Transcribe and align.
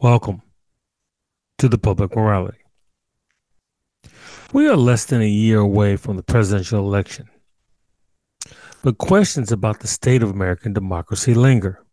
Welcome 0.00 0.42
to 1.58 1.68
the 1.68 1.76
Public 1.76 2.14
Morality. 2.14 2.60
We 4.52 4.68
are 4.68 4.76
less 4.76 5.04
than 5.04 5.20
a 5.22 5.28
year 5.28 5.58
away 5.58 5.96
from 5.96 6.14
the 6.14 6.22
presidential 6.22 6.78
election, 6.78 7.28
but 8.84 8.98
questions 8.98 9.50
about 9.50 9.80
the 9.80 9.88
state 9.88 10.22
of 10.22 10.30
American 10.30 10.72
democracy 10.72 11.34
linger. 11.34 11.84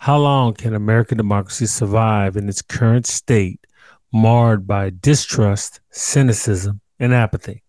How 0.00 0.18
long 0.18 0.54
can 0.54 0.74
American 0.74 1.18
democracy 1.18 1.66
survive 1.66 2.36
in 2.36 2.48
its 2.48 2.62
current 2.62 3.06
state, 3.06 3.64
marred 4.12 4.66
by 4.66 4.90
distrust, 4.90 5.80
cynicism, 5.90 6.80
and 6.98 7.14
apathy? 7.14 7.62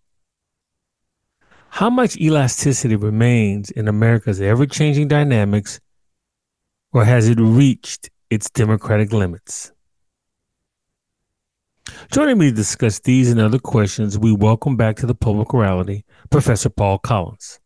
How 1.69 1.91
much 1.91 2.17
elasticity 2.17 2.95
remains 2.95 3.69
in 3.69 3.87
America's 3.87 4.41
ever 4.41 4.65
changing 4.65 5.07
dynamics, 5.07 5.79
or 6.91 7.05
has 7.05 7.29
it 7.29 7.39
reached 7.39 8.09
its 8.29 8.49
democratic 8.49 9.11
limits? 9.11 9.71
Joining 12.11 12.37
me 12.37 12.49
to 12.49 12.55
discuss 12.55 12.99
these 12.99 13.31
and 13.31 13.39
other 13.39 13.59
questions, 13.59 14.17
we 14.17 14.31
welcome 14.31 14.77
back 14.77 14.95
to 14.97 15.05
the 15.05 15.15
public 15.15 15.53
morality 15.53 16.05
Professor 16.29 16.69
Paul 16.69 16.99
Collins. 16.99 17.59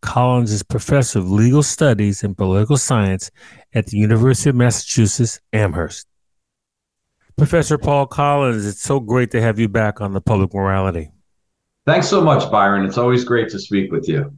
Collins 0.00 0.52
is 0.52 0.62
professor 0.62 1.18
of 1.18 1.30
legal 1.30 1.62
studies 1.62 2.22
and 2.22 2.36
political 2.36 2.76
science 2.76 3.30
at 3.74 3.86
the 3.86 3.98
University 3.98 4.50
of 4.50 4.56
Massachusetts 4.56 5.40
Amherst. 5.52 6.06
Professor 7.36 7.78
Paul 7.78 8.06
Collins, 8.06 8.66
it's 8.66 8.82
so 8.82 8.98
great 8.98 9.30
to 9.30 9.40
have 9.40 9.58
you 9.58 9.68
back 9.68 10.00
on 10.00 10.12
the 10.12 10.20
public 10.20 10.52
morality. 10.54 11.10
Thanks 11.86 12.08
so 12.08 12.20
much, 12.20 12.50
Byron. 12.50 12.84
It's 12.84 12.98
always 12.98 13.24
great 13.24 13.48
to 13.50 13.58
speak 13.58 13.92
with 13.92 14.08
you. 14.08 14.36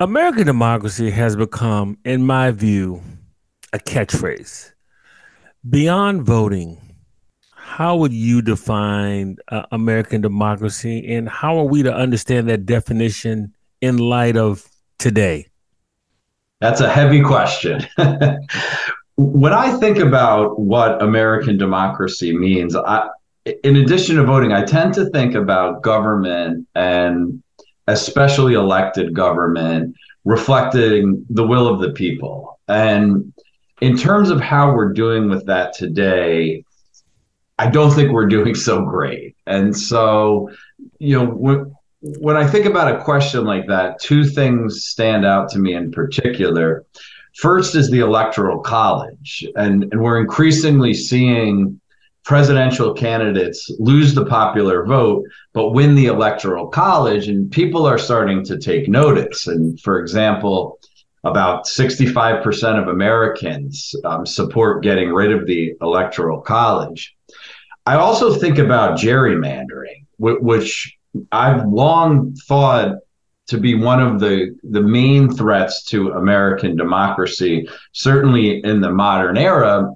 American 0.00 0.46
democracy 0.46 1.10
has 1.10 1.36
become, 1.36 1.98
in 2.04 2.24
my 2.24 2.50
view, 2.50 3.02
a 3.72 3.78
catchphrase. 3.78 4.72
Beyond 5.68 6.22
voting, 6.22 6.78
how 7.54 7.96
would 7.96 8.12
you 8.12 8.42
define 8.42 9.36
uh, 9.48 9.62
American 9.72 10.20
democracy 10.20 11.14
and 11.14 11.28
how 11.28 11.58
are 11.58 11.64
we 11.64 11.82
to 11.82 11.94
understand 11.94 12.48
that 12.48 12.66
definition 12.66 13.54
in 13.80 13.98
light 13.98 14.36
of 14.36 14.68
today? 14.98 15.48
That's 16.60 16.80
a 16.80 16.90
heavy 16.90 17.22
question. 17.22 17.86
when 19.16 19.52
I 19.52 19.76
think 19.78 19.98
about 19.98 20.60
what 20.60 21.02
American 21.02 21.56
democracy 21.56 22.36
means, 22.36 22.76
I, 22.76 23.08
in 23.64 23.76
addition 23.76 24.16
to 24.16 24.24
voting, 24.24 24.52
I 24.52 24.64
tend 24.64 24.94
to 24.94 25.08
think 25.10 25.34
about 25.34 25.82
government 25.82 26.66
and 26.74 27.42
especially 27.88 28.54
elected 28.54 29.14
government 29.14 29.96
reflecting 30.24 31.24
the 31.30 31.46
will 31.46 31.66
of 31.66 31.80
the 31.80 31.90
people. 31.90 32.60
And 32.68 33.32
in 33.82 33.96
terms 33.96 34.30
of 34.30 34.40
how 34.40 34.72
we're 34.72 34.92
doing 34.92 35.28
with 35.28 35.44
that 35.46 35.74
today, 35.74 36.64
I 37.58 37.68
don't 37.68 37.90
think 37.90 38.12
we're 38.12 38.28
doing 38.28 38.54
so 38.54 38.84
great. 38.84 39.34
And 39.48 39.76
so, 39.76 40.50
you 41.00 41.18
know, 41.18 41.26
when, 41.26 41.74
when 42.00 42.36
I 42.36 42.46
think 42.46 42.66
about 42.66 42.94
a 42.94 43.02
question 43.02 43.44
like 43.44 43.66
that, 43.66 44.00
two 44.00 44.24
things 44.24 44.84
stand 44.84 45.26
out 45.26 45.48
to 45.50 45.58
me 45.58 45.74
in 45.74 45.90
particular. 45.90 46.86
First 47.34 47.74
is 47.74 47.90
the 47.90 47.98
electoral 47.98 48.60
college, 48.60 49.44
and, 49.56 49.88
and 49.90 50.00
we're 50.00 50.20
increasingly 50.20 50.94
seeing 50.94 51.80
presidential 52.24 52.94
candidates 52.94 53.68
lose 53.80 54.14
the 54.14 54.24
popular 54.24 54.86
vote 54.86 55.24
but 55.52 55.70
win 55.70 55.96
the 55.96 56.06
electoral 56.06 56.68
college 56.68 57.26
and 57.26 57.50
people 57.50 57.84
are 57.84 57.98
starting 57.98 58.44
to 58.44 58.56
take 58.56 58.88
notice 58.88 59.48
and 59.48 59.80
for 59.80 59.98
example 59.98 60.78
about 61.24 61.66
65% 61.66 62.80
of 62.80 62.88
americans 62.88 63.94
um, 64.04 64.26
support 64.26 64.82
getting 64.82 65.10
rid 65.10 65.32
of 65.32 65.46
the 65.46 65.74
electoral 65.80 66.40
college 66.40 67.16
i 67.86 67.94
also 67.94 68.34
think 68.34 68.58
about 68.58 68.98
gerrymandering 68.98 70.04
which 70.18 70.96
i've 71.30 71.66
long 71.66 72.34
thought 72.46 72.96
to 73.46 73.58
be 73.58 73.74
one 73.74 74.00
of 74.00 74.20
the 74.20 74.56
the 74.62 74.80
main 74.80 75.32
threats 75.32 75.84
to 75.84 76.12
american 76.12 76.76
democracy 76.76 77.68
certainly 77.92 78.62
in 78.64 78.80
the 78.80 78.90
modern 78.90 79.36
era 79.36 79.92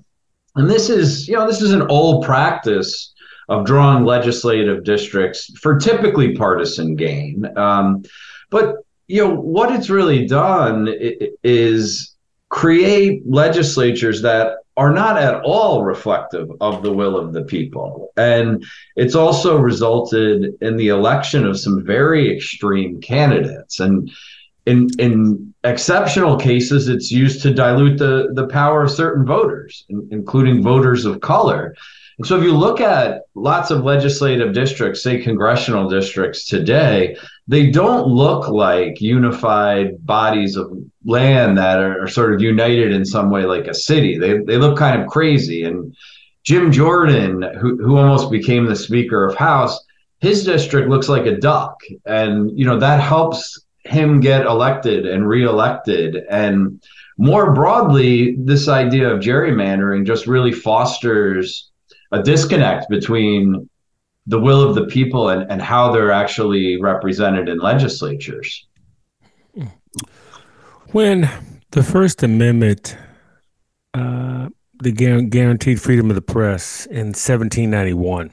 and 0.57 0.71
this 0.71 0.89
is, 0.89 1.29
you 1.29 1.35
know, 1.35 1.47
this 1.47 1.61
is 1.61 1.73
an 1.73 1.83
old 1.83 2.25
practice 2.25 3.13
of 3.49 3.67
drawing 3.67 4.05
legislative 4.05 4.83
districts 4.85 5.51
for 5.61 5.79
typically 5.79 6.35
partisan 6.35 6.97
gain. 6.97 7.47
Um, 7.57 8.03
but 8.51 8.77
you 9.09 9.23
know 9.23 9.35
what 9.35 9.73
it's 9.73 9.91
really 9.91 10.27
done 10.27 10.89
is 11.43 12.15
create 12.49 13.23
legislatures 13.27 14.23
that 14.23 14.59
are 14.77 14.93
not 14.93 15.17
at 15.17 15.41
all 15.43 15.85
reflective 15.85 16.49
of 16.61 16.83
the 16.83 16.93
will 16.93 17.17
of 17.17 17.33
the 17.33 17.43
people. 17.43 18.13
And 18.17 18.65
it's 18.95 19.15
also 19.15 19.59
resulted 19.59 20.55
in 20.61 20.77
the 20.77 20.89
election 20.89 21.47
of 21.47 21.59
some 21.59 21.85
very 21.85 22.35
extreme 22.35 23.01
candidates. 23.01 23.81
And 23.81 24.11
in 24.67 24.89
in 24.99 25.55
exceptional 25.65 26.37
cases, 26.37 26.89
it's 26.89 27.11
used 27.11 27.41
to 27.43 27.55
dilute 27.55 27.99
the 27.99 28.29
the 28.35 28.49
power 28.49 28.83
of 28.83 28.91
certain 28.91 29.25
voters, 29.25 29.87
including 29.89 30.63
voters 30.63 31.05
of 31.05 31.21
color. 31.21 31.75
And 32.19 32.27
so, 32.27 32.39
if 32.39 32.45
you 32.45 32.57
look 32.57 32.81
at 32.81 33.23
lots 33.35 33.71
of 33.71 33.85
legislative 33.85 34.55
districts, 34.55 35.03
say 35.03 35.21
congressional 35.23 35.89
districts 35.89 36.47
today, 36.47 37.17
they 37.47 37.71
don't 37.71 38.09
look 38.09 38.49
like 38.49 39.03
unified 39.03 40.05
bodies 40.07 40.57
of 40.57 40.73
land 41.05 41.59
that 41.59 41.79
are, 41.79 42.05
are 42.05 42.09
sort 42.09 42.33
of 42.33 42.41
united 42.41 42.93
in 42.93 43.05
some 43.05 43.31
way, 43.31 43.45
like 43.45 43.67
a 43.67 43.75
city. 43.75 44.19
They 44.19 44.39
they 44.39 44.57
look 44.57 44.79
kind 44.79 45.01
of 45.01 45.09
crazy. 45.09 45.65
And 45.65 45.95
Jim 46.43 46.73
Jordan, 46.73 47.43
who 47.61 47.77
who 47.77 47.99
almost 47.99 48.31
became 48.31 48.65
the 48.65 48.77
Speaker 48.77 49.27
of 49.27 49.37
House, 49.37 49.79
his 50.21 50.45
district 50.45 50.89
looks 50.89 51.11
like 51.11 51.27
a 51.27 51.37
duck, 51.37 51.79
and 52.07 52.59
you 52.59 52.65
know 52.65 52.79
that 52.79 53.01
helps 53.01 53.61
him 53.85 54.21
get 54.21 54.47
elected 54.47 55.07
and 55.07 55.29
reelected. 55.29 56.17
And 56.31 56.83
more 57.19 57.53
broadly, 57.53 58.37
this 58.39 58.69
idea 58.69 59.11
of 59.11 59.21
gerrymandering 59.21 60.07
just 60.07 60.27
really 60.27 60.53
fosters 60.53 61.71
a 62.13 62.23
disconnect 62.23 62.89
between 62.89 63.69
the 64.27 64.39
will 64.39 64.63
of 64.63 64.75
the 64.75 64.87
people 64.87 65.29
and, 65.29 65.51
and 65.51 65.63
how 65.63 65.93
they're 65.93 66.11
actually 66.11 66.81
represented 66.81 67.49
in 67.49 67.59
legislatures. 67.59 68.67
When 70.93 71.31
the 71.71 71.83
First 71.83 72.23
Amendment, 72.23 72.97
uh, 73.95 74.49
the 74.83 74.93
guaranteed 74.93 75.81
freedom 75.81 76.11
of 76.11 76.17
the 76.17 76.23
press 76.23 76.87
in 76.87 77.09
1791, 77.09 78.33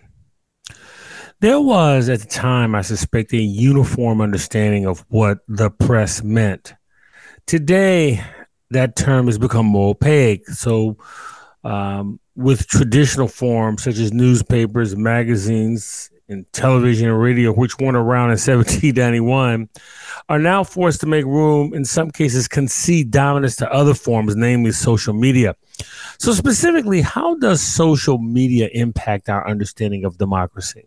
there 1.40 1.60
was 1.60 2.10
at 2.10 2.22
the 2.22 2.28
time, 2.28 2.74
I 2.74 2.82
suspect, 2.82 3.34
a 3.34 3.38
uniform 3.38 4.22
understanding 4.22 4.86
of 4.86 5.04
what 5.10 5.40
the 5.48 5.70
press 5.70 6.24
meant. 6.24 6.74
Today, 7.46 8.24
that 8.70 8.96
term 8.96 9.26
has 9.26 9.38
become 9.38 9.66
more 9.66 9.90
opaque. 9.90 10.48
So, 10.48 10.98
um, 11.64 12.20
with 12.36 12.68
traditional 12.68 13.28
forms 13.28 13.84
such 13.84 13.98
as 13.98 14.12
newspapers, 14.12 14.96
magazines, 14.96 16.10
and 16.30 16.52
television 16.54 17.10
and 17.10 17.20
radio, 17.20 17.52
which 17.52 17.78
weren't 17.80 17.98
around 17.98 18.26
in 18.26 18.32
1791, 18.40 19.70
are 20.30 20.40
now 20.40 20.64
forced 20.64 21.02
to 21.02 21.06
make 21.06 21.26
room, 21.26 21.74
in 21.74 21.86
some 21.86 22.10
cases, 22.10 22.48
concede 22.48 23.12
dominance 23.12 23.56
to 23.58 23.72
other 23.72 23.94
forms, 23.94 24.36
namely 24.36 24.72
social 24.72 25.14
media. 25.14 25.56
So, 26.18 26.32
specifically, 26.34 27.02
how 27.02 27.36
does 27.36 27.62
social 27.62 28.18
media 28.18 28.70
impact 28.74 29.30
our 29.30 29.48
understanding 29.48 30.06
of 30.06 30.18
democracy? 30.18 30.86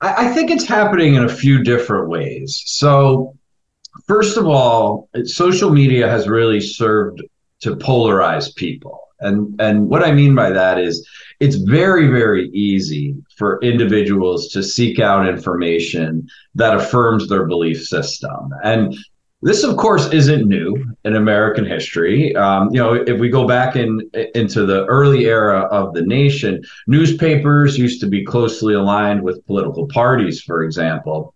I, 0.00 0.26
I 0.26 0.34
think 0.34 0.50
it's 0.50 0.66
happening 0.66 1.14
in 1.14 1.24
a 1.24 1.28
few 1.28 1.62
different 1.62 2.08
ways. 2.08 2.62
So, 2.66 3.36
first 4.06 4.36
of 4.36 4.46
all, 4.46 5.08
social 5.24 5.70
media 5.70 6.08
has 6.08 6.28
really 6.28 6.60
served 6.60 7.22
to 7.60 7.74
polarize 7.76 8.54
people. 8.54 9.05
And 9.20 9.60
and 9.60 9.88
what 9.88 10.04
I 10.04 10.12
mean 10.12 10.34
by 10.34 10.50
that 10.50 10.78
is 10.78 11.06
it's 11.40 11.56
very 11.56 12.08
very 12.08 12.48
easy 12.50 13.14
for 13.36 13.60
individuals 13.62 14.48
to 14.48 14.62
seek 14.62 14.98
out 14.98 15.28
information 15.28 16.26
that 16.54 16.76
affirms 16.76 17.28
their 17.28 17.46
belief 17.46 17.84
system. 17.84 18.50
And 18.62 18.96
this, 19.42 19.64
of 19.64 19.76
course, 19.76 20.12
isn't 20.12 20.48
new 20.48 20.92
in 21.04 21.14
American 21.14 21.64
history. 21.64 22.34
Um, 22.34 22.70
you 22.72 22.80
know, 22.80 22.94
if 22.94 23.20
we 23.20 23.28
go 23.28 23.46
back 23.46 23.76
in 23.76 24.00
into 24.34 24.64
the 24.64 24.86
early 24.86 25.26
era 25.26 25.60
of 25.70 25.92
the 25.92 26.02
nation, 26.02 26.62
newspapers 26.86 27.78
used 27.78 28.00
to 28.00 28.06
be 28.06 28.24
closely 28.24 28.74
aligned 28.74 29.22
with 29.22 29.46
political 29.46 29.86
parties, 29.88 30.40
for 30.40 30.64
example. 30.64 31.34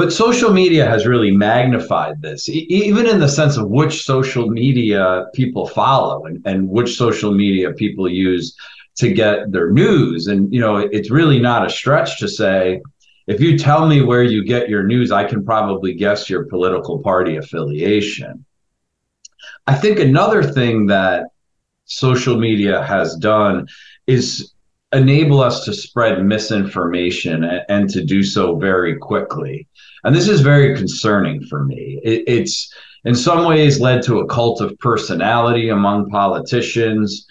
But 0.00 0.14
social 0.14 0.50
media 0.50 0.86
has 0.88 1.06
really 1.06 1.30
magnified 1.30 2.22
this, 2.22 2.48
e- 2.48 2.66
even 2.70 3.06
in 3.06 3.20
the 3.20 3.28
sense 3.28 3.58
of 3.58 3.68
which 3.68 4.02
social 4.02 4.48
media 4.48 5.26
people 5.34 5.66
follow 5.66 6.24
and, 6.24 6.40
and 6.46 6.70
which 6.70 6.96
social 6.96 7.32
media 7.34 7.72
people 7.72 8.08
use 8.08 8.56
to 8.96 9.12
get 9.12 9.52
their 9.52 9.70
news. 9.70 10.26
And, 10.26 10.50
you 10.50 10.58
know, 10.58 10.78
it's 10.78 11.10
really 11.10 11.38
not 11.38 11.66
a 11.66 11.68
stretch 11.68 12.18
to 12.20 12.28
say, 12.28 12.80
if 13.26 13.42
you 13.42 13.58
tell 13.58 13.86
me 13.86 14.00
where 14.00 14.22
you 14.22 14.42
get 14.42 14.70
your 14.70 14.84
news, 14.84 15.12
I 15.12 15.24
can 15.24 15.44
probably 15.44 15.92
guess 15.92 16.30
your 16.30 16.46
political 16.46 17.00
party 17.00 17.36
affiliation. 17.36 18.46
I 19.66 19.74
think 19.74 19.98
another 19.98 20.42
thing 20.42 20.86
that 20.86 21.26
social 21.84 22.38
media 22.38 22.82
has 22.84 23.16
done 23.16 23.68
is 24.06 24.54
enable 24.94 25.42
us 25.42 25.66
to 25.66 25.74
spread 25.74 26.24
misinformation 26.24 27.44
and, 27.44 27.62
and 27.68 27.90
to 27.90 28.02
do 28.02 28.22
so 28.22 28.56
very 28.56 28.96
quickly. 28.96 29.68
And 30.04 30.14
this 30.14 30.28
is 30.28 30.40
very 30.40 30.76
concerning 30.76 31.42
for 31.44 31.64
me. 31.64 32.00
It, 32.02 32.24
it's 32.26 32.72
in 33.04 33.14
some 33.14 33.44
ways 33.44 33.80
led 33.80 34.02
to 34.04 34.20
a 34.20 34.26
cult 34.26 34.60
of 34.60 34.78
personality 34.78 35.68
among 35.68 36.10
politicians 36.10 37.26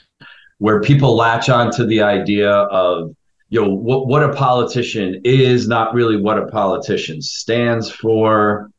where 0.57 0.81
people 0.81 1.15
latch 1.15 1.49
on 1.49 1.71
to 1.71 1.85
the 1.85 2.01
idea 2.01 2.51
of 2.51 3.15
you 3.49 3.61
know 3.61 3.69
what, 3.69 4.07
what 4.07 4.23
a 4.23 4.33
politician 4.33 5.21
is 5.23 5.67
not 5.67 5.93
really 5.93 6.17
what 6.17 6.37
a 6.37 6.45
politician 6.47 7.21
stands 7.21 7.89
for 7.89 8.69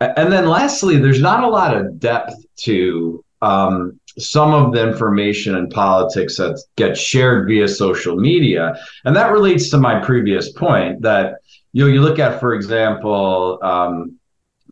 and 0.00 0.32
then 0.32 0.46
lastly 0.48 0.98
there's 0.98 1.20
not 1.20 1.42
a 1.42 1.48
lot 1.48 1.76
of 1.76 1.98
depth 1.98 2.34
to 2.56 3.24
um, 3.42 3.98
some 4.18 4.52
of 4.52 4.72
the 4.72 4.82
information 4.82 5.56
in 5.56 5.68
politics 5.68 6.36
that 6.36 6.62
gets 6.76 7.00
shared 7.00 7.48
via 7.48 7.66
social 7.66 8.16
media 8.16 8.74
and 9.04 9.16
that 9.16 9.32
relates 9.32 9.70
to 9.70 9.78
my 9.78 9.98
previous 10.00 10.52
point 10.52 11.02
that 11.02 11.38
you 11.72 11.84
know 11.84 11.92
you 11.92 12.00
look 12.00 12.18
at 12.18 12.40
for 12.40 12.54
example 12.54 13.58
um, 13.62 14.18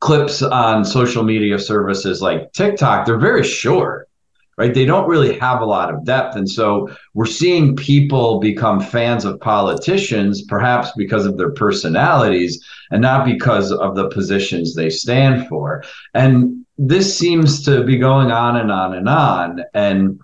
clips 0.00 0.42
on 0.42 0.84
social 0.84 1.22
media 1.22 1.58
services 1.58 2.22
like 2.22 2.52
tiktok 2.52 3.04
they're 3.04 3.18
very 3.18 3.44
short 3.44 4.08
right? 4.58 4.74
They 4.74 4.84
don't 4.84 5.08
really 5.08 5.38
have 5.38 5.60
a 5.60 5.66
lot 5.66 5.92
of 5.92 6.04
depth. 6.04 6.36
And 6.36 6.48
so 6.48 6.90
we're 7.14 7.26
seeing 7.26 7.74
people 7.74 8.38
become 8.38 8.80
fans 8.80 9.24
of 9.24 9.40
politicians, 9.40 10.42
perhaps 10.42 10.92
because 10.96 11.26
of 11.26 11.36
their 11.36 11.52
personalities 11.52 12.64
and 12.90 13.00
not 13.00 13.24
because 13.24 13.72
of 13.72 13.96
the 13.96 14.08
positions 14.08 14.74
they 14.74 14.90
stand 14.90 15.48
for. 15.48 15.84
And 16.14 16.61
this 16.88 17.16
seems 17.16 17.64
to 17.64 17.84
be 17.84 17.96
going 17.96 18.30
on 18.30 18.56
and 18.56 18.70
on 18.72 18.94
and 18.94 19.08
on. 19.08 19.60
And 19.72 20.20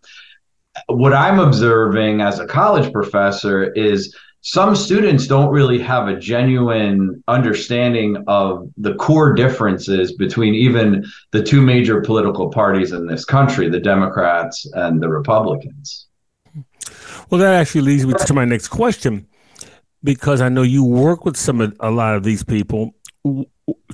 what 0.86 1.12
I'm 1.12 1.38
observing 1.38 2.20
as 2.20 2.38
a 2.40 2.46
college 2.46 2.92
professor 2.92 3.72
is 3.72 4.14
some 4.40 4.74
students 4.74 5.26
don't 5.26 5.50
really 5.50 5.78
have 5.80 6.08
a 6.08 6.18
genuine 6.18 7.22
understanding 7.28 8.24
of 8.26 8.68
the 8.76 8.94
core 8.94 9.34
differences 9.34 10.12
between 10.12 10.54
even 10.54 11.04
the 11.32 11.42
two 11.42 11.60
major 11.60 12.00
political 12.00 12.50
parties 12.50 12.92
in 12.92 13.06
this 13.06 13.24
country, 13.24 13.68
the 13.68 13.80
Democrats 13.80 14.68
and 14.74 15.02
the 15.02 15.08
Republicans. 15.08 16.06
Well, 17.30 17.40
that 17.40 17.54
actually 17.54 17.82
leads 17.82 18.06
me 18.06 18.14
to 18.14 18.34
my 18.34 18.44
next 18.44 18.68
question 18.68 19.26
because 20.02 20.40
I 20.40 20.48
know 20.48 20.62
you 20.62 20.84
work 20.84 21.24
with 21.24 21.36
some 21.36 21.74
a 21.80 21.90
lot 21.90 22.14
of 22.14 22.22
these 22.22 22.42
people. 22.42 22.94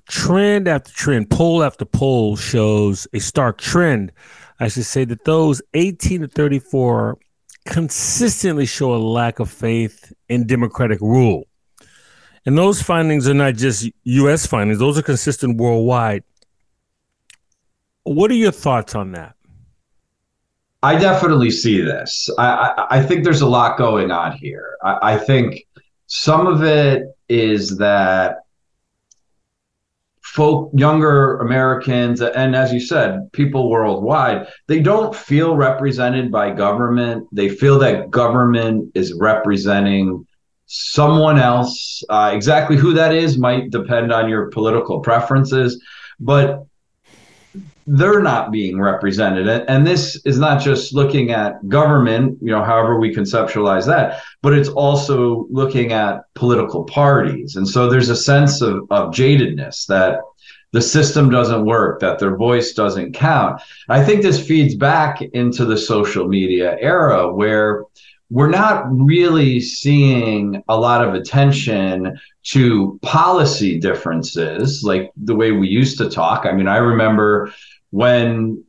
Trend 0.09 0.69
after 0.69 0.93
trend, 0.93 1.31
poll 1.31 1.63
after 1.63 1.85
poll 1.85 2.37
shows 2.37 3.09
a 3.13 3.19
stark 3.19 3.59
trend. 3.59 4.13
I 4.61 4.69
should 4.69 4.85
say 4.85 5.05
that 5.07 5.25
those 5.25 5.61
18 5.75 6.23
to 6.23 6.29
34 6.29 7.19
consistently 7.67 8.67
show 8.67 8.95
a 8.95 8.99
lack 8.99 9.41
of 9.41 9.51
faith 9.51 10.13
in 10.29 10.47
democratic 10.47 11.01
rule. 11.01 11.45
And 12.47 12.59
those 12.59 12.83
findings 12.83 13.29
are 13.29 13.35
not 13.35 13.55
just 13.55 13.89
US 14.05 14.47
findings, 14.47 14.79
those 14.79 14.99
are 14.99 15.03
consistent 15.03 15.57
worldwide. 15.57 16.25
What 18.05 18.31
are 18.31 18.35
your 18.35 18.53
thoughts 18.53 18.95
on 18.95 19.13
that? 19.13 19.35
I 20.83 20.99
definitely 20.99 21.51
see 21.51 21.81
this. 21.81 22.29
I, 22.37 22.47
I, 22.47 22.99
I 22.99 23.03
think 23.03 23.25
there's 23.25 23.41
a 23.41 23.49
lot 23.49 23.79
going 23.79 24.11
on 24.11 24.33
here. 24.33 24.77
I, 24.83 25.15
I 25.15 25.19
think 25.19 25.67
some 26.07 26.47
of 26.47 26.63
it 26.63 27.17
is 27.31 27.79
that 27.79 28.44
folk 30.35 30.71
younger 30.75 31.39
americans 31.39 32.21
and 32.21 32.57
as 32.57 32.73
you 32.73 32.81
said 32.81 33.31
people 33.33 33.71
worldwide 33.71 34.47
they 34.67 34.81
don't 34.81 35.15
feel 35.15 35.57
represented 35.57 36.31
by 36.31 36.51
government. 36.51 37.29
They 37.33 37.49
feel 37.49 37.79
that 37.81 38.11
government 38.11 38.91
is 38.95 39.13
representing 39.15 40.27
someone 40.67 41.39
else. 41.39 42.03
Uh, 42.09 42.33
exactly 42.35 42.77
who 42.77 42.95
that 42.95 43.15
is 43.15 43.37
might 43.37 43.71
depend 43.71 44.13
on 44.13 44.29
your 44.29 44.49
political 44.51 45.01
preferences 45.01 45.83
but 46.21 46.67
they're 47.87 48.23
not 48.23 48.51
being 48.51 48.81
represented. 48.81 49.49
And 49.69 49.87
this 49.87 50.21
is 50.25 50.39
not 50.39 50.63
just 50.63 50.95
looking 50.95 51.31
at 51.31 51.69
government 51.69 52.39
you 52.41 52.51
know 52.51 52.63
however 52.63 52.99
we 52.99 53.15
conceptualize 53.15 53.87
that 53.87 54.23
but 54.43 54.53
it's 54.53 54.69
also 54.69 55.47
looking 55.51 55.93
at 55.93 56.23
political 56.35 56.85
parties. 56.85 57.57
And 57.57 57.67
so 57.67 57.89
there's 57.89 58.11
a 58.11 58.17
sense 58.17 58.61
of, 58.61 58.87
of 58.91 59.11
jadedness 59.13 59.87
that 59.87 60.21
the 60.73 60.83
system 60.83 61.31
doesn't 61.31 61.65
work 61.65 62.01
that 62.01 62.19
their 62.19 62.37
voice 62.37 62.73
doesn't 62.73 63.15
count. 63.15 63.63
I 63.89 64.05
think 64.05 64.23
this 64.23 64.45
feeds 64.45 64.75
back 64.75 65.23
into 65.23 65.65
the 65.65 65.79
social 65.79 66.27
media 66.27 66.77
era 66.81 67.33
where 67.33 67.85
we're 68.29 68.51
not 68.51 68.85
really 68.89 69.61
seeing 69.61 70.63
a 70.69 70.77
lot 70.77 71.07
of 71.07 71.15
attention 71.15 72.19
to 72.43 72.99
policy 73.03 73.79
differences 73.79 74.83
like 74.83 75.13
the 75.17 75.35
way 75.35 75.53
we 75.53 75.69
used 75.69 75.97
to 75.99 76.11
talk. 76.11 76.45
I 76.45 76.53
mean 76.53 76.69
i 76.69 76.77
remember 76.77 77.53
when 77.95 78.65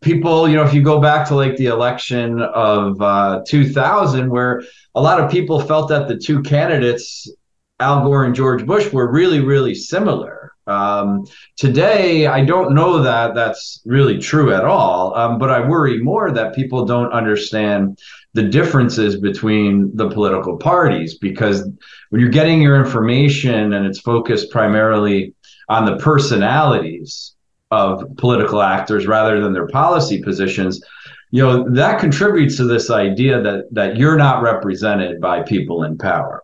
people, 0.00 0.48
you 0.48 0.56
know, 0.56 0.64
if 0.64 0.74
you 0.74 0.82
go 0.82 1.00
back 1.00 1.28
to 1.28 1.36
like 1.36 1.56
the 1.56 1.66
election 1.66 2.42
of 2.42 3.00
uh, 3.00 3.42
2000, 3.46 4.28
where 4.28 4.64
a 4.96 5.00
lot 5.00 5.20
of 5.20 5.30
people 5.30 5.60
felt 5.60 5.88
that 5.88 6.08
the 6.08 6.16
two 6.16 6.42
candidates, 6.42 7.32
Al 7.78 8.02
Gore 8.02 8.24
and 8.24 8.34
George 8.34 8.66
Bush, 8.66 8.92
were 8.92 9.08
really, 9.08 9.38
really 9.38 9.72
similar. 9.72 10.52
Um, 10.66 11.26
today, 11.56 12.26
I 12.26 12.44
don't 12.44 12.74
know 12.74 13.00
that 13.04 13.36
that's 13.36 13.82
really 13.86 14.18
true 14.18 14.52
at 14.52 14.64
all, 14.64 15.14
um, 15.14 15.38
but 15.38 15.52
I 15.52 15.60
worry 15.60 16.02
more 16.02 16.32
that 16.32 16.52
people 16.52 16.84
don't 16.84 17.12
understand 17.12 18.00
the 18.34 18.42
differences 18.42 19.20
between 19.20 19.94
the 19.96 20.10
political 20.10 20.56
parties 20.56 21.18
because 21.18 21.68
when 22.08 22.20
you're 22.20 22.30
getting 22.30 22.60
your 22.60 22.84
information 22.84 23.74
and 23.74 23.86
it's 23.86 24.00
focused 24.00 24.50
primarily 24.50 25.34
on 25.68 25.84
the 25.84 25.98
personalities 25.98 27.36
of 27.70 28.04
political 28.16 28.62
actors 28.62 29.06
rather 29.06 29.40
than 29.40 29.52
their 29.52 29.68
policy 29.68 30.22
positions 30.22 30.82
you 31.30 31.42
know 31.42 31.68
that 31.70 32.00
contributes 32.00 32.56
to 32.56 32.64
this 32.64 32.90
idea 32.90 33.40
that 33.40 33.72
that 33.72 33.96
you're 33.96 34.16
not 34.16 34.42
represented 34.42 35.20
by 35.20 35.42
people 35.42 35.84
in 35.84 35.96
power. 35.96 36.42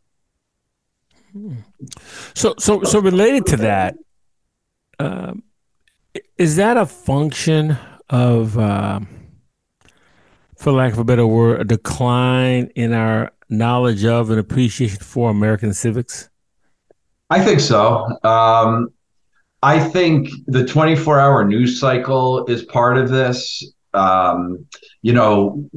So 2.34 2.54
so 2.58 2.82
so 2.84 3.00
related 3.00 3.46
to 3.46 3.56
that 3.58 3.96
um, 4.98 5.42
is 6.38 6.56
that 6.56 6.76
a 6.76 6.86
function 6.86 7.76
of 8.08 8.56
uh, 8.56 9.00
for 10.56 10.72
lack 10.72 10.92
of 10.92 10.98
a 10.98 11.04
better 11.04 11.26
word 11.26 11.60
a 11.60 11.64
decline 11.64 12.70
in 12.76 12.92
our 12.92 13.32
knowledge 13.48 14.04
of 14.04 14.30
and 14.30 14.38
appreciation 14.38 14.98
for 14.98 15.30
american 15.30 15.72
civics? 15.74 16.30
I 17.28 17.44
think 17.44 17.58
so. 17.58 18.06
Um, 18.22 18.92
I 19.62 19.80
think 19.80 20.28
the 20.46 20.66
24 20.66 21.18
hour 21.18 21.44
news 21.44 21.80
cycle 21.80 22.46
is 22.46 22.64
part 22.64 22.98
of 22.98 23.08
this. 23.08 23.72
Um, 23.94 24.66
you 25.00 25.14
know, 25.14 25.68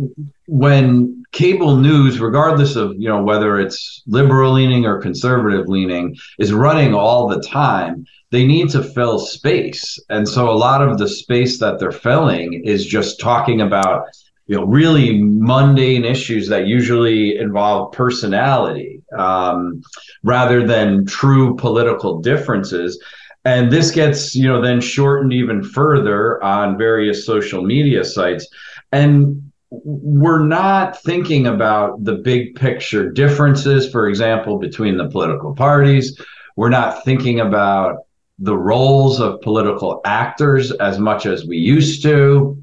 when 0.48 1.24
cable 1.32 1.78
news, 1.78 2.20
regardless 2.20 2.76
of, 2.76 2.94
you 2.98 3.08
know, 3.08 3.24
whether 3.24 3.60
it's 3.60 4.04
liberal 4.08 4.54
leaning 4.54 4.86
or 4.86 5.00
conservative 5.00 5.68
leaning, 5.68 6.18
is 6.38 6.52
running 6.52 6.94
all 6.94 7.28
the 7.28 7.42
time, 7.42 8.06
they 8.32 8.46
need 8.46 8.70
to 8.72 8.84
fill 8.84 9.20
space. 9.20 9.98
And 10.10 10.28
so 10.28 10.50
a 10.50 10.58
lot 10.58 10.82
of 10.82 10.98
the 10.98 11.08
space 11.08 11.60
that 11.60 11.80
they're 11.80 11.92
filling 11.92 12.62
is 12.66 12.86
just 12.86 13.20
talking 13.20 13.62
about, 13.62 14.06
you 14.48 14.56
know, 14.56 14.66
really 14.66 15.22
mundane 15.24 16.04
issues 16.04 16.50
that 16.50 16.68
usually 16.68 17.38
involve 17.38 17.94
personality 17.94 19.02
um, 19.18 19.82
rather 20.24 20.68
than 20.68 21.06
true 21.06 21.56
political 21.56 22.20
differences 22.20 23.02
and 23.46 23.72
this 23.72 23.92
gets 23.92 24.36
you 24.36 24.48
know 24.48 24.62
then 24.62 24.82
shortened 24.82 25.34
even 25.34 25.64
further 25.64 26.44
on 26.44 26.78
various 26.78 27.26
social 27.26 27.64
media 27.64 28.04
sites. 28.04 28.48
And 28.92 29.52
we're 29.72 30.46
not 30.46 31.02
thinking 31.04 31.46
about 31.46 32.04
the 32.04 32.16
big 32.16 32.56
picture 32.56 33.12
differences 33.12 33.90
for 33.92 34.10
example 34.10 34.58
between 34.58 34.98
the 34.98 35.10
political 35.10 35.54
parties. 35.54 36.20
We're 36.56 36.70
not 36.70 37.06
thinking 37.06 37.40
about 37.40 38.00
the 38.40 38.58
roles 38.58 39.20
of 39.20 39.42
political 39.42 40.02
actors 40.06 40.72
as 40.72 40.98
much 40.98 41.26
as 41.26 41.46
we 41.46 41.58
used 41.58 42.02
to. 42.04 42.58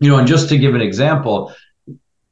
You 0.00 0.08
know 0.10 0.18
and 0.18 0.28
just 0.28 0.48
to 0.50 0.58
give 0.58 0.74
an 0.74 0.80
example 0.80 1.52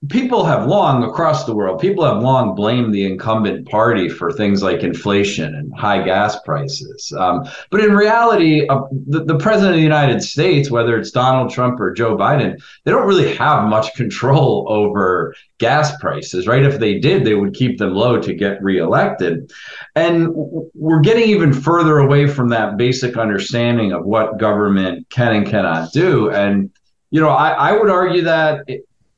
people 0.08 0.44
have 0.44 0.66
long 0.66 1.04
across 1.04 1.44
the 1.44 1.54
world 1.54 1.80
people 1.80 2.04
have 2.04 2.22
long 2.22 2.54
blamed 2.54 2.92
the 2.92 3.06
incumbent 3.06 3.68
party 3.68 4.08
for 4.08 4.32
things 4.32 4.62
like 4.62 4.82
inflation 4.82 5.54
and 5.54 5.72
high 5.74 6.02
gas 6.02 6.38
prices. 6.40 7.12
Um, 7.16 7.48
but 7.70 7.80
in 7.80 7.94
reality 7.94 8.66
uh, 8.68 8.82
the, 8.90 9.24
the, 9.24 9.38
president 9.38 9.74
of 9.74 9.76
the 9.76 9.82
united 9.82 10.22
states 10.22 10.70
whether 10.70 10.98
it's 10.98 11.10
donald 11.10 11.50
trump 11.50 11.78
or 11.80 11.92
joe 11.92 12.16
biden 12.16 12.60
they 12.84 12.90
don't 12.90 13.06
really 13.06 13.34
have 13.36 13.68
much 13.68 13.94
control 13.96 14.66
over 14.68 15.34
gas 15.58 15.96
prices 15.98 16.46
right? 16.46 16.64
If 16.64 16.78
they 16.78 16.98
did 16.98 17.24
they 17.24 17.34
would 17.34 17.54
keep 17.54 17.78
them 17.78 17.94
low 17.94 18.20
to 18.20 18.34
get 18.34 18.62
reelected. 18.62 19.50
And 19.94 20.28
we're 20.74 21.00
getting 21.00 21.28
even 21.30 21.52
further 21.52 21.98
away 21.98 22.26
from 22.26 22.48
that 22.50 22.76
basic 22.76 23.16
understanding 23.16 23.92
of 23.92 24.04
what 24.04 24.38
government 24.38 25.08
can 25.08 25.34
and 25.34 25.46
cannot 25.46 25.92
do. 25.92 26.30
And 26.30 26.70
you 27.10 27.20
know 27.20 27.28
i, 27.28 27.50
I 27.50 27.72
would 27.72 27.88
argue 27.88 28.22
that 28.22 28.66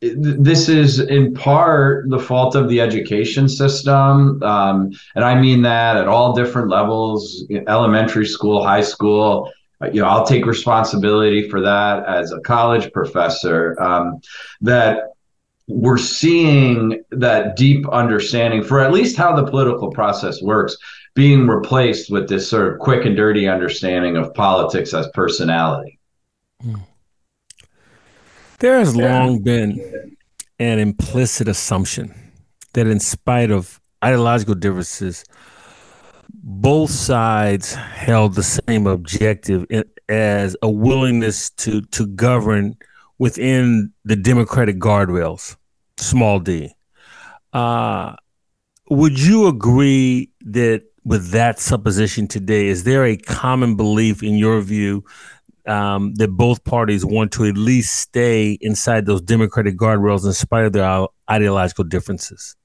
this 0.00 0.68
is 0.68 1.00
in 1.00 1.34
part 1.34 2.08
the 2.08 2.18
fault 2.18 2.54
of 2.54 2.68
the 2.68 2.80
education 2.80 3.48
system. 3.48 4.42
Um, 4.42 4.92
and 5.14 5.24
I 5.24 5.40
mean 5.40 5.62
that 5.62 5.96
at 5.96 6.06
all 6.06 6.34
different 6.34 6.68
levels 6.68 7.44
elementary 7.66 8.26
school, 8.26 8.62
high 8.64 8.82
school. 8.82 9.50
You 9.92 10.02
know, 10.02 10.08
I'll 10.08 10.26
take 10.26 10.46
responsibility 10.46 11.48
for 11.48 11.60
that 11.60 12.04
as 12.06 12.32
a 12.32 12.40
college 12.40 12.92
professor. 12.92 13.80
Um, 13.80 14.20
that 14.60 15.12
we're 15.68 15.98
seeing 15.98 17.04
that 17.10 17.56
deep 17.56 17.86
understanding 17.90 18.62
for 18.64 18.80
at 18.80 18.92
least 18.92 19.16
how 19.16 19.36
the 19.36 19.48
political 19.48 19.90
process 19.90 20.40
works 20.42 20.76
being 21.14 21.46
replaced 21.46 22.10
with 22.10 22.28
this 22.28 22.48
sort 22.48 22.72
of 22.72 22.78
quick 22.78 23.04
and 23.04 23.16
dirty 23.16 23.46
understanding 23.48 24.16
of 24.16 24.32
politics 24.34 24.94
as 24.94 25.08
personality. 25.08 25.98
Hmm. 26.62 26.76
There 28.58 28.80
has 28.80 28.96
long 28.96 29.40
been 29.42 30.16
an 30.58 30.78
implicit 30.80 31.46
assumption 31.46 32.12
that, 32.72 32.88
in 32.88 32.98
spite 32.98 33.52
of 33.52 33.80
ideological 34.04 34.56
differences, 34.56 35.24
both 36.28 36.90
sides 36.90 37.74
held 37.74 38.34
the 38.34 38.42
same 38.42 38.88
objective 38.88 39.64
as 40.08 40.56
a 40.60 40.68
willingness 40.68 41.50
to 41.50 41.82
to 41.82 42.06
govern 42.06 42.76
within 43.18 43.92
the 44.04 44.16
democratic 44.16 44.78
guardrails, 44.78 45.56
small 45.96 46.40
d. 46.40 46.74
Uh, 47.52 48.16
would 48.90 49.20
you 49.20 49.46
agree 49.46 50.30
that 50.40 50.82
with 51.04 51.30
that 51.30 51.60
supposition 51.60 52.26
today, 52.26 52.66
is 52.66 52.84
there 52.84 53.04
a 53.04 53.16
common 53.16 53.76
belief 53.76 54.22
in 54.22 54.34
your 54.34 54.60
view 54.60 55.04
um, 55.68 56.14
that 56.14 56.28
both 56.28 56.64
parties 56.64 57.04
want 57.04 57.32
to 57.32 57.44
at 57.44 57.56
least 57.56 57.96
stay 57.96 58.58
inside 58.60 59.06
those 59.06 59.20
democratic 59.20 59.76
guardrails 59.76 60.24
in 60.24 60.32
spite 60.32 60.64
of 60.64 60.72
their 60.72 61.06
ideological 61.30 61.84
differences? 61.84 62.56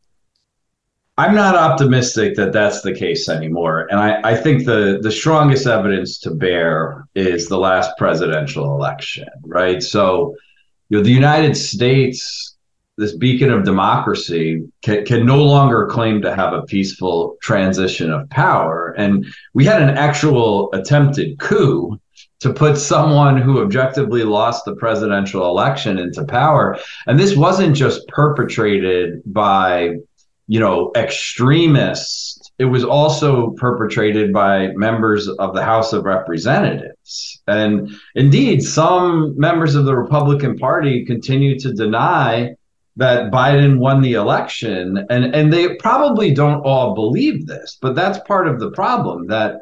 I'm 1.17 1.36
not 1.36 1.55
optimistic 1.55 2.36
that 2.38 2.53
that's 2.53 2.81
the 2.81 2.93
case 2.93 3.29
anymore. 3.29 3.88
And 3.91 4.00
I, 4.00 4.19
I 4.24 4.36
think 4.36 4.65
the, 4.65 5.00
the 5.00 5.12
strongest 5.12 5.67
evidence 5.67 6.17
to 6.19 6.31
bear 6.31 7.07
is 7.13 7.48
the 7.48 7.60
last 7.60 7.91
presidential 8.00 8.74
election, 8.74 9.27
right? 9.43 9.83
So, 9.83 10.36
you 10.89 10.98
know, 10.98 11.03
the 11.03 11.12
United 11.12 11.55
States, 11.55 12.55
this 12.98 13.15
beacon 13.15 13.51
of 13.51 13.63
democracy, 13.63 14.67
can, 14.81 15.05
can 15.05 15.24
no 15.24 15.43
longer 15.43 15.86
claim 15.86 16.19
to 16.24 16.36
have 16.36 16.51
a 16.53 16.63
peaceful 16.63 17.38
transition 17.43 18.12
of 18.12 18.27
power. 18.31 18.95
And 18.98 19.27
we 19.53 19.65
had 19.65 19.83
an 19.83 19.89
actual 19.91 20.74
attempted 20.74 21.38
coup 21.38 22.00
to 22.43 22.51
put 22.53 22.77
someone 22.77 23.38
who 23.38 23.62
objectively 23.62 24.23
lost 24.23 24.65
the 24.65 24.75
presidential 24.75 25.47
election 25.47 25.97
into 25.97 26.25
power. 26.25 26.77
And 27.07 27.17
this 27.17 27.38
wasn't 27.38 27.73
just 27.73 28.05
perpetrated 28.09 29.21
by, 29.25 29.95
you 30.47 30.59
know, 30.59 30.91
extremists. 30.97 32.51
It 32.59 32.65
was 32.65 32.83
also 32.83 33.51
perpetrated 33.51 34.33
by 34.33 34.67
members 34.75 35.29
of 35.29 35.55
the 35.55 35.63
House 35.63 35.93
of 35.93 36.03
Representatives. 36.03 37.41
And 37.47 37.97
indeed, 38.15 38.62
some 38.62 39.39
members 39.39 39.75
of 39.75 39.85
the 39.85 39.95
Republican 39.95 40.57
Party 40.57 41.05
continue 41.05 41.57
to 41.59 41.71
deny 41.71 42.55
that 42.97 43.31
Biden 43.31 43.77
won 43.77 44.01
the 44.01 44.15
election. 44.15 45.05
And, 45.09 45.33
and 45.33 45.51
they 45.51 45.75
probably 45.75 46.33
don't 46.33 46.59
all 46.65 46.93
believe 46.93 47.47
this, 47.47 47.77
but 47.81 47.95
that's 47.95 48.19
part 48.27 48.50
of 48.50 48.59
the 48.59 48.71
problem 48.71 49.27
that 49.27 49.62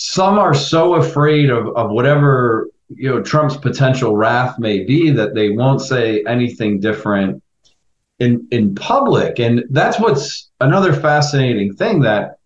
some 0.00 0.38
are 0.38 0.54
so 0.54 0.94
afraid 0.94 1.50
of, 1.50 1.76
of 1.76 1.90
whatever 1.90 2.70
you 2.88 3.10
know 3.10 3.20
Trump's 3.20 3.56
potential 3.56 4.16
wrath 4.16 4.56
may 4.56 4.84
be 4.84 5.10
that 5.10 5.34
they 5.34 5.50
won't 5.50 5.80
say 5.80 6.22
anything 6.24 6.78
different 6.78 7.42
in 8.20 8.46
in 8.52 8.76
public. 8.76 9.40
And 9.40 9.64
that's 9.70 9.98
what's 9.98 10.50
another 10.60 10.92
fascinating 10.92 11.74
thing 11.74 12.02
that 12.02 12.38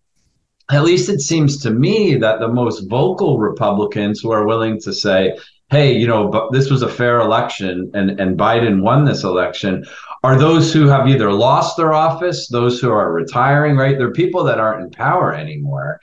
at 0.71 0.83
least 0.83 1.09
it 1.09 1.21
seems 1.21 1.59
to 1.59 1.69
me 1.69 2.15
that 2.15 2.39
the 2.39 2.47
most 2.47 2.89
vocal 2.89 3.37
republicans 3.37 4.19
who 4.19 4.31
are 4.31 4.47
willing 4.47 4.79
to 4.79 4.91
say 4.93 5.37
hey 5.69 5.91
you 5.95 6.07
know 6.07 6.29
but 6.29 6.51
this 6.53 6.71
was 6.71 6.81
a 6.81 6.89
fair 6.89 7.19
election 7.19 7.91
and 7.93 8.19
and 8.19 8.39
Biden 8.39 8.81
won 8.81 9.03
this 9.03 9.23
election 9.23 9.85
are 10.23 10.37
those 10.37 10.71
who 10.71 10.87
have 10.87 11.07
either 11.07 11.31
lost 11.31 11.77
their 11.77 11.93
office 11.93 12.47
those 12.47 12.79
who 12.79 12.91
are 12.91 13.11
retiring 13.11 13.75
right 13.75 13.97
they're 13.97 14.11
people 14.11 14.43
that 14.43 14.59
aren't 14.59 14.83
in 14.83 14.89
power 14.91 15.33
anymore 15.33 15.99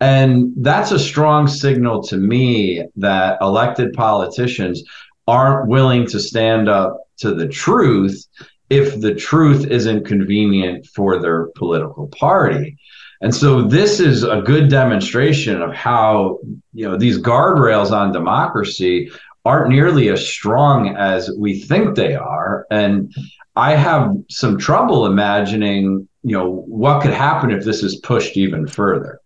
and 0.00 0.52
that's 0.56 0.92
a 0.92 0.98
strong 0.98 1.46
signal 1.46 2.02
to 2.02 2.16
me 2.16 2.84
that 2.96 3.38
elected 3.40 3.92
politicians 3.92 4.82
aren't 5.28 5.68
willing 5.68 6.06
to 6.06 6.18
stand 6.18 6.68
up 6.68 6.98
to 7.18 7.34
the 7.34 7.46
truth 7.46 8.26
if 8.70 9.00
the 9.00 9.14
truth 9.14 9.66
isn't 9.66 10.06
convenient 10.06 10.86
for 10.86 11.20
their 11.20 11.48
political 11.56 12.08
party. 12.08 12.78
And 13.20 13.34
so 13.34 13.62
this 13.62 14.00
is 14.00 14.22
a 14.22 14.40
good 14.40 14.70
demonstration 14.70 15.60
of 15.60 15.74
how, 15.74 16.38
you 16.72 16.88
know, 16.88 16.96
these 16.96 17.18
guardrails 17.18 17.90
on 17.90 18.12
democracy 18.12 19.10
aren't 19.44 19.70
nearly 19.70 20.08
as 20.08 20.26
strong 20.26 20.94
as 20.96 21.30
we 21.38 21.60
think 21.60 21.96
they 21.96 22.14
are. 22.14 22.66
And 22.70 23.12
I 23.56 23.74
have 23.74 24.14
some 24.28 24.58
trouble 24.58 25.06
imagining, 25.06 26.08
you 26.22 26.36
know, 26.36 26.64
what 26.66 27.02
could 27.02 27.12
happen 27.12 27.50
if 27.50 27.64
this 27.64 27.82
is 27.82 27.96
pushed 27.96 28.36
even 28.36 28.66
further. 28.66 29.20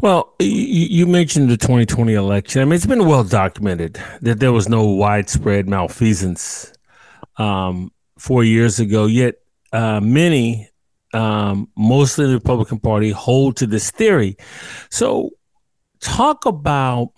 Well, 0.00 0.34
you 0.38 1.06
mentioned 1.06 1.50
the 1.50 1.56
2020 1.56 2.14
election. 2.14 2.62
I 2.62 2.64
mean, 2.66 2.74
it's 2.74 2.86
been 2.86 3.06
well 3.06 3.24
documented 3.24 4.00
that 4.22 4.38
there 4.38 4.52
was 4.52 4.68
no 4.68 4.84
widespread 4.84 5.68
malfeasance 5.68 6.72
um, 7.36 7.90
four 8.16 8.44
years 8.44 8.78
ago. 8.78 9.06
Yet, 9.06 9.36
uh, 9.72 10.00
many, 10.00 10.68
um, 11.12 11.68
mostly 11.76 12.26
the 12.26 12.34
Republican 12.34 12.78
Party, 12.78 13.10
hold 13.10 13.56
to 13.56 13.66
this 13.66 13.90
theory. 13.90 14.36
So, 14.88 15.30
talk 16.00 16.46
about 16.46 17.08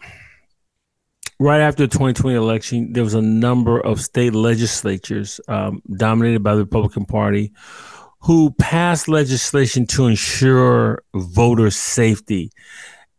right 1.40 1.61
after 1.62 1.85
the 1.85 1.88
2020 1.88 2.37
election, 2.37 2.92
there 2.92 3.02
was 3.02 3.14
a 3.14 3.23
number 3.23 3.80
of 3.80 4.00
state 4.00 4.35
legislatures 4.35 5.40
um, 5.49 5.82
dominated 5.97 6.42
by 6.42 6.54
the 6.54 6.61
Republican 6.61 7.06
Party 7.06 7.50
who 8.20 8.50
passed 8.59 9.09
legislation 9.09 9.87
to 9.87 10.06
ensure 10.06 11.02
voter 11.14 11.70
safety. 11.70 12.52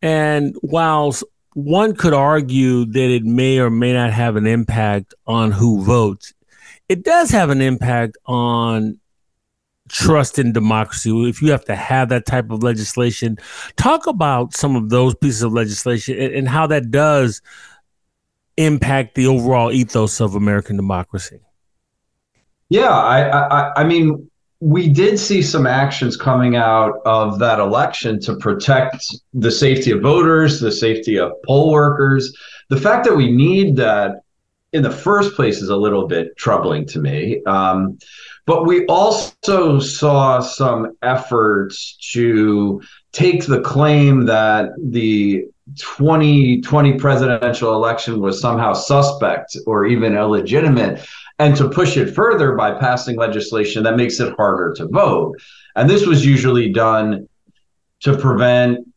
And 0.04 0.56
whilst 0.62 1.24
one 1.54 1.96
could 1.96 2.14
argue 2.14 2.86
that 2.86 3.10
it 3.10 3.24
may 3.24 3.58
or 3.58 3.72
may 3.72 3.92
not 3.92 4.14
have 4.14 4.36
an 4.36 4.46
impact 4.46 5.16
on 5.26 5.52
who 5.52 5.84
votes, 5.84 6.32
it 6.88 7.04
does 7.04 7.32
have 7.32 7.50
an 7.50 7.62
impact 7.62 8.18
on 8.28 9.00
trust 9.90 10.38
in 10.38 10.54
democracy. 10.54 11.10
If 11.28 11.42
you 11.42 11.50
have 11.50 11.66
to 11.66 11.76
have 11.76 12.10
that 12.10 12.28
type 12.28 12.52
of 12.52 12.62
legislation, 12.62 13.38
talk 13.78 14.06
about 14.06 14.56
some 14.56 14.76
of 14.76 14.90
those 14.90 15.16
pieces 15.16 15.42
of 15.42 15.54
legislation 15.54 16.20
and, 16.20 16.34
and 16.34 16.48
how 16.48 16.68
that 16.68 16.92
does 16.92 17.42
impact 18.58 19.16
the 19.16 19.28
overall 19.28 19.72
ethos 19.72 20.20
of 20.20 20.36
American 20.36 20.76
democracy. 20.76 21.40
Yeah, 22.70 22.90
I, 22.90 23.48
I, 23.48 23.82
I 23.82 23.84
mean, 23.84 24.30
we 24.62 24.88
did 24.88 25.20
see 25.20 25.42
some 25.42 25.66
actions 25.66 26.16
coming 26.16 26.56
out 26.56 27.02
of 27.04 27.40
that 27.40 27.60
election 27.60 28.20
to 28.22 28.36
protect 28.36 29.14
the 29.34 29.52
safety 29.52 29.92
of 29.92 30.02
voters, 30.02 30.60
the 30.60 30.72
safety 30.72 31.18
of 31.18 31.32
poll 31.46 31.72
workers. 31.72 32.32
The 32.70 32.80
fact 32.80 33.06
that 33.06 33.16
we 33.16 33.32
need 33.32 33.76
that 33.78 34.22
in 34.72 34.84
the 34.84 34.92
first 34.92 35.36
place 35.36 35.62
is 35.62 35.70
a 35.70 35.76
little 35.76 36.08
bit 36.08 36.38
troubling 36.38 36.86
to 36.88 37.00
me. 37.00 37.44
Um, 37.46 37.98
but 38.46 38.66
we 38.66 38.86
also 38.86 39.80
saw 39.80 40.40
some 40.40 40.96
efforts 41.02 41.98
to 42.14 42.82
take 43.12 43.46
the 43.46 43.62
claim 43.62 44.26
that 44.26 44.72
the 44.78 45.46
2020 45.78 46.94
presidential 46.94 47.74
election 47.74 48.20
was 48.20 48.42
somehow 48.42 48.74
suspect 48.74 49.56
or 49.66 49.86
even 49.86 50.16
illegitimate 50.16 51.06
and 51.40 51.56
to 51.56 51.70
push 51.70 51.98
it 51.98 52.14
further 52.14 52.56
by 52.56 52.72
passing 52.72 53.18
legislation 53.18 53.84
that 53.84 53.96
makes 53.96 54.20
it 54.20 54.36
harder 54.36 54.74
to 54.74 54.88
vote. 54.88 55.36
And 55.76 55.90
this 55.90 56.06
was 56.06 56.26
usually 56.26 56.72
done 56.72 57.28
to 58.02 58.18
prevent 58.18 58.88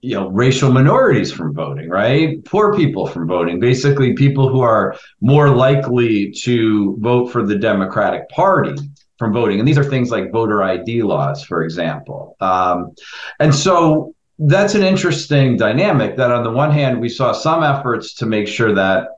you 0.00 0.14
know 0.14 0.28
racial 0.28 0.70
minorities 0.70 1.32
from 1.32 1.52
voting 1.52 1.88
right 1.88 2.44
poor 2.44 2.72
people 2.72 3.04
from 3.04 3.26
voting 3.26 3.58
basically 3.58 4.12
people 4.12 4.48
who 4.48 4.60
are 4.60 4.96
more 5.20 5.50
likely 5.50 6.30
to 6.30 6.96
vote 7.00 7.32
for 7.32 7.44
the 7.44 7.56
democratic 7.56 8.28
party 8.28 8.76
from 9.18 9.32
voting 9.32 9.58
and 9.58 9.66
these 9.66 9.78
are 9.78 9.84
things 9.84 10.10
like 10.10 10.30
voter 10.32 10.62
id 10.62 11.02
laws 11.02 11.42
for 11.44 11.62
example 11.62 12.36
um, 12.40 12.94
and 13.40 13.54
so 13.54 14.14
that's 14.38 14.74
an 14.74 14.82
interesting 14.82 15.56
dynamic 15.56 16.16
that 16.16 16.30
on 16.30 16.44
the 16.44 16.50
one 16.50 16.70
hand 16.70 17.00
we 17.00 17.08
saw 17.08 17.32
some 17.32 17.62
efforts 17.62 18.14
to 18.14 18.26
make 18.26 18.46
sure 18.46 18.74
that 18.74 19.08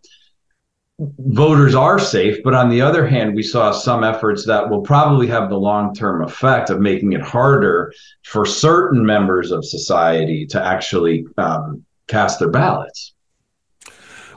voters 1.18 1.74
are 1.74 1.98
safe, 1.98 2.42
but 2.44 2.54
on 2.54 2.68
the 2.68 2.80
other 2.80 3.06
hand, 3.06 3.34
we 3.34 3.42
saw 3.42 3.72
some 3.72 4.04
efforts 4.04 4.44
that 4.46 4.68
will 4.68 4.82
probably 4.82 5.26
have 5.26 5.48
the 5.48 5.56
long 5.56 5.94
term 5.94 6.22
effect 6.22 6.70
of 6.70 6.80
making 6.80 7.12
it 7.12 7.22
harder 7.22 7.92
for 8.24 8.44
certain 8.44 9.04
members 9.04 9.50
of 9.50 9.64
society 9.64 10.46
to 10.46 10.62
actually 10.62 11.24
um, 11.38 11.84
cast 12.06 12.38
their 12.38 12.50
ballots. 12.50 13.14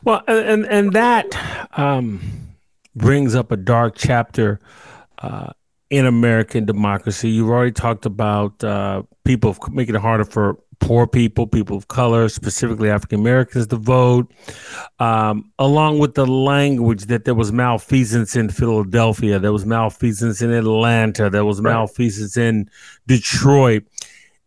Well, 0.04 0.24
and 0.28 0.66
and 0.68 0.94
that 0.94 1.70
um, 1.78 2.22
brings 2.96 3.36
up 3.36 3.52
a 3.52 3.58
dark 3.58 3.96
chapter 3.98 4.60
uh, 5.24 5.52
in 5.90 6.06
American 6.06 6.66
democracy. 6.66 7.30
You've 7.30 7.50
already 7.50 7.72
talked 7.72 8.06
about 8.06 8.64
uh, 8.64 9.04
people 9.24 9.56
making 9.72 9.96
it 9.96 10.02
harder 10.02 10.26
for 10.26 10.58
poor 10.80 11.08
people, 11.08 11.48
people 11.48 11.78
of 11.78 11.88
color, 11.88 12.28
specifically 12.28 12.90
African 12.90 13.20
Americans, 13.20 13.68
to 13.68 13.78
vote, 13.78 14.32
um, 15.00 15.52
along 15.60 16.00
with 16.00 16.16
the 16.16 16.26
language 16.26 17.06
that 17.06 17.24
there 17.24 17.36
was 17.36 17.52
malfeasance 17.52 18.36
in 18.36 18.50
Philadelphia, 18.50 19.40
there 19.40 19.54
was 19.54 19.66
malfeasance 19.66 20.42
in 20.42 20.52
Atlanta, 20.52 21.30
there 21.30 21.46
was 21.46 21.62
right. 21.62 21.72
malfeasance 21.72 22.36
in 22.36 22.70
Detroit. 23.08 23.84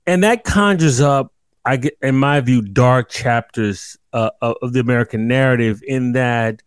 And 0.07 0.23
that 0.25 0.45
conjures 0.45 1.01
up, 1.01 1.33
I 1.65 1.79
get, 1.79 1.97
in 2.03 2.17
my 2.17 2.41
view, 2.41 2.61
dark 2.61 3.09
chapters 3.09 3.97
uh, 4.13 4.31
of 4.43 4.73
the 4.73 4.81
American 4.81 5.27
narrative 5.27 5.81
in 5.87 6.13
that 6.13 6.63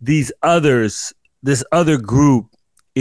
these 0.00 0.32
others, 0.42 1.12
this 1.42 1.62
other 1.72 1.98
group 1.98 2.49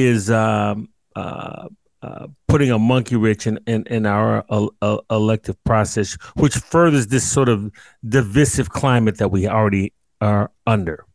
is 0.05 0.29
um, 0.29 0.89
uh, 1.15 1.67
uh, 2.01 2.27
putting 2.47 2.71
a 2.71 2.79
monkey 2.79 3.15
wrench 3.15 3.45
in, 3.45 3.59
in, 3.67 3.83
in 3.87 4.05
our 4.05 4.45
uh, 4.49 4.67
uh, 4.81 4.97
elective 5.11 5.61
process, 5.65 6.17
which 6.35 6.55
furthers 6.55 7.07
this 7.07 7.29
sort 7.29 7.49
of 7.49 7.71
divisive 8.07 8.69
climate 8.69 9.17
that 9.17 9.29
we 9.29 9.47
already 9.47 9.91
are 10.21 10.49
under. 10.65 11.05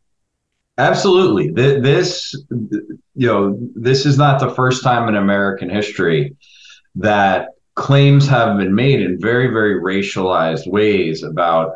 Absolutely. 0.77 1.49
This, 1.51 2.35
you 2.51 3.27
know, 3.27 3.57
this 3.75 4.05
is 4.05 4.17
not 4.17 4.39
the 4.39 4.49
first 4.49 4.83
time 4.83 5.07
in 5.07 5.15
American 5.15 5.69
history 5.69 6.35
that 6.95 7.49
claims 7.75 8.27
have 8.27 8.57
been 8.57 8.75
made 8.75 9.01
in 9.01 9.19
very, 9.19 9.47
very 9.47 9.79
racialized 9.79 10.67
ways 10.67 11.23
about 11.23 11.75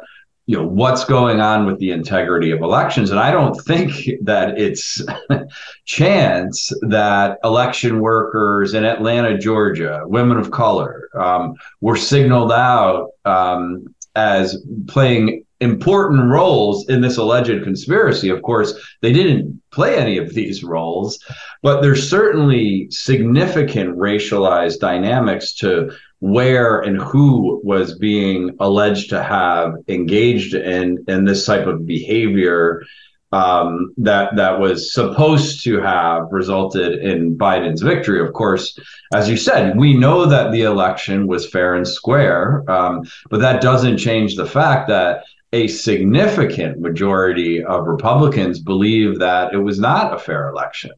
you 0.49 0.55
know 0.55 0.65
what's 0.65 1.05
going 1.05 1.39
on 1.39 1.67
with 1.67 1.77
the 1.77 1.91
integrity 1.91 2.49
of 2.49 2.61
elections 2.61 3.11
and 3.11 3.19
i 3.19 3.29
don't 3.29 3.53
think 3.65 4.09
that 4.19 4.57
it's 4.57 4.99
chance 5.85 6.71
that 6.81 7.37
election 7.43 7.99
workers 7.99 8.73
in 8.73 8.83
atlanta 8.83 9.37
georgia 9.37 10.01
women 10.05 10.37
of 10.37 10.49
color 10.49 11.07
um, 11.13 11.53
were 11.81 11.95
signaled 11.95 12.51
out 12.51 13.11
um, 13.25 13.93
as 14.15 14.65
playing 14.87 15.45
important 15.61 16.31
roles 16.31 16.87
in 16.87 17.01
this 17.01 17.17
alleged 17.17 17.63
conspiracy. 17.63 18.29
Of 18.29 18.41
course, 18.41 18.73
they 19.01 19.11
didn't 19.11 19.61
play 19.71 19.97
any 19.97 20.17
of 20.17 20.33
these 20.33 20.63
roles, 20.63 21.19
but 21.61 21.81
there's 21.81 22.09
certainly 22.09 22.87
significant 22.91 23.97
racialized 23.97 24.79
dynamics 24.79 25.53
to 25.55 25.91
where 26.19 26.81
and 26.81 27.01
who 27.01 27.61
was 27.63 27.97
being 27.97 28.55
alleged 28.59 29.09
to 29.09 29.23
have 29.23 29.75
engaged 29.87 30.53
in 30.53 31.03
in 31.07 31.25
this 31.25 31.45
type 31.45 31.65
of 31.65 31.85
behavior 31.85 32.83
um, 33.31 33.93
that 33.97 34.35
that 34.35 34.59
was 34.59 34.91
supposed 34.93 35.63
to 35.63 35.79
have 35.79 36.23
resulted 36.31 36.99
in 36.99 37.37
Biden's 37.37 37.81
victory. 37.81 38.25
Of 38.25 38.33
course, 38.33 38.77
as 39.13 39.29
you 39.29 39.37
said, 39.37 39.77
we 39.77 39.93
know 39.95 40.25
that 40.25 40.51
the 40.51 40.63
election 40.63 41.27
was 41.27 41.49
fair 41.49 41.75
and 41.75 41.87
square, 41.87 42.69
um, 42.69 43.03
but 43.29 43.39
that 43.41 43.61
doesn't 43.61 43.97
change 43.97 44.35
the 44.35 44.47
fact 44.47 44.87
that 44.89 45.25
a 45.53 45.67
significant 45.67 46.79
majority 46.79 47.63
of 47.63 47.87
Republicans 47.87 48.59
believe 48.59 49.19
that 49.19 49.53
it 49.53 49.57
was 49.57 49.79
not 49.79 50.13
a 50.13 50.19
fair 50.19 50.49
election. 50.49 50.91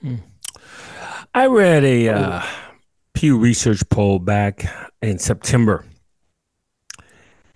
Hmm. 0.00 0.16
I 1.34 1.46
read 1.46 1.84
a 1.84 2.08
uh, 2.08 2.42
Pew 3.22 3.38
Research 3.38 3.88
poll 3.88 4.18
back 4.18 4.66
in 5.00 5.16
September. 5.16 5.84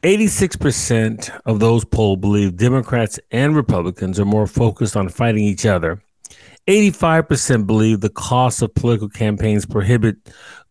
86% 0.04 1.40
of 1.44 1.58
those 1.58 1.84
polled 1.84 2.20
believe 2.20 2.56
Democrats 2.56 3.18
and 3.32 3.56
Republicans 3.56 4.20
are 4.20 4.24
more 4.24 4.46
focused 4.46 4.96
on 4.96 5.08
fighting 5.08 5.42
each 5.42 5.66
other. 5.66 6.00
85% 6.68 7.66
believe 7.66 8.00
the 8.00 8.10
cost 8.10 8.62
of 8.62 8.76
political 8.76 9.08
campaigns 9.08 9.66
prohibit 9.66 10.14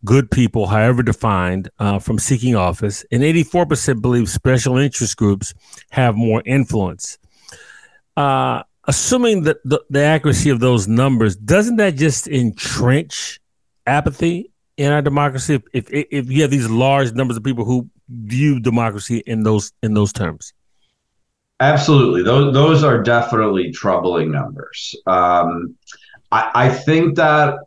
good 0.05 0.31
people, 0.31 0.67
however 0.67 1.03
defined, 1.03 1.69
uh, 1.77 1.99
from 1.99 2.17
seeking 2.17 2.55
office, 2.55 3.03
and 3.11 3.21
84% 3.21 4.01
believe 4.01 4.29
special 4.29 4.77
interest 4.77 5.17
groups 5.17 5.53
have 5.89 6.15
more 6.15 6.41
influence. 6.45 7.17
Uh, 8.15 8.63
assuming 8.85 9.43
that 9.43 9.57
the, 9.65 9.83
the 9.89 10.03
accuracy 10.03 10.51
of 10.51 10.61
those 10.61 10.87
numbers, 10.87 11.35
doesn't 11.35 11.75
that 11.75 11.97
just 11.97 12.29
entrench 12.29 13.41
apathy 13.85 14.53
in 14.77 14.91
our 14.91 15.01
democracy? 15.01 15.61
If, 15.73 15.89
if 15.91 16.07
if 16.11 16.31
you 16.31 16.41
have 16.41 16.51
these 16.51 16.69
large 16.69 17.13
numbers 17.13 17.37
of 17.37 17.43
people 17.43 17.65
who 17.65 17.89
view 18.09 18.59
democracy 18.59 19.23
in 19.25 19.43
those 19.43 19.71
in 19.83 19.93
those 19.93 20.13
terms. 20.13 20.53
Absolutely, 21.59 22.21
those 22.23 22.53
those 22.53 22.83
are 22.83 23.01
definitely 23.01 23.71
troubling 23.71 24.31
numbers. 24.31 24.95
Um, 25.07 25.75
I, 26.31 26.51
I 26.55 26.69
think 26.69 27.15
that 27.15 27.59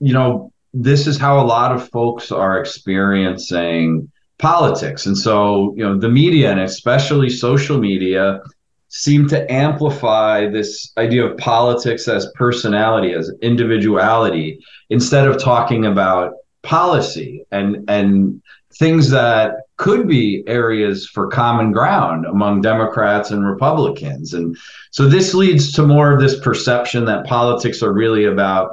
you 0.00 0.12
know 0.12 0.52
this 0.74 1.06
is 1.06 1.16
how 1.16 1.40
a 1.40 1.46
lot 1.46 1.72
of 1.72 1.88
folks 1.88 2.30
are 2.30 2.60
experiencing 2.60 4.10
politics. 4.38 5.06
And 5.06 5.16
so, 5.16 5.72
you 5.76 5.82
know, 5.82 5.98
the 5.98 6.08
media 6.08 6.50
and 6.50 6.60
especially 6.60 7.30
social 7.30 7.78
media 7.78 8.42
seem 8.88 9.28
to 9.28 9.50
amplify 9.50 10.48
this 10.48 10.92
idea 10.98 11.24
of 11.24 11.36
politics 11.38 12.08
as 12.08 12.30
personality, 12.34 13.12
as 13.14 13.32
individuality, 13.40 14.58
instead 14.90 15.26
of 15.26 15.42
talking 15.42 15.86
about 15.86 16.34
policy 16.66 17.44
and 17.50 17.88
and 17.88 18.42
things 18.78 19.10
that 19.10 19.54
could 19.76 20.06
be 20.06 20.42
areas 20.46 21.06
for 21.06 21.28
common 21.28 21.72
ground 21.72 22.26
among 22.26 22.60
Democrats 22.60 23.30
and 23.30 23.46
Republicans. 23.46 24.34
And 24.34 24.56
so 24.90 25.08
this 25.08 25.32
leads 25.32 25.72
to 25.72 25.86
more 25.86 26.12
of 26.12 26.20
this 26.20 26.38
perception 26.40 27.04
that 27.06 27.26
politics 27.26 27.82
are 27.82 27.92
really 27.92 28.24
about 28.24 28.72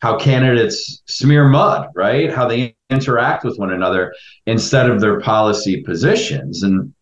how 0.00 0.18
candidates 0.18 1.02
smear 1.06 1.48
mud, 1.48 1.88
right? 1.94 2.32
How 2.32 2.46
they 2.46 2.76
interact 2.90 3.44
with 3.44 3.58
one 3.58 3.72
another 3.72 4.14
instead 4.46 4.88
of 4.88 5.00
their 5.00 5.20
policy 5.20 5.82
positions. 5.82 6.62
And 6.62 6.92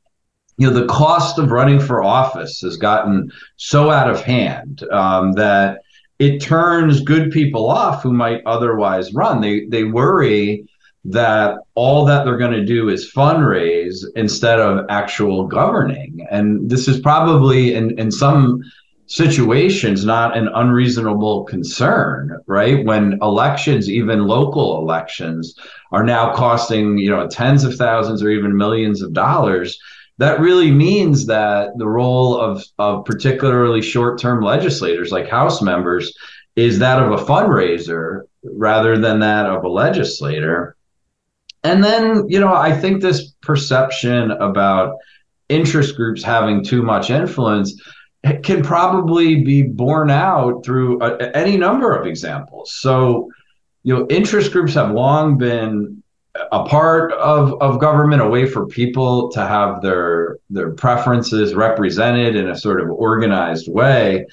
you 0.56 0.66
know, 0.66 0.72
the 0.72 0.86
cost 0.86 1.38
of 1.38 1.50
running 1.50 1.78
for 1.78 2.02
office 2.02 2.60
has 2.60 2.76
gotten 2.76 3.30
so 3.56 3.90
out 3.90 4.08
of 4.08 4.22
hand 4.22 4.82
um, 4.90 5.32
that 5.32 5.80
it 6.18 6.40
turns 6.40 7.00
good 7.00 7.30
people 7.30 7.68
off 7.68 8.02
who 8.02 8.12
might 8.12 8.42
otherwise 8.46 9.12
run. 9.12 9.40
They 9.40 9.66
they 9.66 9.84
worry 9.84 10.66
that 11.04 11.58
all 11.74 12.04
that 12.04 12.24
they're 12.24 12.38
going 12.38 12.52
to 12.52 12.64
do 12.64 12.88
is 12.88 13.12
fundraise 13.12 14.04
instead 14.16 14.58
of 14.58 14.86
actual 14.88 15.46
governing. 15.46 16.26
And 16.30 16.68
this 16.68 16.88
is 16.88 16.98
probably 17.00 17.74
in 17.74 17.98
in 17.98 18.10
some 18.10 18.62
situations 19.08 20.04
not 20.04 20.36
an 20.36 20.48
unreasonable 20.54 21.44
concern 21.44 22.36
right 22.46 22.84
when 22.84 23.16
elections 23.22 23.88
even 23.88 24.26
local 24.26 24.78
elections 24.78 25.54
are 25.92 26.02
now 26.02 26.34
costing 26.34 26.98
you 26.98 27.08
know 27.08 27.24
tens 27.28 27.62
of 27.62 27.76
thousands 27.76 28.20
or 28.20 28.30
even 28.30 28.56
millions 28.56 29.02
of 29.02 29.12
dollars 29.12 29.78
that 30.18 30.40
really 30.40 30.70
means 30.70 31.26
that 31.26 31.76
the 31.76 31.88
role 31.88 32.38
of 32.38 32.64
of 32.78 33.04
particularly 33.04 33.82
short-term 33.82 34.42
legislators 34.42 35.12
like 35.12 35.28
house 35.28 35.62
members 35.62 36.12
is 36.56 36.78
that 36.78 37.02
of 37.02 37.12
a 37.12 37.24
fundraiser 37.24 38.22
rather 38.42 38.98
than 38.98 39.20
that 39.20 39.46
of 39.46 39.64
a 39.64 39.68
legislator 39.68 40.76
and 41.64 41.82
then 41.82 42.24
you 42.28 42.40
know 42.40 42.54
i 42.54 42.72
think 42.72 43.02
this 43.02 43.32
perception 43.42 44.30
about 44.32 44.96
interest 45.48 45.96
groups 45.96 46.22
having 46.22 46.64
too 46.64 46.82
much 46.82 47.10
influence 47.10 47.80
can 48.42 48.62
probably 48.62 49.44
be 49.44 49.62
borne 49.62 50.10
out 50.10 50.64
through 50.64 51.00
a, 51.02 51.36
any 51.36 51.56
number 51.56 51.94
of 51.94 52.06
examples. 52.06 52.72
So, 52.72 53.30
you 53.82 53.94
know, 53.94 54.06
interest 54.08 54.52
groups 54.52 54.74
have 54.74 54.90
long 54.90 55.38
been 55.38 56.02
a 56.52 56.64
part 56.64 57.12
of, 57.12 57.60
of 57.60 57.80
government, 57.80 58.22
a 58.22 58.28
way 58.28 58.46
for 58.46 58.66
people 58.66 59.30
to 59.30 59.46
have 59.46 59.82
their 59.82 60.38
their 60.50 60.70
preferences 60.72 61.54
represented 61.54 62.36
in 62.36 62.48
a 62.48 62.56
sort 62.56 62.80
of 62.80 62.90
organized 62.90 63.70
way. 63.70 64.26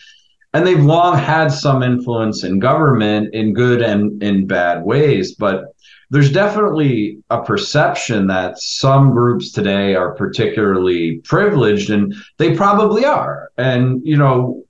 And 0.53 0.67
they've 0.67 0.83
long 0.83 1.17
had 1.17 1.47
some 1.47 1.81
influence 1.81 2.43
in 2.43 2.59
government 2.59 3.33
in 3.33 3.53
good 3.53 3.81
and 3.81 4.21
in 4.21 4.45
bad 4.45 4.83
ways. 4.83 5.33
But 5.33 5.65
there's 6.11 6.31
definitely 6.31 7.17
a 7.31 7.41
perception 7.41 8.27
that 8.27 8.59
some 8.59 9.11
groups 9.11 9.51
today 9.51 9.95
are 9.95 10.13
particularly 10.13 11.17
privileged, 11.23 11.89
and 11.89 12.13
they 12.37 12.55
probably 12.55 13.03
are. 13.03 13.49
And, 13.57 14.05
you 14.05 14.17
know, 14.17 14.63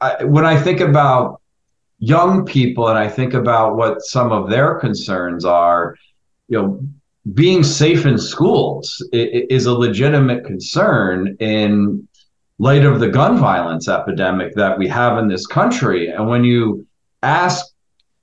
I, 0.00 0.24
when 0.24 0.44
I 0.44 0.60
think 0.60 0.80
about 0.80 1.40
young 2.00 2.44
people 2.44 2.88
and 2.88 2.98
I 2.98 3.06
think 3.08 3.32
about 3.32 3.76
what 3.76 4.02
some 4.02 4.32
of 4.32 4.50
their 4.50 4.80
concerns 4.80 5.44
are, 5.44 5.94
you 6.52 6.60
know, 6.60 6.80
being 7.32 7.64
safe 7.64 8.04
in 8.04 8.18
schools 8.18 9.02
is 9.12 9.64
a 9.64 9.72
legitimate 9.72 10.44
concern 10.44 11.34
in 11.40 12.06
light 12.58 12.84
of 12.84 13.00
the 13.00 13.08
gun 13.08 13.38
violence 13.38 13.88
epidemic 13.88 14.54
that 14.54 14.78
we 14.78 14.86
have 14.86 15.16
in 15.16 15.28
this 15.28 15.46
country. 15.46 16.08
And 16.08 16.28
when 16.28 16.44
you 16.44 16.86
ask 17.22 17.64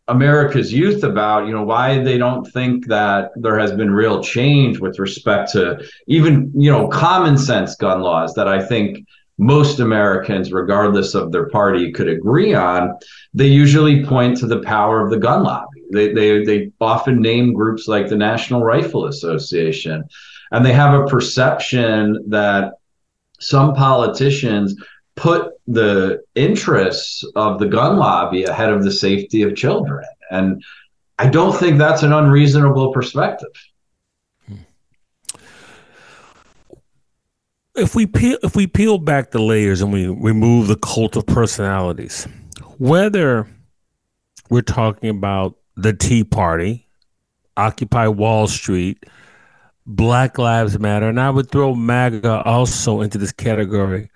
America's 0.07 0.71
youth 0.71 1.03
about, 1.03 1.47
you 1.47 1.53
know, 1.53 1.63
why 1.63 2.03
they 2.03 2.19
don't 2.19 2.45
think 2.51 2.85
that 2.87 3.31
there 3.35 3.57
has 3.57 3.71
been 3.71 3.91
real 3.91 4.21
change 4.21 4.79
with 4.79 4.99
respect 4.99 5.51
to 5.53 5.83
even, 6.05 6.51
you 6.55 6.71
know, 6.71 6.87
common 6.87 7.35
sense 7.35 7.75
gun 7.75 8.01
laws 8.01 8.35
that 8.35 8.47
I 8.47 8.63
think 8.63 9.07
most 9.39 9.79
Americans, 9.79 10.51
regardless 10.51 11.15
of 11.15 11.31
their 11.31 11.47
party, 11.49 11.91
could 11.91 12.09
agree 12.09 12.53
on, 12.53 12.95
they 13.33 13.47
usually 13.47 14.05
point 14.05 14.37
to 14.37 14.45
the 14.45 14.59
power 14.59 15.03
of 15.03 15.09
the 15.09 15.17
gun 15.17 15.43
lobby. 15.43 15.68
They, 15.91 16.13
they, 16.13 16.43
they 16.43 16.71
often 16.79 17.21
name 17.21 17.53
groups 17.53 17.87
like 17.87 18.07
the 18.07 18.17
National 18.17 18.63
Rifle 18.63 19.05
Association, 19.05 20.03
and 20.51 20.65
they 20.65 20.73
have 20.73 20.93
a 20.93 21.05
perception 21.05 22.23
that 22.29 22.73
some 23.39 23.73
politicians 23.73 24.75
put 25.15 25.51
the 25.67 26.21
interests 26.35 27.23
of 27.35 27.59
the 27.59 27.67
gun 27.67 27.97
lobby 27.97 28.43
ahead 28.43 28.71
of 28.71 28.83
the 28.83 28.91
safety 28.91 29.41
of 29.41 29.55
children. 29.55 30.05
And 30.31 30.63
I 31.17 31.29
don't 31.29 31.55
think 31.55 31.77
that's 31.77 32.03
an 32.03 32.13
unreasonable 32.13 32.93
perspective. 32.93 33.49
Hmm. 34.47 34.55
If 37.75 37.95
we 37.95 38.05
peel 38.05 38.37
if 38.43 38.55
we 38.55 38.67
peel 38.67 38.97
back 38.97 39.31
the 39.31 39.41
layers 39.41 39.81
and 39.81 39.91
we 39.91 40.07
remove 40.07 40.67
the 40.67 40.77
cult 40.77 41.17
of 41.17 41.25
personalities, 41.25 42.25
whether 42.77 43.47
we're 44.49 44.61
talking 44.61 45.09
about 45.09 45.58
the 45.81 45.93
Tea 45.93 46.23
Party, 46.23 46.87
Occupy 47.57 48.07
Wall 48.07 48.47
Street, 48.47 49.05
Black 49.85 50.37
Lives 50.37 50.77
Matter, 50.77 51.07
and 51.09 51.19
I 51.19 51.29
would 51.29 51.49
throw 51.49 51.73
MAGA 51.73 52.43
also 52.43 53.01
into 53.01 53.17
this 53.17 53.31
category. 53.31 54.09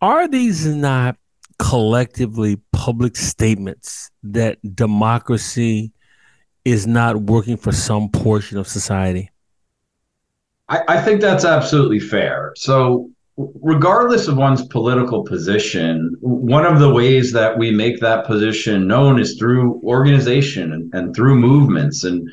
Are 0.00 0.28
these 0.28 0.66
not 0.66 1.16
collectively 1.58 2.60
public 2.72 3.16
statements 3.16 4.10
that 4.22 4.58
democracy 4.74 5.92
is 6.64 6.86
not 6.86 7.16
working 7.16 7.56
for 7.56 7.72
some 7.72 8.10
portion 8.10 8.58
of 8.58 8.68
society? 8.68 9.30
I, 10.68 10.82
I 10.88 11.02
think 11.02 11.20
that's 11.20 11.44
absolutely 11.44 12.00
fair. 12.00 12.52
So, 12.56 13.10
regardless 13.38 14.26
of 14.26 14.36
one's 14.36 14.66
political 14.66 15.22
position, 15.22 16.16
one 16.20 16.66
of 16.66 16.80
the 16.80 16.92
ways 16.92 17.32
that 17.32 17.56
we 17.56 17.70
make 17.70 18.00
that 18.00 18.26
position 18.26 18.88
known 18.88 19.20
is 19.20 19.38
through 19.38 19.80
organization 19.84 20.72
and, 20.72 20.92
and 20.92 21.14
through 21.14 21.36
movements 21.36 22.02
and 22.02 22.28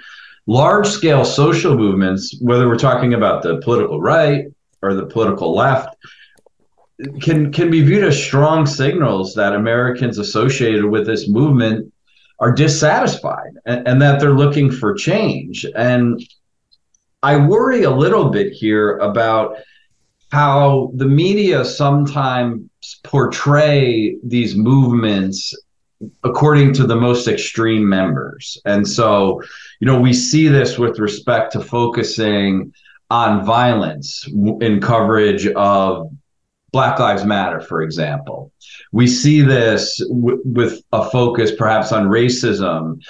large 0.47 0.87
scale 0.87 1.23
social 1.23 1.77
movements, 1.77 2.35
whether 2.41 2.67
we're 2.67 2.75
talking 2.75 3.13
about 3.13 3.43
the 3.43 3.57
political 3.57 4.01
right 4.01 4.45
or 4.81 4.95
the 4.95 5.05
political 5.05 5.55
left, 5.55 5.95
can 7.21 7.51
can 7.51 7.69
be 7.69 7.81
viewed 7.81 8.03
as 8.03 8.21
strong 8.21 8.65
signals 8.65 9.35
that 9.35 9.53
Americans 9.53 10.17
associated 10.17 10.85
with 10.85 11.05
this 11.05 11.27
movement 11.27 11.91
are 12.39 12.51
dissatisfied 12.51 13.51
and, 13.65 13.87
and 13.87 14.01
that 14.01 14.19
they're 14.19 14.31
looking 14.31 14.71
for 14.71 14.93
change. 14.95 15.65
And 15.75 16.19
I 17.21 17.37
worry 17.37 17.83
a 17.83 17.91
little 17.91 18.29
bit 18.29 18.53
here 18.53 18.97
about 18.97 19.57
how 20.31 20.91
the 20.95 21.05
media 21.05 21.63
sometimes 21.63 22.69
portray 23.03 24.17
these 24.23 24.55
movements 24.55 25.53
according 26.23 26.73
to 26.73 26.85
the 26.85 26.95
most 26.95 27.27
extreme 27.27 27.87
members. 27.87 28.57
And 28.65 28.87
so, 28.87 29.41
you 29.79 29.87
know, 29.87 29.99
we 29.99 30.13
see 30.13 30.47
this 30.47 30.77
with 30.77 30.99
respect 30.99 31.53
to 31.53 31.61
focusing 31.61 32.73
on 33.09 33.45
violence 33.45 34.27
in 34.61 34.81
coverage 34.81 35.47
of 35.47 36.11
Black 36.71 36.99
Lives 36.99 37.23
Matter, 37.23 37.61
for 37.61 37.81
example. 37.81 38.51
We 38.91 39.07
see 39.07 39.41
this 39.41 39.97
w- 40.09 40.41
with 40.43 40.81
a 40.91 41.09
focus 41.09 41.51
perhaps 41.55 41.93
on 41.93 42.07
racism 42.07 43.01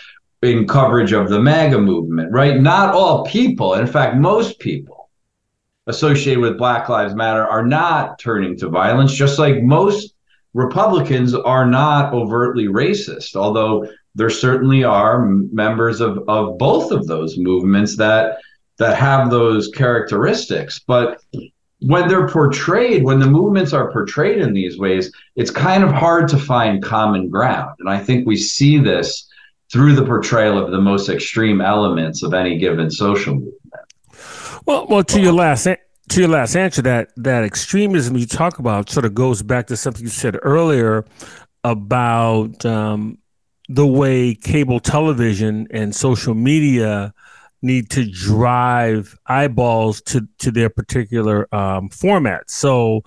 in 0.44 0.68
coverage 0.68 1.14
of 1.14 1.30
the 1.30 1.40
MAGA 1.40 1.80
movement, 1.80 2.32
right? 2.32 2.62
Not 2.62 2.94
all 2.94 3.26
people, 3.26 3.74
in 3.74 3.88
fact, 3.88 4.18
most 4.18 4.60
people 4.60 4.95
associated 5.88 6.40
with 6.40 6.58
Black 6.58 6.90
Lives 6.90 7.16
Matter 7.16 7.46
are 7.46 7.66
not 7.66 8.20
turning 8.20 8.58
to 8.58 8.70
violence, 8.70 9.14
just 9.14 9.40
like 9.40 9.62
most 9.62 10.14
Republicans 10.54 11.36
are 11.36 11.66
not 11.66 12.14
overtly 12.14 12.68
racist, 12.68 13.36
although 13.36 13.88
there 14.16 14.30
certainly 14.30 14.84
are 14.84 15.26
members 15.26 16.00
of, 16.00 16.24
of 16.30 16.58
both 16.58 16.92
of 16.92 17.08
those 17.08 17.38
movements 17.38 17.98
that 17.98 18.38
that 18.78 18.98
have 18.98 19.30
those 19.30 19.70
characteristics. 19.70 20.80
But 20.80 21.22
when 21.80 22.08
they're 22.08 22.28
portrayed, 22.28 23.04
when 23.04 23.20
the 23.20 23.28
movements 23.28 23.74
are 23.74 23.92
portrayed 23.92 24.40
in 24.40 24.54
these 24.54 24.78
ways, 24.78 25.12
it's 25.36 25.52
kind 25.52 25.84
of 25.84 25.92
hard 25.92 26.28
to 26.30 26.38
find 26.38 26.84
common 26.84 27.30
ground. 27.30 27.76
And 27.80 27.90
I 27.90 28.00
think 28.00 28.26
we 28.26 28.36
see 28.36 28.78
this 28.78 29.30
through 29.72 29.96
the 29.96 30.06
portrayal 30.06 30.58
of 30.58 30.72
the 30.72 30.82
most 30.82 31.10
extreme 31.10 31.62
elements 31.62 32.24
of 32.24 32.34
any 32.34 32.58
given 32.58 32.90
social 32.92 33.36
movement. 33.36 33.56
Well, 34.66 34.88
well, 34.88 35.04
to 35.04 35.22
your 35.22 35.34
last 35.34 35.66
to 35.66 36.20
your 36.20 36.30
last 36.30 36.56
answer, 36.56 36.82
that 36.84 37.10
that 37.18 37.44
extremism 37.44 38.18
you 38.18 38.26
talk 38.26 38.60
about 38.60 38.90
sort 38.90 39.06
of 39.06 39.14
goes 39.14 39.44
back 39.44 39.68
to 39.68 39.78
something 39.78 40.04
you 40.04 40.10
said 40.10 40.38
earlier 40.42 41.06
about 41.64 42.66
um, 42.66 43.20
the 43.70 43.86
way 43.86 44.34
cable 44.36 44.80
television 44.80 45.68
and 45.72 45.96
social 45.96 46.34
media 46.34 47.14
need 47.62 47.90
to 47.92 48.10
drive 48.10 49.18
eyeballs 49.28 50.02
to 50.02 50.28
to 50.40 50.52
their 50.52 50.70
particular 50.70 51.54
um, 51.54 51.90
format. 51.90 52.50
So 52.50 53.04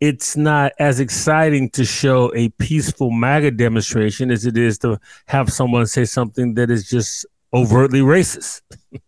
it's 0.00 0.36
not 0.36 0.72
as 0.78 1.00
exciting 1.00 1.70
to 1.70 1.84
show 1.84 2.32
a 2.34 2.48
peaceful 2.50 3.10
MAGA 3.10 3.52
demonstration 3.52 4.30
as 4.30 4.46
it 4.46 4.56
is 4.56 4.78
to 4.78 4.98
have 5.26 5.52
someone 5.52 5.86
say 5.86 6.04
something 6.04 6.54
that 6.54 6.70
is 6.70 6.88
just 6.88 7.26
overtly 7.52 8.00
racist. 8.00 8.62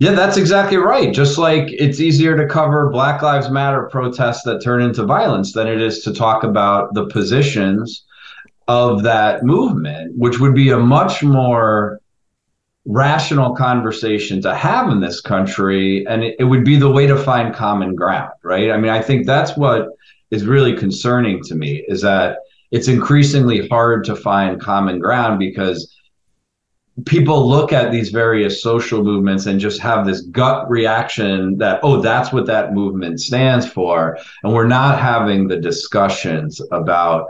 Yeah, 0.00 0.12
that's 0.12 0.36
exactly 0.36 0.76
right. 0.76 1.14
Just 1.14 1.38
like 1.38 1.70
it's 1.70 2.00
easier 2.00 2.36
to 2.36 2.46
cover 2.46 2.90
Black 2.90 3.22
Lives 3.22 3.48
Matter 3.48 3.84
protests 3.84 4.42
that 4.42 4.62
turn 4.62 4.82
into 4.82 5.04
violence 5.04 5.52
than 5.52 5.68
it 5.68 5.80
is 5.80 6.00
to 6.00 6.12
talk 6.12 6.42
about 6.42 6.94
the 6.94 7.06
positions 7.06 8.04
of 8.66 9.02
that 9.04 9.44
movement, 9.44 10.16
which 10.16 10.40
would 10.40 10.54
be 10.54 10.70
a 10.70 10.78
much 10.78 11.22
more 11.22 12.00
rational 12.86 13.54
conversation 13.54 14.42
to 14.42 14.54
have 14.54 14.90
in 14.90 15.00
this 15.00 15.20
country 15.20 16.04
and 16.06 16.22
it, 16.22 16.36
it, 16.38 16.44
would 16.44 16.64
be 16.64 16.76
the 16.76 16.90
way 16.90 17.06
to 17.06 17.16
find 17.16 17.54
common 17.54 17.94
ground 17.94 18.30
right 18.42 18.70
i 18.70 18.76
mean 18.76 18.90
i 18.90 19.00
think 19.00 19.24
that's 19.24 19.56
what 19.56 19.88
is 20.30 20.44
really 20.44 20.76
concerning 20.76 21.42
to 21.42 21.54
me 21.54 21.82
is 21.88 22.02
that 22.02 22.40
it's 22.72 22.86
increasingly 22.86 23.66
hard 23.68 24.04
to 24.04 24.14
find 24.14 24.60
common 24.60 24.98
ground 24.98 25.38
because 25.38 25.96
people 27.06 27.48
look 27.48 27.72
at 27.72 27.90
these 27.90 28.10
various 28.10 28.62
social 28.62 29.02
movements 29.02 29.46
and 29.46 29.58
just 29.58 29.80
have 29.80 30.06
this 30.06 30.20
gut 30.22 30.70
reaction 30.70 31.58
that 31.58 31.80
oh 31.82 32.00
that's 32.00 32.32
what 32.32 32.46
that 32.46 32.72
movement 32.72 33.20
stands 33.20 33.66
for 33.66 34.16
and 34.44 34.52
we're 34.52 34.66
not 34.66 34.98
having 34.98 35.48
the 35.48 35.56
discussions 35.56 36.60
about 36.70 37.26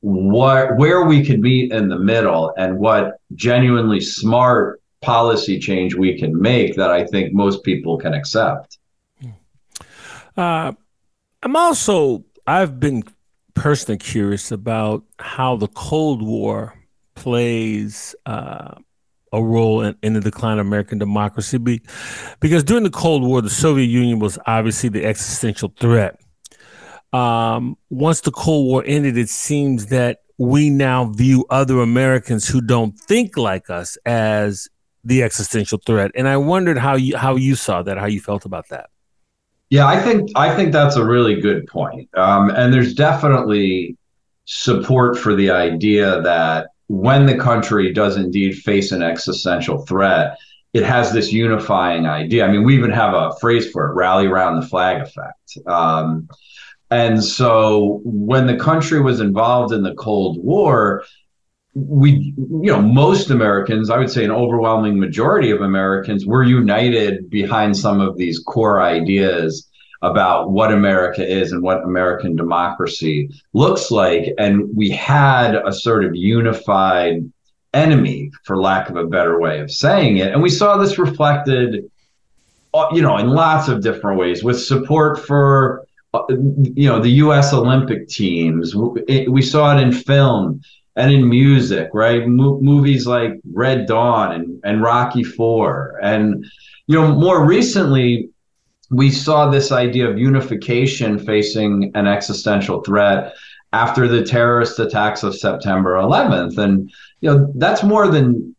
what 0.00 0.76
where 0.76 1.04
we 1.04 1.24
could 1.24 1.40
meet 1.40 1.72
in 1.72 1.88
the 1.88 1.98
middle 1.98 2.52
and 2.56 2.76
what 2.78 3.20
genuinely 3.34 4.00
smart 4.00 4.82
policy 5.04 5.58
change 5.58 5.94
we 5.94 6.18
can 6.18 6.40
make 6.40 6.74
that 6.76 6.90
I 6.90 7.06
think 7.06 7.32
most 7.32 7.62
people 7.62 7.98
can 7.98 8.14
accept. 8.14 8.78
Uh, 10.36 10.72
I'm 11.42 11.56
also, 11.56 12.24
I've 12.46 12.80
been 12.80 13.04
personally 13.52 13.98
curious 13.98 14.50
about 14.50 15.04
how 15.18 15.56
the 15.56 15.68
Cold 15.68 16.22
War 16.22 16.74
plays 17.14 18.14
uh, 18.26 18.74
a 19.34 19.42
role 19.42 19.82
in, 19.82 19.96
in, 20.02 20.14
the 20.14 20.20
decline 20.20 20.58
of 20.58 20.66
American 20.66 20.98
democracy. 20.98 21.58
Be, 21.58 21.82
because 22.40 22.64
during 22.64 22.84
the 22.84 22.90
Cold 22.90 23.22
War, 23.22 23.42
the 23.42 23.50
Soviet 23.50 23.86
Union 23.86 24.18
was 24.18 24.38
obviously 24.46 24.88
the 24.88 25.04
existential 25.04 25.72
threat. 25.78 26.20
Um, 27.12 27.76
once 27.90 28.22
the 28.22 28.30
Cold 28.30 28.66
War 28.66 28.82
ended, 28.86 29.16
it 29.16 29.28
seems 29.28 29.86
that 29.86 30.18
we 30.38 30.70
now 30.70 31.06
view 31.06 31.46
other 31.50 31.80
Americans 31.80 32.48
who 32.48 32.60
don't 32.60 32.98
think 32.98 33.36
like 33.36 33.70
us 33.70 33.96
as 34.04 34.68
the 35.04 35.22
existential 35.22 35.78
threat. 35.84 36.10
And 36.14 36.26
I 36.26 36.36
wondered 36.36 36.78
how 36.78 36.96
you 36.96 37.16
how 37.16 37.36
you 37.36 37.54
saw 37.54 37.82
that, 37.82 37.98
how 37.98 38.06
you 38.06 38.20
felt 38.20 38.44
about 38.44 38.68
that. 38.70 38.90
Yeah, 39.70 39.86
I 39.86 40.00
think 40.00 40.30
I 40.34 40.54
think 40.54 40.72
that's 40.72 40.96
a 40.96 41.04
really 41.04 41.40
good 41.40 41.66
point. 41.66 42.08
Um, 42.16 42.50
and 42.50 42.72
there's 42.72 42.94
definitely 42.94 43.96
support 44.46 45.18
for 45.18 45.34
the 45.34 45.50
idea 45.50 46.20
that 46.22 46.68
when 47.00 47.26
the 47.26 47.36
country 47.36 47.92
does 47.92 48.16
indeed 48.16 48.56
face 48.56 48.92
an 48.92 49.02
existential 49.02 49.84
threat, 49.86 50.38
it 50.72 50.84
has 50.84 51.12
this 51.12 51.32
unifying 51.32 52.06
idea. 52.06 52.44
I 52.44 52.50
mean, 52.50 52.64
we 52.64 52.76
even 52.76 52.90
have 52.90 53.14
a 53.14 53.32
phrase 53.40 53.70
for 53.70 53.90
it: 53.90 53.94
"rally 53.94 54.26
around 54.26 54.60
the 54.60 54.66
flag 54.66 55.02
effect." 55.02 55.58
Um, 55.66 56.28
and 56.90 57.22
so, 57.22 58.00
when 58.04 58.46
the 58.46 58.56
country 58.56 59.00
was 59.00 59.20
involved 59.20 59.72
in 59.72 59.82
the 59.82 59.94
Cold 59.94 60.42
War, 60.42 61.04
we 61.74 62.32
you 62.36 62.70
know 62.70 62.80
most 62.80 63.30
americans 63.30 63.90
i 63.90 63.98
would 63.98 64.10
say 64.10 64.24
an 64.24 64.30
overwhelming 64.30 64.98
majority 64.98 65.50
of 65.50 65.60
americans 65.60 66.24
were 66.24 66.44
united 66.44 67.28
behind 67.28 67.76
some 67.76 68.00
of 68.00 68.16
these 68.16 68.38
core 68.38 68.80
ideas 68.80 69.68
about 70.04 70.50
what 70.50 70.72
america 70.72 71.26
is 71.26 71.52
and 71.52 71.62
what 71.62 71.82
american 71.82 72.36
democracy 72.36 73.28
looks 73.52 73.90
like 73.90 74.32
and 74.38 74.68
we 74.76 74.90
had 74.90 75.54
a 75.54 75.72
sort 75.72 76.04
of 76.04 76.14
unified 76.14 77.30
enemy 77.72 78.30
for 78.44 78.60
lack 78.60 78.88
of 78.88 78.96
a 78.96 79.04
better 79.04 79.40
way 79.40 79.60
of 79.60 79.70
saying 79.70 80.18
it 80.18 80.32
and 80.32 80.42
we 80.42 80.50
saw 80.50 80.76
this 80.76 80.98
reflected 80.98 81.90
uh, 82.74 82.86
you 82.92 83.02
know 83.02 83.16
in 83.18 83.28
lots 83.28 83.68
of 83.68 83.82
different 83.82 84.18
ways 84.18 84.44
with 84.44 84.60
support 84.60 85.18
for 85.18 85.84
you 86.28 86.88
know, 86.88 87.00
the 87.00 87.10
U.S. 87.10 87.52
Olympic 87.52 88.08
teams. 88.08 88.74
We 88.74 89.42
saw 89.42 89.76
it 89.76 89.82
in 89.82 89.92
film 89.92 90.62
and 90.96 91.12
in 91.12 91.28
music, 91.28 91.90
right? 91.92 92.26
Mo- 92.26 92.60
movies 92.60 93.06
like 93.06 93.32
Red 93.52 93.86
Dawn 93.86 94.32
and, 94.32 94.60
and 94.64 94.82
Rocky 94.82 95.24
Four, 95.24 95.98
and 96.02 96.44
you 96.86 97.00
know, 97.00 97.14
more 97.14 97.46
recently, 97.46 98.30
we 98.96 99.10
saw 99.10 99.50
this 99.50 99.72
idea 99.72 100.08
of 100.08 100.18
unification 100.18 101.18
facing 101.18 101.90
an 101.94 102.06
existential 102.06 102.82
threat 102.82 103.34
after 103.72 104.06
the 104.06 104.22
terrorist 104.22 104.78
attacks 104.78 105.22
of 105.22 105.34
September 105.34 105.94
11th, 105.96 106.58
and 106.58 106.90
you 107.20 107.30
know, 107.30 107.52
that's 107.56 107.82
more 107.82 108.08
than 108.08 108.54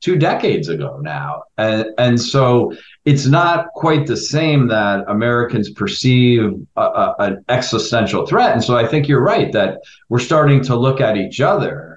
two 0.00 0.16
decades 0.16 0.68
ago 0.68 0.98
now. 1.02 1.42
And, 1.58 1.86
and 1.98 2.20
so 2.20 2.72
it's 3.04 3.26
not 3.26 3.68
quite 3.74 4.06
the 4.06 4.16
same 4.16 4.68
that 4.68 5.04
Americans 5.08 5.70
perceive 5.70 6.54
a, 6.76 6.80
a, 6.80 7.14
an 7.18 7.44
existential 7.48 8.26
threat. 8.26 8.52
And 8.52 8.64
so 8.64 8.76
I 8.76 8.86
think 8.86 9.08
you're 9.08 9.22
right 9.22 9.52
that 9.52 9.78
we're 10.08 10.18
starting 10.18 10.62
to 10.64 10.76
look 10.76 11.00
at 11.00 11.16
each 11.16 11.40
other 11.40 11.95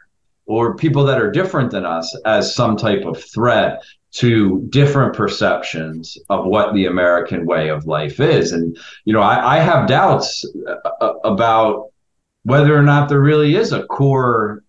or 0.50 0.76
people 0.76 1.06
that 1.06 1.22
are 1.22 1.30
different 1.30 1.70
than 1.70 1.86
us 1.86 2.20
as 2.26 2.56
some 2.56 2.76
type 2.76 3.06
of 3.06 3.24
threat 3.24 3.84
to 4.12 4.66
different 4.70 5.14
perceptions 5.14 6.18
of 6.32 6.44
what 6.44 6.74
the 6.74 6.88
American 6.88 7.46
way 7.46 7.70
of 7.70 7.86
life 7.86 8.20
is. 8.20 8.52
And, 8.52 8.76
you 9.06 9.14
know, 9.14 9.22
I, 9.22 9.58
I 9.58 9.60
have 9.60 9.88
doubts 9.88 10.44
uh, 10.68 10.90
uh, 11.02 11.14
about 11.24 11.92
whether 12.46 12.76
or 12.76 12.82
not 12.82 13.10
there 13.10 13.22
really 13.22 13.56
is 13.56 13.74
a 13.74 13.84
core 13.84 14.64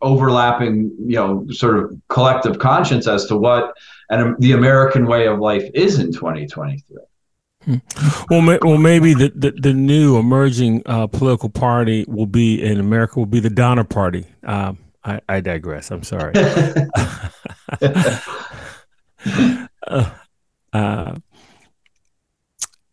overlapping, 0.00 0.90
you 1.00 1.16
know, 1.16 1.46
sort 1.50 1.78
of 1.78 1.94
collective 2.08 2.58
conscience 2.58 3.06
as 3.06 3.26
to 3.26 3.36
what 3.36 3.76
and 4.08 4.34
the 4.38 4.52
American 4.52 5.06
way 5.06 5.26
of 5.26 5.38
life 5.38 5.68
is 5.74 5.98
in 5.98 6.14
2023. 6.14 6.96
Well, 8.28 8.40
may, 8.40 8.58
well, 8.62 8.78
maybe 8.78 9.14
the, 9.14 9.32
the, 9.34 9.52
the 9.52 9.72
new 9.72 10.18
emerging 10.18 10.82
uh, 10.86 11.06
political 11.06 11.48
party 11.48 12.04
will 12.08 12.26
be 12.26 12.62
in 12.62 12.80
America 12.80 13.18
will 13.18 13.26
be 13.26 13.40
the 13.40 13.50
Donner 13.50 13.84
Party. 13.84 14.26
Um, 14.44 14.78
I, 15.04 15.20
I, 15.28 15.40
digress. 15.40 15.90
I'm 15.90 16.02
sorry. 16.02 16.32
uh, 19.86 20.10
uh, 20.72 21.14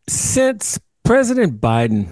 since 0.07 0.79
President 1.03 1.61
Biden 1.61 2.07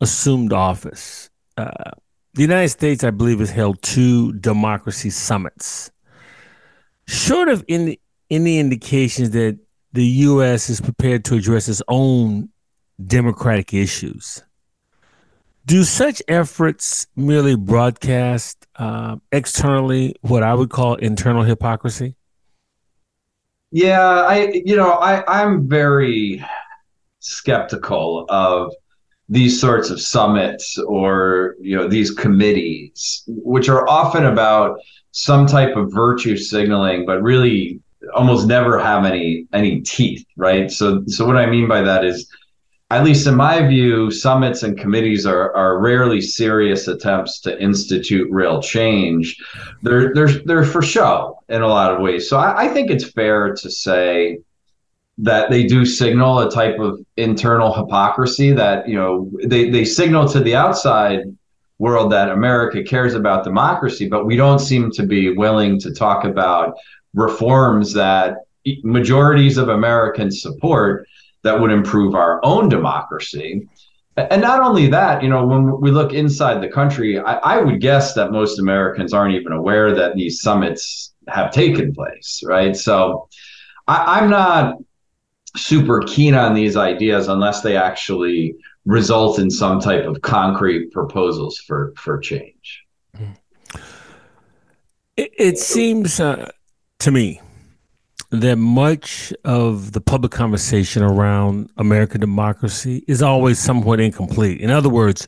assumed 0.00 0.52
office, 0.52 1.30
uh, 1.56 1.90
the 2.34 2.42
United 2.42 2.68
States, 2.68 3.02
I 3.02 3.10
believe, 3.10 3.40
has 3.40 3.50
held 3.50 3.82
two 3.82 4.32
democracy 4.34 5.10
summits. 5.10 5.90
Short 7.06 7.48
of 7.48 7.64
any, 7.68 7.98
any 8.30 8.58
indications 8.58 9.30
that 9.30 9.58
the 9.92 10.04
U.S. 10.04 10.70
is 10.70 10.80
prepared 10.80 11.24
to 11.26 11.36
address 11.36 11.68
its 11.68 11.82
own 11.88 12.50
democratic 13.04 13.74
issues, 13.74 14.42
do 15.66 15.84
such 15.84 16.22
efforts 16.28 17.06
merely 17.16 17.56
broadcast 17.56 18.66
uh, 18.76 19.16
externally 19.32 20.14
what 20.22 20.42
I 20.42 20.54
would 20.54 20.70
call 20.70 20.94
internal 20.96 21.42
hypocrisy? 21.42 22.16
Yeah, 23.70 24.00
I 24.00 24.62
you 24.64 24.74
know 24.74 24.92
I 24.92 25.22
I'm 25.28 25.68
very 25.68 26.44
skeptical 27.20 28.26
of 28.28 28.72
these 29.28 29.60
sorts 29.60 29.90
of 29.90 30.00
summits 30.00 30.76
or 30.78 31.54
you 31.60 31.76
know 31.76 31.86
these 31.86 32.10
committees 32.10 33.22
which 33.28 33.68
are 33.68 33.88
often 33.88 34.26
about 34.26 34.80
some 35.12 35.46
type 35.46 35.76
of 35.76 35.92
virtue 35.92 36.36
signaling 36.36 37.06
but 37.06 37.22
really 37.22 37.80
almost 38.14 38.46
never 38.46 38.78
have 38.78 39.04
any 39.04 39.46
any 39.52 39.80
teeth 39.82 40.24
right? 40.36 40.70
So 40.70 41.02
so 41.06 41.26
what 41.26 41.36
i 41.36 41.46
mean 41.46 41.68
by 41.68 41.82
that 41.82 42.04
is 42.04 42.28
at 42.90 43.04
least 43.04 43.26
in 43.26 43.36
my 43.36 43.64
view 43.66 44.10
summits 44.10 44.62
and 44.62 44.78
committees 44.78 45.24
are 45.24 45.54
are 45.54 45.78
rarely 45.78 46.20
serious 46.20 46.88
attempts 46.88 47.40
to 47.40 47.62
institute 47.62 48.28
real 48.30 48.60
change. 48.60 49.36
They're 49.82 50.12
they're 50.12 50.32
they're 50.44 50.64
for 50.64 50.82
show 50.82 51.38
in 51.48 51.62
a 51.62 51.68
lot 51.68 51.94
of 51.94 52.00
ways. 52.00 52.28
So 52.28 52.36
i, 52.36 52.64
I 52.64 52.68
think 52.68 52.90
it's 52.90 53.10
fair 53.10 53.54
to 53.54 53.70
say 53.70 54.38
that 55.18 55.50
they 55.50 55.66
do 55.66 55.84
signal 55.84 56.40
a 56.40 56.50
type 56.50 56.78
of 56.78 56.98
internal 57.16 57.72
hypocrisy 57.74 58.52
that 58.52 58.88
you 58.88 58.96
know 58.96 59.30
they, 59.44 59.70
they 59.70 59.84
signal 59.84 60.28
to 60.28 60.40
the 60.40 60.56
outside 60.56 61.20
world 61.78 62.12
that 62.12 62.28
America 62.28 62.82
cares 62.82 63.14
about 63.14 63.44
democracy, 63.44 64.08
but 64.08 64.26
we 64.26 64.36
don't 64.36 64.58
seem 64.58 64.90
to 64.90 65.02
be 65.02 65.30
willing 65.30 65.80
to 65.80 65.94
talk 65.94 66.24
about 66.24 66.76
reforms 67.14 67.92
that 67.94 68.38
majorities 68.82 69.56
of 69.56 69.68
Americans 69.68 70.42
support 70.42 71.06
that 71.42 71.58
would 71.58 71.70
improve 71.70 72.14
our 72.14 72.44
own 72.44 72.68
democracy. 72.68 73.68
And 74.16 74.42
not 74.42 74.60
only 74.60 74.86
that, 74.88 75.22
you 75.22 75.28
know, 75.28 75.46
when 75.46 75.80
we 75.80 75.90
look 75.90 76.12
inside 76.12 76.60
the 76.60 76.68
country, 76.68 77.18
I, 77.18 77.34
I 77.36 77.62
would 77.62 77.80
guess 77.80 78.12
that 78.14 78.32
most 78.32 78.58
Americans 78.58 79.14
aren't 79.14 79.34
even 79.34 79.52
aware 79.52 79.94
that 79.94 80.14
these 80.14 80.42
summits 80.42 81.14
have 81.28 81.52
taken 81.52 81.94
place, 81.94 82.42
right? 82.44 82.76
So 82.76 83.28
I, 83.88 84.20
I'm 84.20 84.28
not 84.28 84.76
super 85.56 86.02
keen 86.02 86.34
on 86.34 86.54
these 86.54 86.76
ideas 86.76 87.28
unless 87.28 87.62
they 87.62 87.76
actually 87.76 88.56
result 88.84 89.38
in 89.38 89.50
some 89.50 89.80
type 89.80 90.04
of 90.04 90.20
concrete 90.22 90.90
proposals 90.92 91.58
for 91.58 91.92
for 91.96 92.18
change. 92.18 92.84
It, 95.16 95.32
it 95.36 95.58
seems 95.58 96.20
uh, 96.20 96.50
to 97.00 97.10
me 97.10 97.40
that 98.30 98.56
much 98.56 99.32
of 99.44 99.92
the 99.92 100.00
public 100.00 100.30
conversation 100.30 101.02
around 101.02 101.70
American 101.76 102.20
democracy 102.20 103.04
is 103.08 103.22
always 103.22 103.58
somewhat 103.58 103.98
incomplete. 103.98 104.60
In 104.60 104.70
other 104.70 104.88
words, 104.88 105.26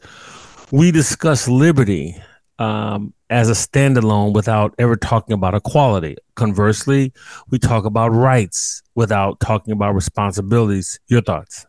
we 0.70 0.92
discuss 0.92 1.48
liberty 1.48 2.16
um, 2.58 3.12
as 3.28 3.48
a 3.48 3.54
standalone 3.54 4.34
without 4.34 4.74
ever 4.78 4.94
talking 4.94 5.32
about 5.34 5.54
equality. 5.54 6.16
Conversely, 6.36 7.12
we 7.50 7.58
talk 7.58 7.84
about 7.84 8.10
rights 8.10 8.82
without 8.94 9.40
talking 9.40 9.72
about 9.72 9.94
responsibilities. 9.94 11.00
Your 11.08 11.22
thoughts? 11.22 11.66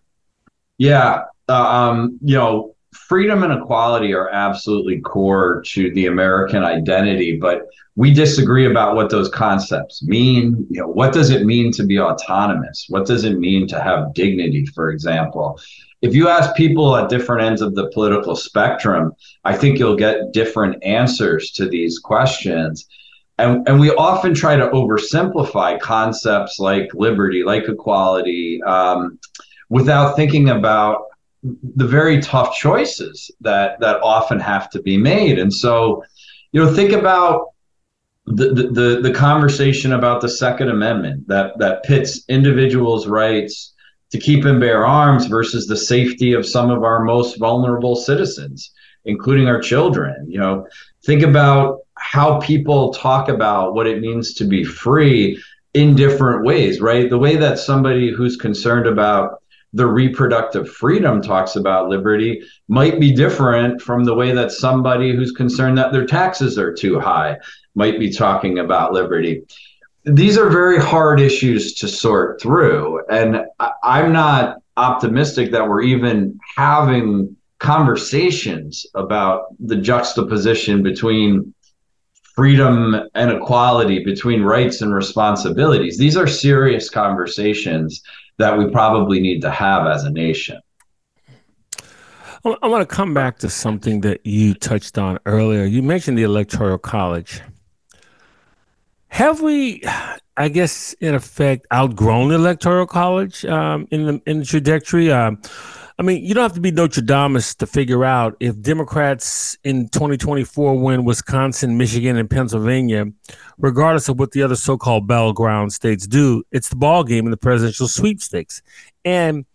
Yeah, 0.77 1.23
uh, 1.49 1.53
um, 1.53 2.19
you 2.21 2.35
know, 2.35 2.72
freedom 3.13 3.43
and 3.43 3.53
equality 3.53 4.11
are 4.11 4.27
absolutely 4.29 4.99
core 5.01 5.61
to 5.67 5.93
the 5.93 6.07
American 6.07 6.63
identity, 6.63 7.37
but 7.39 7.67
we 7.95 8.11
disagree 8.11 8.65
about 8.65 8.95
what 8.95 9.11
those 9.11 9.29
concepts 9.29 10.01
mean. 10.01 10.65
You 10.71 10.81
know, 10.81 10.87
what 10.87 11.13
does 11.13 11.29
it 11.29 11.45
mean 11.45 11.71
to 11.73 11.83
be 11.85 11.99
autonomous? 11.99 12.87
What 12.89 13.05
does 13.05 13.23
it 13.23 13.37
mean 13.37 13.67
to 13.67 13.79
have 13.79 14.15
dignity, 14.15 14.65
for 14.65 14.89
example? 14.89 15.59
if 16.01 16.15
you 16.15 16.27
ask 16.27 16.55
people 16.55 16.95
at 16.95 17.07
different 17.07 17.43
ends 17.43 17.61
of 17.61 17.75
the 17.75 17.87
political 17.89 18.35
spectrum, 18.35 19.13
I 19.43 19.55
think 19.55 19.77
you'll 19.77 19.95
get 19.95 20.33
different 20.33 20.83
answers 20.83 21.51
to 21.51 21.69
these 21.69 21.99
questions. 21.99 22.87
And, 23.37 23.67
and 23.69 23.79
we 23.79 23.91
often 23.91 24.33
try 24.33 24.55
to 24.55 24.69
oversimplify 24.69 25.79
concepts 25.79 26.57
like 26.57 26.89
liberty, 26.95 27.43
like 27.43 27.69
equality, 27.69 28.59
um, 28.63 29.19
without 29.69 30.15
thinking 30.15 30.49
about 30.49 31.03
the 31.43 31.87
very 31.87 32.21
tough 32.21 32.55
choices 32.55 33.29
that 33.41 33.79
that 33.79 34.01
often 34.01 34.39
have 34.39 34.69
to 34.71 34.81
be 34.81 34.97
made. 34.97 35.37
And 35.39 35.53
so, 35.53 36.03
you 36.51 36.63
know, 36.63 36.73
think 36.73 36.93
about 36.93 37.49
the, 38.25 38.69
the 38.71 38.99
the 39.01 39.13
conversation 39.13 39.93
about 39.93 40.21
the 40.21 40.29
Second 40.29 40.69
Amendment 40.69 41.27
that 41.27 41.57
that 41.59 41.83
pits 41.83 42.23
individuals' 42.29 43.07
rights 43.07 43.73
to 44.11 44.19
keep 44.19 44.45
and 44.45 44.59
bear 44.59 44.85
arms 44.85 45.25
versus 45.25 45.67
the 45.67 45.75
safety 45.75 46.33
of 46.33 46.45
some 46.45 46.69
of 46.69 46.83
our 46.83 47.03
most 47.03 47.37
vulnerable 47.37 47.95
citizens, 47.95 48.71
including 49.05 49.47
our 49.47 49.59
children. 49.59 50.25
You 50.29 50.39
know, 50.39 50.67
think 51.03 51.23
about 51.23 51.79
how 51.95 52.39
people 52.39 52.93
talk 52.93 53.27
about 53.27 53.73
what 53.73 53.87
it 53.87 53.99
means 53.99 54.33
to 54.35 54.45
be 54.45 54.63
free 54.63 55.41
in 55.73 55.95
different 55.95 56.45
ways, 56.45 56.79
right? 56.79 57.09
The 57.09 57.17
way 57.17 57.35
that 57.35 57.57
somebody 57.59 58.11
who's 58.11 58.37
concerned 58.37 58.87
about 58.87 59.42
the 59.73 59.87
reproductive 59.87 60.69
freedom 60.69 61.21
talks 61.21 61.55
about 61.55 61.89
liberty 61.89 62.43
might 62.67 62.99
be 62.99 63.11
different 63.11 63.81
from 63.81 64.03
the 64.03 64.13
way 64.13 64.31
that 64.31 64.51
somebody 64.51 65.15
who's 65.15 65.31
concerned 65.31 65.77
that 65.77 65.91
their 65.91 66.05
taxes 66.05 66.57
are 66.57 66.73
too 66.73 66.99
high 66.99 67.37
might 67.75 67.99
be 67.99 68.11
talking 68.11 68.59
about 68.59 68.93
liberty 68.93 69.43
these 70.05 70.37
are 70.37 70.49
very 70.49 70.79
hard 70.79 71.19
issues 71.19 71.73
to 71.75 71.87
sort 71.87 72.41
through. 72.41 73.01
And 73.09 73.45
I'm 73.83 74.11
not 74.11 74.57
optimistic 74.75 75.51
that 75.51 75.67
we're 75.67 75.81
even 75.81 76.39
having 76.57 77.35
conversations 77.59 78.85
about 78.95 79.45
the 79.59 79.77
juxtaposition 79.77 80.83
between 80.83 81.53
freedom 82.35 82.95
and 83.13 83.31
equality, 83.31 84.03
between 84.03 84.41
rights 84.41 84.81
and 84.81 84.93
responsibilities. 84.93 85.97
These 85.97 86.17
are 86.17 86.27
serious 86.27 86.89
conversations 86.89 88.01
that 88.37 88.57
we 88.57 88.69
probably 88.69 89.19
need 89.19 89.41
to 89.41 89.51
have 89.51 89.87
as 89.87 90.03
a 90.03 90.09
nation. 90.09 90.59
I 92.45 92.67
want 92.67 92.87
to 92.87 92.95
come 92.95 93.13
back 93.13 93.39
to 93.39 93.49
something 93.49 94.01
that 94.01 94.25
you 94.25 94.53
touched 94.53 94.97
on 94.97 95.17
earlier. 95.25 95.63
You 95.63 95.81
mentioned 95.81 96.17
the 96.17 96.23
Electoral 96.23 96.77
College. 96.77 97.41
Have 99.07 99.41
we, 99.41 99.81
I 100.35 100.49
guess, 100.49 100.93
in 100.93 101.15
effect, 101.15 101.67
outgrown 101.71 102.29
the 102.29 102.35
electoral 102.35 102.85
college 102.85 103.45
um, 103.45 103.87
in 103.91 104.05
the 104.07 104.21
in 104.25 104.39
the 104.39 104.45
trajectory? 104.45 105.11
Um, 105.11 105.39
I 105.99 106.01
mean, 106.01 106.23
you 106.23 106.33
don't 106.33 106.41
have 106.41 106.53
to 106.53 106.61
be 106.61 106.71
Nostradamus 106.71 107.53
to 107.55 107.67
figure 107.67 108.03
out 108.03 108.35
if 108.39 108.59
Democrats 108.59 109.57
in 109.63 109.89
2024 109.89 110.79
win 110.79 111.05
Wisconsin, 111.05 111.77
Michigan, 111.77 112.17
and 112.17 112.29
Pennsylvania, 112.29 113.05
regardless 113.57 114.09
of 114.09 114.17
what 114.17 114.31
the 114.31 114.41
other 114.41 114.55
so-called 114.55 115.07
battleground 115.07 115.71
states 115.71 116.07
do, 116.07 116.43
it's 116.51 116.69
the 116.69 116.75
ball 116.75 117.03
game 117.03 117.25
in 117.25 117.31
the 117.31 117.37
presidential 117.37 117.87
sweepstakes. 117.87 118.61
And 119.05 119.45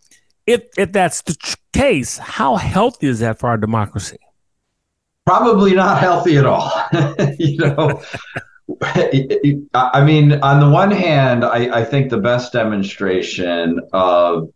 if 0.46 0.62
if 0.78 0.92
that's 0.92 1.22
the 1.22 1.36
case, 1.72 2.18
how 2.18 2.56
healthy 2.56 3.08
is 3.08 3.18
that 3.18 3.38
for 3.38 3.48
our 3.48 3.58
democracy? 3.58 4.18
Probably 5.26 5.74
not 5.74 5.98
healthy 5.98 6.38
at 6.38 6.46
all. 6.46 6.72
you 7.38 7.58
know, 7.58 8.02
I 9.74 10.04
mean, 10.04 10.34
on 10.40 10.60
the 10.60 10.70
one 10.70 10.90
hand, 10.90 11.44
I, 11.44 11.80
I 11.80 11.84
think 11.84 12.10
the 12.10 12.18
best 12.18 12.52
demonstration 12.52 13.80
of 13.92 14.50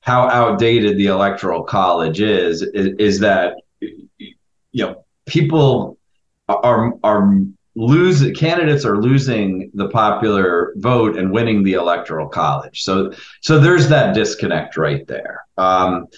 how 0.00 0.28
outdated 0.28 0.96
the 0.96 1.06
electoral 1.06 1.62
college 1.62 2.20
is, 2.20 2.62
is, 2.62 2.94
is 2.98 3.20
that 3.20 3.56
you 3.80 4.86
know 4.86 5.04
people 5.26 5.98
are 6.48 6.94
are 7.04 7.40
lose 7.74 8.28
candidates 8.36 8.84
are 8.84 9.00
losing 9.00 9.70
the 9.74 9.88
popular 9.88 10.72
vote 10.76 11.16
and 11.16 11.30
winning 11.30 11.62
the 11.62 11.74
electoral 11.74 12.28
college. 12.28 12.82
So 12.82 13.12
so 13.40 13.58
there's 13.58 13.88
that 13.88 14.14
disconnect 14.14 14.76
right 14.76 15.06
there. 15.06 15.42
Um, 15.56 16.08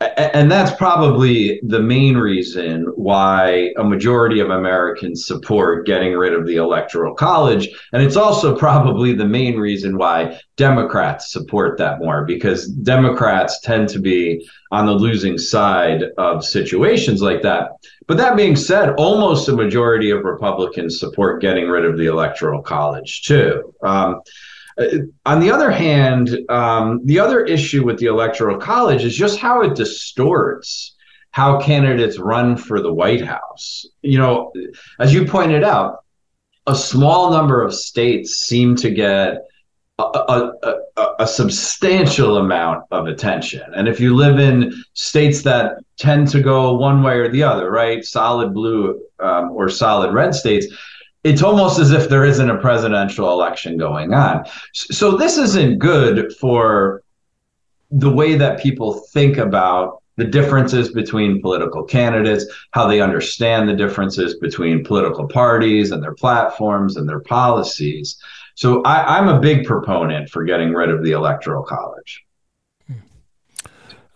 and 0.00 0.50
that's 0.50 0.74
probably 0.76 1.60
the 1.62 1.80
main 1.80 2.16
reason 2.16 2.84
why 2.96 3.70
a 3.76 3.84
majority 3.84 4.40
of 4.40 4.48
Americans 4.48 5.26
support 5.26 5.84
getting 5.84 6.14
rid 6.14 6.32
of 6.32 6.46
the 6.46 6.56
electoral 6.56 7.14
college. 7.14 7.68
And 7.92 8.02
it's 8.02 8.16
also 8.16 8.56
probably 8.58 9.12
the 9.12 9.26
main 9.26 9.58
reason 9.58 9.98
why 9.98 10.40
Democrats 10.56 11.30
support 11.30 11.76
that 11.78 11.98
more, 11.98 12.24
because 12.24 12.66
Democrats 12.68 13.60
tend 13.60 13.90
to 13.90 13.98
be 13.98 14.48
on 14.72 14.86
the 14.86 14.92
losing 14.92 15.36
side 15.36 16.04
of 16.16 16.44
situations 16.44 17.20
like 17.20 17.42
that. 17.42 17.72
But 18.06 18.16
that 18.16 18.36
being 18.36 18.56
said, 18.56 18.94
almost 18.96 19.48
a 19.48 19.56
majority 19.56 20.10
of 20.10 20.24
Republicans 20.24 20.98
support 20.98 21.42
getting 21.42 21.68
rid 21.68 21.84
of 21.84 21.98
the 21.98 22.06
electoral 22.06 22.62
college, 22.62 23.22
too. 23.22 23.74
Um, 23.82 24.22
on 25.26 25.40
the 25.40 25.50
other 25.50 25.70
hand, 25.70 26.38
um, 26.48 27.00
the 27.04 27.18
other 27.18 27.44
issue 27.44 27.84
with 27.84 27.98
the 27.98 28.06
electoral 28.06 28.58
college 28.58 29.04
is 29.04 29.14
just 29.14 29.38
how 29.38 29.62
it 29.62 29.74
distorts 29.74 30.96
how 31.32 31.60
candidates 31.60 32.18
run 32.18 32.56
for 32.56 32.80
the 32.80 32.92
White 32.92 33.24
House. 33.24 33.86
You 34.02 34.18
know, 34.18 34.52
as 34.98 35.14
you 35.14 35.24
pointed 35.24 35.62
out, 35.62 36.04
a 36.66 36.74
small 36.74 37.30
number 37.30 37.62
of 37.62 37.74
states 37.74 38.36
seem 38.36 38.76
to 38.76 38.90
get 38.90 39.38
a, 39.98 40.02
a, 40.02 40.52
a, 40.96 41.06
a, 41.20 41.26
substantial 41.26 42.38
amount 42.38 42.84
of 42.90 43.06
attention. 43.06 43.62
And 43.74 43.86
if 43.86 44.00
you 44.00 44.14
live 44.16 44.38
in 44.38 44.72
states 44.94 45.42
that 45.42 45.78
tend 45.98 46.28
to 46.28 46.40
go 46.40 46.74
one 46.74 47.02
way 47.02 47.18
or 47.18 47.28
the 47.28 47.42
other, 47.42 47.70
right, 47.70 48.04
solid 48.04 48.54
blue 48.54 49.00
um, 49.18 49.50
or 49.50 49.68
solid 49.68 50.14
red 50.14 50.34
states, 50.34 50.66
it's 51.22 51.42
almost 51.42 51.78
as 51.78 51.90
if 51.90 52.08
there 52.08 52.24
isn't 52.24 52.50
a 52.50 52.58
presidential 52.58 53.30
election 53.30 53.76
going 53.76 54.14
on. 54.14 54.44
So 54.72 55.16
this 55.16 55.36
isn't 55.36 55.78
good 55.78 56.32
for 56.36 57.02
the 57.90 58.10
way 58.10 58.36
that 58.36 58.60
people 58.60 58.94
think 59.12 59.36
about 59.36 60.02
the 60.16 60.24
differences 60.24 60.92
between 60.92 61.40
political 61.40 61.82
candidates, 61.82 62.44
how 62.72 62.86
they 62.86 63.00
understand 63.00 63.68
the 63.68 63.74
differences 63.74 64.38
between 64.38 64.84
political 64.84 65.26
parties 65.26 65.92
and 65.92 66.02
their 66.02 66.14
platforms 66.14 66.96
and 66.96 67.08
their 67.08 67.20
policies. 67.20 68.18
So 68.54 68.82
I, 68.82 69.18
am 69.18 69.28
a 69.28 69.40
big 69.40 69.64
proponent 69.64 70.28
for 70.28 70.44
getting 70.44 70.74
rid 70.74 70.90
of 70.90 71.02
the 71.02 71.12
electoral 71.12 71.62
college. 71.62 72.24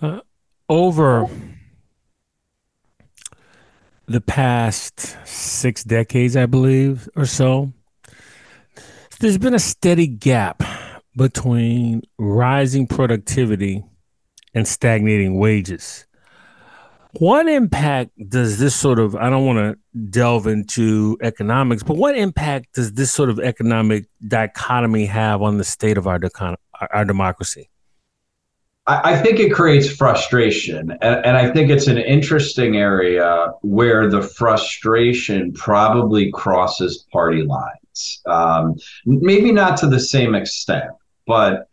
Uh, 0.03 0.21
over 0.69 1.29
the 4.07 4.21
past 4.21 5.17
six 5.27 5.85
decades, 5.85 6.37
I 6.37 6.47
believe, 6.47 7.09
or 7.17 7.27
so, 7.27 7.73
there's 9.21 9.39
been 9.39 9.55
a 9.55 9.59
steady 9.59 10.07
gap 10.07 10.63
between 11.17 12.03
rising 12.19 12.87
productivity 12.87 13.85
and 14.55 14.67
stagnating 14.67 15.39
wages. 15.39 16.07
What 17.13 17.49
impact 17.49 18.11
does 18.29 18.59
this 18.59 18.75
sort 18.75 18.99
of, 18.99 19.15
I 19.15 19.31
don't 19.31 19.47
want 19.47 19.59
to 19.59 20.01
delve 20.11 20.49
into 20.49 21.17
economics, 21.23 21.85
but 21.85 21.97
what 21.97 22.17
impact 22.17 22.75
does 22.75 22.93
this 22.95 23.13
sort 23.13 23.31
of 23.31 23.39
economic 23.39 24.07
dichotomy 24.27 25.07
have 25.07 25.41
on 25.41 25.59
the 25.59 25.65
state 25.65 25.97
of 25.97 26.09
our, 26.09 26.21
our 26.93 27.05
democracy? 27.05 27.71
I, 28.87 29.17
think 29.17 29.41
it 29.41 29.51
creates 29.51 29.89
frustration. 29.89 30.91
And, 31.01 31.25
and 31.25 31.37
I 31.37 31.51
think 31.51 31.71
it's 31.71 31.87
an 31.87 31.97
interesting 31.97 32.77
area 32.77 33.53
where 33.63 34.11
the 34.11 34.21
frustration 34.21 35.53
probably 35.55 36.31
crosses 36.33 37.07
party 37.11 37.43
lines. 37.43 38.21
Um, 38.27 38.75
maybe 39.07 39.53
not 39.53 39.79
to 39.79 39.87
the 39.87 40.01
same 40.01 40.35
extent, 40.35 40.91
but 41.27 41.69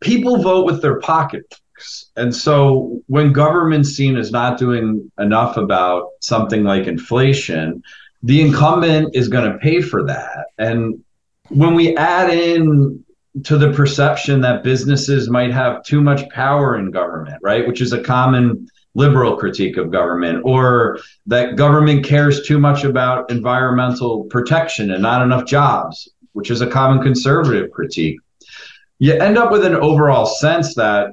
people 0.00 0.42
vote 0.42 0.66
with 0.66 0.82
their 0.82 1.00
pocketbooks. 1.00 2.10
And 2.16 2.34
so 2.34 3.00
when 3.06 3.32
government's 3.32 3.90
seen 3.90 4.18
as 4.18 4.30
not 4.30 4.58
doing 4.58 5.10
enough 5.18 5.56
about 5.56 6.10
something 6.20 6.64
like 6.64 6.86
inflation, 6.86 7.82
the 8.22 8.42
incumbent 8.42 9.16
is 9.16 9.28
going 9.28 9.50
to 9.50 9.58
pay 9.58 9.80
for 9.80 10.04
that. 10.04 10.46
And 10.58 11.02
when 11.48 11.74
we 11.74 11.96
add 11.96 12.28
in 12.28 13.02
to 13.44 13.56
the 13.56 13.72
perception 13.72 14.40
that 14.40 14.64
businesses 14.64 15.30
might 15.30 15.52
have 15.52 15.82
too 15.84 16.00
much 16.00 16.28
power 16.30 16.76
in 16.76 16.90
government, 16.90 17.38
right? 17.42 17.66
Which 17.66 17.80
is 17.80 17.92
a 17.92 18.02
common 18.02 18.68
liberal 18.94 19.36
critique 19.36 19.76
of 19.76 19.92
government, 19.92 20.42
or 20.44 20.98
that 21.26 21.56
government 21.56 22.04
cares 22.04 22.46
too 22.46 22.58
much 22.58 22.82
about 22.82 23.30
environmental 23.30 24.24
protection 24.24 24.90
and 24.90 25.02
not 25.02 25.22
enough 25.22 25.46
jobs, 25.46 26.08
which 26.32 26.50
is 26.50 26.60
a 26.60 26.66
common 26.66 27.02
conservative 27.02 27.70
critique. 27.70 28.18
You 28.98 29.14
end 29.14 29.38
up 29.38 29.52
with 29.52 29.64
an 29.64 29.76
overall 29.76 30.26
sense 30.26 30.74
that 30.74 31.12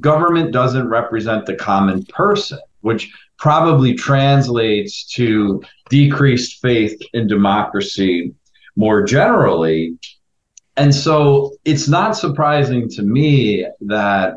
government 0.00 0.52
doesn't 0.52 0.88
represent 0.88 1.46
the 1.46 1.56
common 1.56 2.04
person, 2.04 2.60
which 2.82 3.12
probably 3.38 3.94
translates 3.94 5.04
to 5.14 5.62
decreased 5.90 6.60
faith 6.62 6.98
in 7.12 7.26
democracy 7.26 8.32
more 8.76 9.02
generally 9.02 9.98
and 10.76 10.94
so 10.94 11.56
it's 11.64 11.88
not 11.88 12.16
surprising 12.16 12.88
to 12.90 13.02
me 13.02 13.66
that 13.80 14.34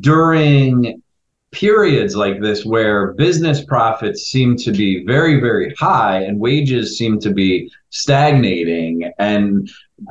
during 0.00 1.02
periods 1.50 2.16
like 2.16 2.40
this 2.40 2.64
where 2.64 3.12
business 3.12 3.62
profits 3.64 4.22
seem 4.22 4.56
to 4.56 4.72
be 4.72 5.04
very 5.04 5.38
very 5.38 5.74
high 5.78 6.18
and 6.22 6.40
wages 6.40 6.96
seem 6.96 7.20
to 7.20 7.30
be 7.30 7.70
stagnating 7.90 9.12
and 9.18 9.70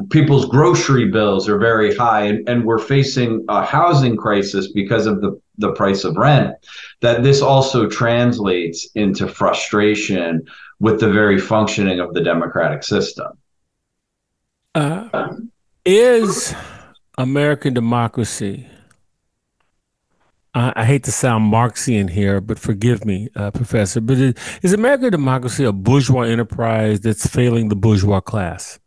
people's 0.10 0.46
grocery 0.46 1.10
bills 1.10 1.50
are 1.50 1.58
very 1.58 1.96
high 1.96 2.22
and, 2.22 2.48
and 2.48 2.64
we're 2.64 2.78
facing 2.78 3.44
a 3.50 3.66
housing 3.66 4.16
crisis 4.16 4.72
because 4.72 5.08
of 5.08 5.20
the, 5.22 5.40
the 5.58 5.72
price 5.74 6.04
of 6.04 6.16
rent 6.16 6.54
that 7.02 7.24
this 7.24 7.42
also 7.42 7.88
translates 7.88 8.88
into 8.94 9.28
frustration 9.28 10.44
with 10.80 11.00
the 11.00 11.10
very 11.10 11.40
functioning 11.40 12.00
of 12.00 12.14
the 12.14 12.22
democratic 12.22 12.84
system. 12.84 13.28
Uh, 14.76 15.38
is 15.86 16.56
American 17.18 17.74
democracy? 17.74 18.68
I, 20.54 20.74
I, 20.76 20.86
hate 20.86 21.04
to 21.06 21.12
sound 21.12 21.52
Marxian 21.52 22.10
here, 22.10 22.42
but 22.42 22.60
forgive 22.60 23.06
me, 23.06 23.30
uh, 23.36 23.52
Professor. 23.52 24.02
But 24.02 24.18
is, 24.18 24.36
is 24.62 24.74
American 24.74 25.12
democracy 25.12 25.64
a 25.64 25.72
bourgeois 25.72 26.24
enterprise 26.24 27.00
that's 27.00 27.26
failing 27.26 27.70
the 27.70 27.76
bourgeois 27.76 28.20
class? 28.20 28.80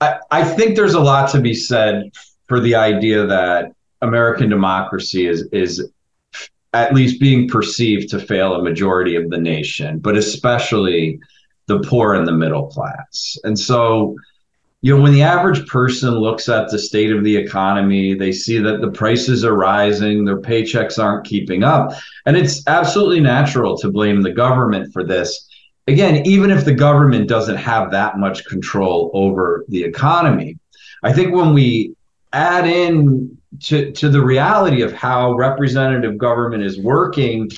I, 0.00 0.18
I 0.30 0.44
think 0.44 0.76
there's 0.76 0.94
a 0.94 1.00
lot 1.00 1.30
to 1.30 1.40
be 1.40 1.54
said 1.54 2.10
for 2.46 2.60
the 2.60 2.74
idea 2.74 3.26
that 3.26 3.72
American 4.02 4.48
democracy 4.50 5.26
is 5.26 5.48
is 5.52 5.90
at 6.74 6.92
least 6.92 7.20
being 7.20 7.48
perceived 7.48 8.10
to 8.10 8.18
fail 8.18 8.54
a 8.54 8.62
majority 8.62 9.14
of 9.14 9.30
the 9.30 9.38
nation, 9.38 10.00
but 10.00 10.16
especially 10.16 11.20
the 11.66 11.78
poor 11.80 12.14
and 12.14 12.26
the 12.26 12.32
middle 12.32 12.66
class. 12.66 13.38
And 13.44 13.58
so, 13.58 14.16
you 14.84 14.94
know, 14.94 15.02
when 15.02 15.14
the 15.14 15.22
average 15.22 15.66
person 15.66 16.10
looks 16.10 16.46
at 16.46 16.68
the 16.68 16.78
state 16.78 17.10
of 17.10 17.24
the 17.24 17.34
economy, 17.34 18.12
they 18.12 18.30
see 18.30 18.58
that 18.58 18.82
the 18.82 18.90
prices 18.90 19.42
are 19.42 19.56
rising, 19.56 20.26
their 20.26 20.42
paychecks 20.42 21.02
aren't 21.02 21.24
keeping 21.24 21.64
up. 21.64 21.92
And 22.26 22.36
it's 22.36 22.62
absolutely 22.66 23.20
natural 23.20 23.78
to 23.78 23.90
blame 23.90 24.20
the 24.20 24.32
government 24.32 24.92
for 24.92 25.02
this. 25.02 25.48
Again, 25.88 26.26
even 26.26 26.50
if 26.50 26.66
the 26.66 26.74
government 26.74 27.30
doesn't 27.30 27.56
have 27.56 27.92
that 27.92 28.18
much 28.18 28.44
control 28.44 29.10
over 29.14 29.64
the 29.68 29.82
economy. 29.82 30.58
I 31.02 31.14
think 31.14 31.34
when 31.34 31.54
we 31.54 31.94
add 32.34 32.66
in 32.66 33.38
to, 33.62 33.90
to 33.90 34.10
the 34.10 34.22
reality 34.22 34.82
of 34.82 34.92
how 34.92 35.32
representative 35.32 36.18
government 36.18 36.62
is 36.62 36.78
working, 36.78 37.48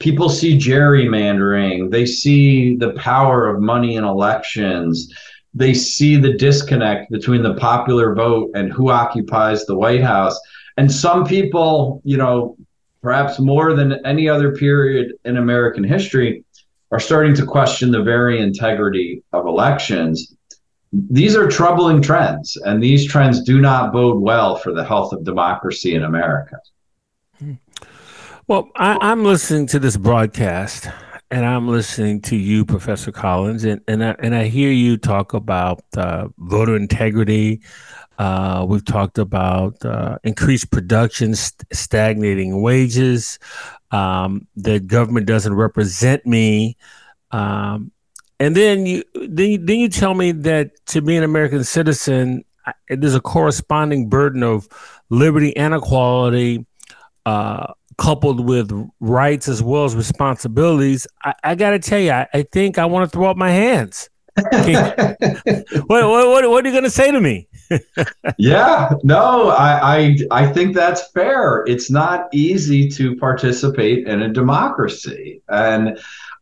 people 0.00 0.28
see 0.28 0.58
gerrymandering, 0.58 1.92
they 1.92 2.06
see 2.06 2.74
the 2.74 2.92
power 2.94 3.46
of 3.46 3.60
money 3.60 3.94
in 3.94 4.02
elections, 4.02 5.14
they 5.54 5.74
see 5.74 6.16
the 6.16 6.32
disconnect 6.32 7.10
between 7.10 7.42
the 7.42 7.54
popular 7.54 8.14
vote 8.14 8.50
and 8.54 8.72
who 8.72 8.90
occupies 8.90 9.66
the 9.66 9.76
White 9.76 10.02
House. 10.02 10.38
and 10.78 10.90
some 10.90 11.26
people, 11.26 12.00
you 12.04 12.16
know, 12.16 12.56
perhaps 13.02 13.38
more 13.38 13.74
than 13.74 14.04
any 14.06 14.28
other 14.28 14.54
period 14.54 15.12
in 15.24 15.36
American 15.36 15.84
history, 15.84 16.44
are 16.92 17.00
starting 17.00 17.34
to 17.34 17.44
question 17.44 17.90
the 17.90 18.02
very 18.02 18.40
integrity 18.40 19.22
of 19.32 19.46
elections. 19.46 20.34
These 20.92 21.36
are 21.36 21.48
troubling 21.48 22.00
trends, 22.00 22.56
and 22.64 22.82
these 22.82 23.06
trends 23.06 23.42
do 23.42 23.60
not 23.60 23.92
bode 23.92 24.20
well 24.22 24.56
for 24.56 24.72
the 24.72 24.84
health 24.84 25.12
of 25.12 25.24
democracy 25.24 25.94
in 25.94 26.04
America. 26.04 26.56
Hmm. 27.38 27.54
Well, 28.46 28.70
I, 28.76 29.12
am 29.12 29.24
listening 29.24 29.66
to 29.68 29.78
this 29.78 29.96
broadcast, 29.96 30.88
and 31.32 31.46
I'm 31.46 31.66
listening 31.66 32.20
to 32.22 32.36
you, 32.36 32.66
Professor 32.66 33.10
Collins, 33.10 33.64
and 33.64 33.80
and 33.88 34.04
I, 34.04 34.14
and 34.18 34.34
I 34.34 34.48
hear 34.48 34.70
you 34.70 34.98
talk 34.98 35.32
about 35.32 35.82
uh, 35.96 36.28
voter 36.36 36.76
integrity. 36.76 37.62
Uh, 38.18 38.66
we've 38.68 38.84
talked 38.84 39.16
about 39.16 39.82
uh, 39.82 40.18
increased 40.24 40.70
production, 40.70 41.34
st- 41.34 41.64
stagnating 41.72 42.60
wages. 42.60 43.38
Um, 43.92 44.46
the 44.56 44.78
government 44.78 45.26
doesn't 45.26 45.54
represent 45.54 46.26
me. 46.26 46.76
Um, 47.30 47.92
and 48.38 48.54
then 48.54 48.84
you 48.84 49.02
then 49.14 49.50
you, 49.52 49.58
then 49.58 49.78
you 49.78 49.88
tell 49.88 50.12
me 50.12 50.32
that 50.32 50.84
to 50.88 51.00
be 51.00 51.16
an 51.16 51.24
American 51.24 51.64
citizen, 51.64 52.44
there's 52.90 53.14
a 53.14 53.22
corresponding 53.22 54.10
burden 54.10 54.42
of 54.42 54.68
liberty 55.08 55.56
and 55.56 55.72
equality. 55.72 56.66
Uh, 57.24 57.72
coupled 58.02 58.44
with 58.44 58.72
rights 58.98 59.46
as 59.46 59.62
well 59.62 59.84
as 59.84 59.94
responsibilities, 59.94 61.06
I, 61.22 61.34
I 61.44 61.54
got 61.54 61.70
to 61.70 61.78
tell 61.78 62.00
you, 62.00 62.10
I, 62.10 62.26
I, 62.34 62.42
think 62.42 62.76
I 62.76 62.84
want 62.84 63.08
to 63.08 63.16
throw 63.16 63.30
up 63.30 63.36
my 63.36 63.50
hands. 63.50 64.10
what, 64.34 65.16
what, 65.86 66.08
what, 66.08 66.50
what, 66.50 66.64
are 66.64 66.68
you 66.68 66.72
going 66.72 66.82
to 66.82 66.90
say 66.90 67.12
to 67.12 67.20
me? 67.20 67.46
yeah, 68.38 68.90
no, 69.04 69.50
I, 69.50 69.98
I, 69.98 70.16
I 70.32 70.52
think 70.52 70.74
that's 70.74 71.12
fair. 71.12 71.62
It's 71.68 71.92
not 71.92 72.28
easy 72.32 72.88
to 72.88 73.14
participate 73.16 74.08
in 74.08 74.22
a 74.22 74.28
democracy. 74.28 75.40
And 75.48 75.96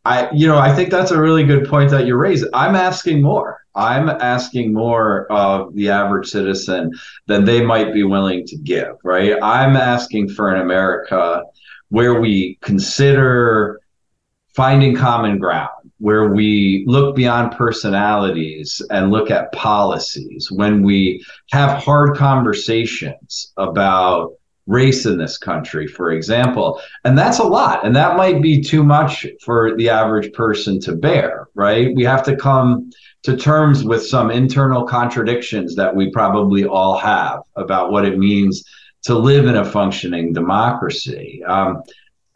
I, 0.04 0.30
you 0.32 0.46
know, 0.46 0.58
I 0.58 0.74
think 0.74 0.90
that's 0.90 1.10
a 1.10 1.20
really 1.20 1.44
good 1.44 1.68
point 1.68 1.90
that 1.90 2.06
you 2.06 2.16
raise. 2.16 2.44
I'm 2.54 2.74
asking 2.74 3.20
more. 3.22 3.60
I'm 3.74 4.08
asking 4.08 4.72
more 4.72 5.30
of 5.30 5.74
the 5.74 5.90
average 5.90 6.28
citizen 6.28 6.92
than 7.26 7.44
they 7.44 7.64
might 7.64 7.92
be 7.92 8.02
willing 8.02 8.46
to 8.46 8.56
give, 8.56 8.96
right? 9.04 9.36
I'm 9.42 9.76
asking 9.76 10.30
for 10.30 10.52
an 10.52 10.60
America 10.60 11.42
where 11.90 12.20
we 12.20 12.58
consider 12.62 13.80
finding 14.54 14.96
common 14.96 15.38
ground, 15.38 15.92
where 15.98 16.32
we 16.32 16.84
look 16.88 17.14
beyond 17.14 17.52
personalities 17.52 18.82
and 18.90 19.10
look 19.10 19.30
at 19.30 19.52
policies, 19.52 20.50
when 20.50 20.82
we 20.82 21.24
have 21.52 21.82
hard 21.82 22.16
conversations 22.16 23.52
about 23.56 24.32
race 24.70 25.04
in 25.04 25.18
this 25.18 25.36
country, 25.36 25.86
for 25.86 26.12
example. 26.12 26.80
And 27.04 27.18
that's 27.18 27.40
a 27.40 27.44
lot. 27.44 27.84
And 27.84 27.94
that 27.96 28.16
might 28.16 28.40
be 28.40 28.62
too 28.62 28.84
much 28.84 29.26
for 29.42 29.76
the 29.76 29.90
average 29.90 30.32
person 30.32 30.80
to 30.80 30.94
bear, 30.94 31.48
right? 31.54 31.94
We 31.94 32.04
have 32.04 32.22
to 32.24 32.36
come 32.36 32.90
to 33.24 33.36
terms 33.36 33.82
with 33.84 34.06
some 34.06 34.30
internal 34.30 34.84
contradictions 34.86 35.74
that 35.74 35.94
we 35.94 36.10
probably 36.10 36.64
all 36.64 36.96
have 36.96 37.40
about 37.56 37.90
what 37.90 38.04
it 38.06 38.16
means 38.16 38.64
to 39.02 39.14
live 39.14 39.46
in 39.46 39.56
a 39.56 39.64
functioning 39.64 40.32
democracy. 40.32 41.42
Um, 41.44 41.82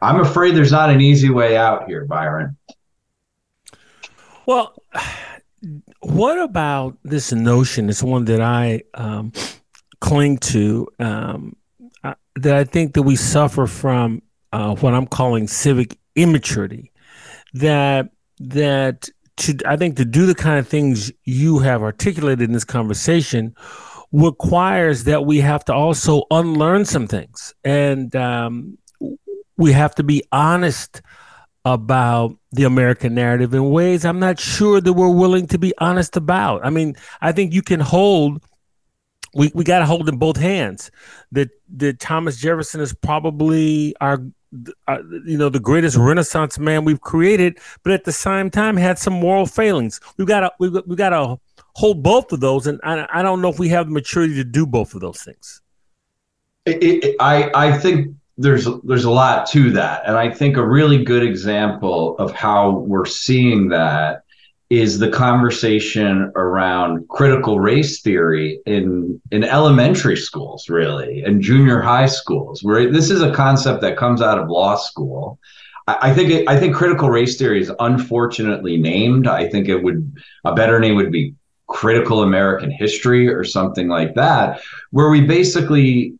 I'm 0.01 0.19
afraid 0.19 0.55
there's 0.55 0.73
not 0.73 0.89
an 0.89 0.99
easy 0.99 1.29
way 1.29 1.55
out 1.55 1.87
here, 1.87 2.05
Byron. 2.05 2.57
Well, 4.45 4.75
what 6.01 6.37
about 6.37 6.97
this 7.03 7.31
notion? 7.31 7.89
It's 7.89 8.03
one 8.03 8.25
that 8.25 8.41
I 8.41 8.83
um, 8.93 9.31
cling 10.01 10.37
to. 10.37 10.87
Um, 10.99 11.55
that 12.35 12.55
I 12.55 12.63
think 12.63 12.93
that 12.93 13.03
we 13.03 13.15
suffer 13.15 13.67
from 13.67 14.21
uh, 14.51 14.75
what 14.75 14.93
I'm 14.93 15.07
calling 15.07 15.47
civic 15.47 15.97
immaturity. 16.15 16.91
That 17.53 18.09
that 18.39 19.09
to 19.37 19.57
I 19.65 19.77
think 19.77 19.97
to 19.97 20.05
do 20.05 20.25
the 20.25 20.35
kind 20.35 20.59
of 20.59 20.67
things 20.67 21.11
you 21.23 21.59
have 21.59 21.81
articulated 21.81 22.41
in 22.41 22.51
this 22.51 22.65
conversation 22.65 23.55
requires 24.11 25.05
that 25.05 25.25
we 25.25 25.39
have 25.39 25.65
to 25.65 25.73
also 25.73 26.23
unlearn 26.31 26.85
some 26.85 27.07
things, 27.07 27.53
and 27.63 28.15
um, 28.15 28.77
we 29.57 29.71
have 29.71 29.95
to 29.95 30.03
be 30.03 30.23
honest 30.31 31.01
about 31.65 32.37
the 32.51 32.63
American 32.63 33.15
narrative 33.15 33.53
in 33.53 33.71
ways 33.71 34.05
I'm 34.05 34.19
not 34.19 34.39
sure 34.39 34.79
that 34.79 34.93
we're 34.93 35.09
willing 35.09 35.47
to 35.47 35.57
be 35.57 35.73
honest 35.79 36.15
about. 36.15 36.63
I 36.63 36.69
mean, 36.69 36.95
I 37.21 37.31
think 37.31 37.53
you 37.53 37.63
can 37.63 37.79
hold 37.79 38.43
we, 39.35 39.51
we 39.53 39.63
got 39.63 39.79
to 39.79 39.85
hold 39.85 40.09
in 40.09 40.17
both 40.17 40.37
hands. 40.37 40.89
That 41.31 41.49
that 41.75 41.99
Thomas 41.99 42.37
Jefferson 42.37 42.81
is 42.81 42.93
probably 42.93 43.95
our 44.01 44.23
uh, 44.87 44.97
you 45.25 45.37
know 45.37 45.49
the 45.49 45.59
greatest 45.59 45.97
renaissance 45.97 46.57
man 46.57 46.85
we've 46.85 47.01
created 47.01 47.59
but 47.83 47.91
at 47.91 48.05
the 48.05 48.11
same 48.13 48.49
time 48.49 48.77
had 48.77 48.97
some 48.97 49.13
moral 49.13 49.45
failings. 49.45 49.99
We've 50.17 50.27
got 50.27 50.39
to 50.59 50.69
got, 50.69 50.87
we 50.87 50.95
got 50.95 51.09
to 51.09 51.37
hold 51.73 52.01
both 52.01 52.31
of 52.31 52.39
those 52.39 52.65
and 52.65 52.79
I, 52.83 53.05
I 53.11 53.21
don't 53.21 53.41
know 53.41 53.49
if 53.49 53.59
we 53.59 53.69
have 53.69 53.87
the 53.87 53.93
maturity 53.93 54.35
to 54.35 54.45
do 54.45 54.65
both 54.65 54.95
of 54.95 55.01
those 55.01 55.21
things. 55.21 55.61
It, 56.65 57.03
it, 57.03 57.15
I 57.19 57.51
I 57.53 57.77
think 57.77 58.15
there's 58.37 58.67
there's 58.83 59.03
a 59.03 59.11
lot 59.11 59.47
to 59.47 59.71
that 59.71 60.03
and 60.07 60.15
I 60.17 60.29
think 60.31 60.55
a 60.55 60.65
really 60.65 61.03
good 61.03 61.23
example 61.23 62.17
of 62.17 62.31
how 62.31 62.71
we're 62.71 63.05
seeing 63.05 63.67
that 63.69 64.24
is 64.69 64.97
the 64.97 65.09
conversation 65.09 66.31
around 66.35 67.07
critical 67.07 67.59
race 67.59 68.01
theory 68.01 68.59
in 68.65 69.21
in 69.31 69.43
elementary 69.43 70.17
schools 70.17 70.69
really 70.69 71.21
and 71.21 71.41
junior 71.41 71.79
high 71.79 72.07
schools 72.07 72.63
where 72.63 72.91
this 72.91 73.11
is 73.11 73.21
a 73.21 73.33
concept 73.33 73.81
that 73.81 73.95
comes 73.95 74.21
out 74.21 74.39
of 74.39 74.49
law 74.49 74.75
school 74.75 75.39
I, 75.87 76.13
think 76.13 76.31
it, 76.31 76.49
I 76.49 76.59
think 76.59 76.75
critical 76.75 77.09
race 77.09 77.37
theory 77.37 77.61
is 77.61 77.71
unfortunately 77.79 78.77
named. 78.77 79.27
I 79.27 79.47
think 79.47 79.67
it 79.67 79.77
would 79.77 80.19
a 80.43 80.55
better 80.55 80.79
name 80.79 80.95
would 80.95 81.11
be 81.11 81.35
critical 81.67 82.23
American 82.23 82.71
history 82.71 83.27
or 83.27 83.43
something 83.43 83.87
like 83.87 84.15
that, 84.15 84.61
where 84.89 85.09
we 85.09 85.21
basically 85.21 86.17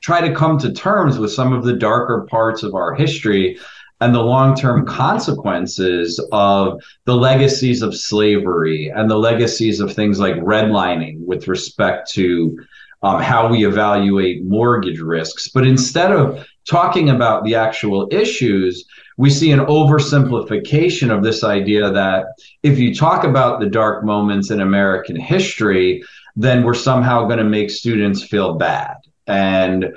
try 0.00 0.26
to 0.26 0.34
come 0.34 0.58
to 0.58 0.72
terms 0.72 1.18
with 1.18 1.30
some 1.30 1.52
of 1.52 1.64
the 1.64 1.76
darker 1.76 2.26
parts 2.30 2.62
of 2.62 2.74
our 2.74 2.94
history 2.94 3.58
and 4.00 4.14
the 4.14 4.22
long 4.22 4.56
term 4.56 4.86
consequences 4.86 6.18
of 6.32 6.82
the 7.04 7.14
legacies 7.14 7.82
of 7.82 7.94
slavery 7.94 8.90
and 8.94 9.10
the 9.10 9.18
legacies 9.18 9.80
of 9.80 9.92
things 9.92 10.18
like 10.18 10.36
redlining 10.36 11.18
with 11.26 11.48
respect 11.48 12.10
to 12.12 12.58
um, 13.02 13.20
how 13.20 13.48
we 13.48 13.66
evaluate 13.66 14.44
mortgage 14.44 15.00
risks. 15.00 15.48
But 15.48 15.66
instead 15.66 16.12
of 16.12 16.46
talking 16.68 17.10
about 17.10 17.44
the 17.44 17.54
actual 17.54 18.08
issues, 18.10 18.84
we 19.16 19.30
see 19.30 19.52
an 19.52 19.60
oversimplification 19.60 21.14
of 21.14 21.22
this 21.22 21.44
idea 21.44 21.90
that 21.90 22.26
if 22.62 22.78
you 22.78 22.94
talk 22.94 23.24
about 23.24 23.60
the 23.60 23.66
dark 23.66 24.04
moments 24.04 24.50
in 24.50 24.60
American 24.60 25.16
history, 25.16 26.02
then 26.36 26.62
we're 26.62 26.74
somehow 26.74 27.24
going 27.24 27.38
to 27.38 27.44
make 27.44 27.70
students 27.70 28.22
feel 28.22 28.54
bad. 28.54 28.96
And 29.26 29.94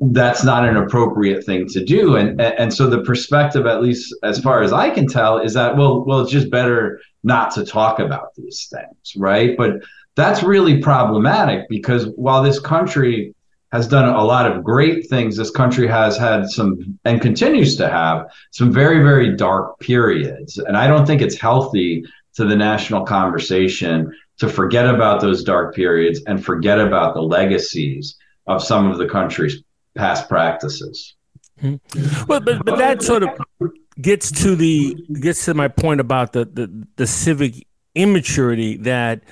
that's 0.00 0.44
not 0.44 0.66
an 0.66 0.76
appropriate 0.76 1.44
thing 1.44 1.68
to 1.68 1.84
do. 1.84 2.16
And 2.16 2.40
and 2.40 2.72
so 2.72 2.88
the 2.88 3.02
perspective 3.02 3.66
at 3.66 3.82
least 3.82 4.14
as 4.22 4.40
far 4.40 4.62
as 4.62 4.72
i 4.72 4.88
can 4.88 5.06
tell 5.06 5.38
is 5.38 5.54
that 5.54 5.76
well 5.76 6.04
well 6.04 6.20
it's 6.20 6.32
just 6.32 6.50
better 6.50 7.00
not 7.22 7.50
to 7.52 7.64
talk 7.64 7.98
about 7.98 8.34
these 8.36 8.68
things 8.72 9.14
right? 9.16 9.56
But 9.56 9.82
that's 10.16 10.42
really 10.42 10.78
problematic 10.78 11.68
because 11.68 12.06
while 12.16 12.42
this 12.42 12.60
country 12.60 13.34
has 13.72 13.88
done 13.88 14.08
a 14.08 14.24
lot 14.24 14.50
of 14.50 14.62
great 14.62 15.08
things 15.08 15.36
this 15.36 15.50
country 15.50 15.88
has 15.88 16.16
had 16.16 16.48
some 16.48 16.98
and 17.04 17.20
continues 17.20 17.76
to 17.76 17.88
have 17.88 18.26
some 18.52 18.72
very 18.72 19.02
very 19.02 19.36
dark 19.36 19.78
periods. 19.80 20.56
And 20.58 20.76
i 20.76 20.86
don't 20.86 21.06
think 21.06 21.20
it's 21.20 21.38
healthy 21.38 22.04
to 22.36 22.44
the 22.44 22.56
national 22.56 23.04
conversation 23.04 24.10
to 24.38 24.48
forget 24.48 24.86
about 24.86 25.20
those 25.20 25.44
dark 25.44 25.74
periods 25.74 26.20
and 26.26 26.44
forget 26.44 26.80
about 26.80 27.14
the 27.14 27.22
legacies 27.22 28.16
of 28.46 28.62
some 28.62 28.90
of 28.90 28.98
the 28.98 29.06
country's 29.06 29.62
past 29.96 30.28
practices. 30.28 31.14
Mm-hmm. 31.62 32.24
Well, 32.26 32.40
but 32.40 32.64
but 32.64 32.78
that 32.78 33.02
sort 33.02 33.22
of 33.22 33.30
gets 34.00 34.30
to 34.42 34.56
the 34.56 34.94
gets 35.20 35.44
to 35.44 35.54
my 35.54 35.68
point 35.68 36.00
about 36.00 36.32
the 36.32 36.44
the, 36.44 36.86
the 36.96 37.06
civic 37.06 37.66
immaturity 37.94 38.76
that 38.78 39.22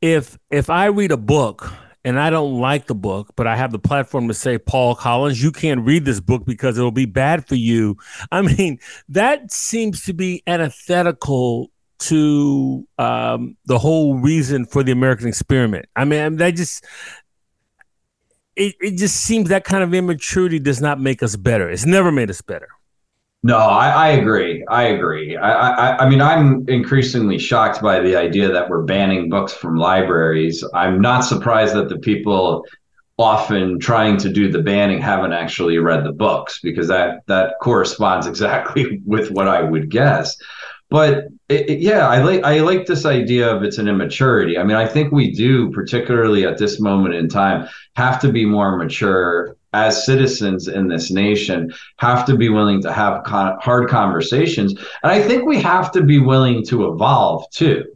if 0.00 0.38
if 0.50 0.68
I 0.68 0.86
read 0.86 1.12
a 1.12 1.16
book 1.16 1.72
and 2.04 2.18
I 2.18 2.30
don't 2.30 2.60
like 2.60 2.86
the 2.86 2.94
book, 2.94 3.32
but 3.36 3.46
I 3.46 3.56
have 3.56 3.70
the 3.70 3.78
platform 3.78 4.28
to 4.28 4.34
say, 4.34 4.58
Paul 4.58 4.94
Collins, 4.94 5.42
you 5.42 5.52
can't 5.52 5.86
read 5.86 6.04
this 6.04 6.20
book 6.20 6.44
because 6.44 6.76
it'll 6.76 6.90
be 6.90 7.06
bad 7.06 7.46
for 7.46 7.54
you. 7.54 7.96
I 8.32 8.42
mean, 8.42 8.80
that 9.08 9.52
seems 9.52 10.04
to 10.06 10.12
be 10.12 10.42
antithetical 10.46 11.70
to 12.00 12.86
um, 12.98 13.56
the 13.66 13.78
whole 13.78 14.16
reason 14.18 14.66
for 14.66 14.82
the 14.82 14.90
American 14.90 15.28
experiment. 15.28 15.86
I 15.94 16.04
mean, 16.04 16.36
that 16.36 16.56
just 16.56 16.84
it, 18.56 18.74
it 18.80 18.96
just 18.96 19.16
seems 19.16 19.48
that 19.48 19.64
kind 19.64 19.82
of 19.82 19.94
immaturity 19.94 20.58
does 20.58 20.80
not 20.80 21.00
make 21.00 21.22
us 21.22 21.36
better. 21.36 21.70
It's 21.70 21.86
never 21.86 22.12
made 22.12 22.30
us 22.30 22.42
better. 22.42 22.68
No, 23.44 23.58
I, 23.58 23.88
I 23.88 24.08
agree. 24.10 24.64
I 24.68 24.84
agree. 24.84 25.36
I, 25.36 25.70
I, 25.70 26.04
I 26.04 26.08
mean, 26.08 26.20
I'm 26.20 26.64
increasingly 26.68 27.38
shocked 27.38 27.82
by 27.82 27.98
the 27.98 28.14
idea 28.14 28.52
that 28.52 28.68
we're 28.68 28.82
banning 28.82 29.28
books 29.28 29.52
from 29.52 29.76
libraries. 29.76 30.62
I'm 30.74 31.00
not 31.00 31.22
surprised 31.22 31.74
that 31.74 31.88
the 31.88 31.98
people 31.98 32.64
often 33.18 33.78
trying 33.78 34.16
to 34.18 34.28
do 34.28 34.50
the 34.50 34.62
banning 34.62 35.00
haven't 35.00 35.32
actually 35.32 35.78
read 35.78 36.04
the 36.04 36.12
books 36.12 36.60
because 36.62 36.88
that 36.88 37.26
that 37.26 37.54
corresponds 37.60 38.26
exactly 38.28 39.00
with 39.04 39.30
what 39.32 39.48
I 39.48 39.62
would 39.62 39.90
guess. 39.90 40.36
But 40.92 41.28
it, 41.48 41.70
it, 41.70 41.78
yeah, 41.80 42.06
I 42.06 42.22
like 42.22 42.44
I 42.44 42.60
like 42.60 42.84
this 42.84 43.06
idea 43.06 43.50
of 43.50 43.62
it's 43.62 43.78
an 43.78 43.88
immaturity. 43.88 44.58
I 44.58 44.62
mean, 44.62 44.76
I 44.76 44.86
think 44.86 45.10
we 45.10 45.30
do, 45.32 45.70
particularly 45.70 46.44
at 46.44 46.58
this 46.58 46.80
moment 46.80 47.14
in 47.14 47.30
time, 47.30 47.66
have 47.96 48.20
to 48.20 48.30
be 48.30 48.44
more 48.44 48.76
mature 48.76 49.56
as 49.72 50.04
citizens 50.04 50.68
in 50.68 50.88
this 50.88 51.10
nation. 51.10 51.72
Have 51.96 52.26
to 52.26 52.36
be 52.36 52.50
willing 52.50 52.82
to 52.82 52.92
have 52.92 53.24
con- 53.24 53.56
hard 53.58 53.88
conversations, 53.88 54.72
and 55.02 55.10
I 55.10 55.22
think 55.22 55.46
we 55.46 55.62
have 55.62 55.92
to 55.92 56.02
be 56.02 56.18
willing 56.18 56.62
to 56.66 56.88
evolve 56.88 57.50
too, 57.52 57.86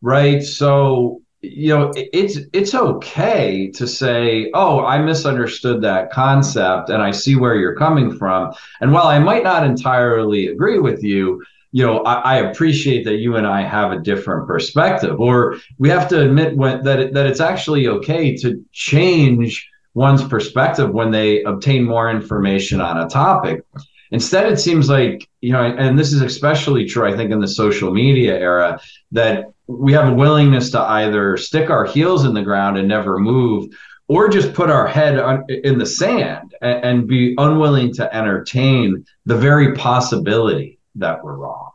right? 0.00 0.42
So 0.42 1.20
you 1.42 1.68
know 1.68 1.92
it's 1.94 2.38
it's 2.52 2.74
okay 2.74 3.70
to 3.70 3.86
say 3.86 4.50
oh 4.52 4.84
i 4.84 5.00
misunderstood 5.00 5.80
that 5.80 6.10
concept 6.10 6.90
and 6.90 7.00
i 7.00 7.10
see 7.10 7.34
where 7.34 7.54
you're 7.54 7.76
coming 7.76 8.14
from 8.14 8.52
and 8.82 8.92
while 8.92 9.06
i 9.06 9.18
might 9.18 9.42
not 9.42 9.64
entirely 9.64 10.48
agree 10.48 10.78
with 10.78 11.02
you 11.02 11.42
you 11.72 11.84
know 11.84 12.00
I, 12.00 12.14
I 12.14 12.36
appreciate 12.50 13.04
that 13.04 13.16
you 13.16 13.36
and 13.36 13.46
i 13.46 13.62
have 13.62 13.92
a 13.92 13.98
different 13.98 14.46
perspective 14.46 15.20
or 15.20 15.56
we 15.78 15.88
have 15.88 16.08
to 16.08 16.20
admit 16.20 16.56
when, 16.56 16.82
that 16.84 17.00
it, 17.00 17.14
that 17.14 17.26
it's 17.26 17.40
actually 17.40 17.86
okay 17.88 18.36
to 18.38 18.64
change 18.72 19.68
one's 19.94 20.24
perspective 20.24 20.90
when 20.90 21.10
they 21.10 21.42
obtain 21.42 21.84
more 21.84 22.10
information 22.10 22.80
on 22.80 22.98
a 22.98 23.08
topic. 23.08 23.64
Instead 24.12 24.52
it 24.52 24.58
seems 24.58 24.88
like 24.88 25.28
you 25.40 25.52
know 25.52 25.62
and 25.62 25.96
this 25.98 26.12
is 26.12 26.20
especially 26.20 26.84
true 26.84 27.08
i 27.08 27.16
think 27.16 27.30
in 27.30 27.40
the 27.40 27.46
social 27.46 27.92
media 27.92 28.36
era 28.36 28.80
that 29.12 29.52
we 29.68 29.92
have 29.92 30.08
a 30.08 30.14
willingness 30.14 30.70
to 30.70 30.80
either 30.80 31.36
stick 31.36 31.70
our 31.70 31.84
heels 31.84 32.24
in 32.24 32.34
the 32.34 32.42
ground 32.42 32.76
and 32.76 32.88
never 32.88 33.20
move 33.20 33.68
or 34.08 34.28
just 34.28 34.52
put 34.52 34.68
our 34.68 34.88
head 34.88 35.20
on, 35.20 35.44
in 35.48 35.78
the 35.78 35.86
sand 35.86 36.56
and, 36.60 36.84
and, 36.84 37.06
be 37.06 37.36
unwilling 37.38 37.94
to 37.94 38.12
entertain 38.12 39.04
the 39.26 39.36
very 39.36 39.72
possibility 39.76 40.79
that 41.00 41.22
we're 41.24 41.34
wrong 41.34 41.70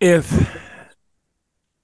if 0.00 0.56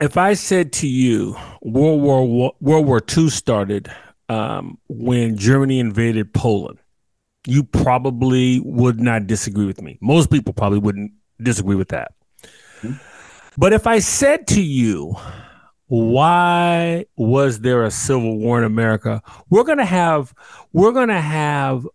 if 0.01 0.17
i 0.17 0.35
said 0.35 0.73
to 0.73 0.87
you 0.87 1.37
world 1.63 2.01
war 2.01 2.55
world 2.61 2.87
war 2.87 3.01
ii 3.17 3.31
started 3.31 3.91
um, 4.29 4.79
when 4.89 5.37
germany 5.37 5.79
invaded 5.79 6.33
poland 6.35 6.79
you 7.47 7.63
probably 7.65 8.61
would 8.61 9.01
not 9.01 9.27
disagree 9.27 9.67
with 9.67 9.81
me 9.81 9.99
most 10.01 10.31
people 10.31 10.53
probably 10.53 10.79
wouldn't 10.79 11.13
disagree 11.41 11.77
with 11.77 11.89
that 11.89 12.13
mm-hmm. 12.83 12.93
But 13.57 13.73
if 13.73 13.87
I 13.87 13.99
said 13.99 14.47
to 14.49 14.63
you, 14.63 15.15
why 15.87 17.05
was 17.17 17.61
there 17.61 17.85
a 17.85 17.91
civil 17.91 18.39
war 18.39 18.59
in 18.59 18.65
America? 18.65 19.23
We're 19.51 19.65
gonna 19.65 19.85
have 19.85 20.35
we're 20.73 20.93
gonna 20.93 21.21
have 21.21 21.87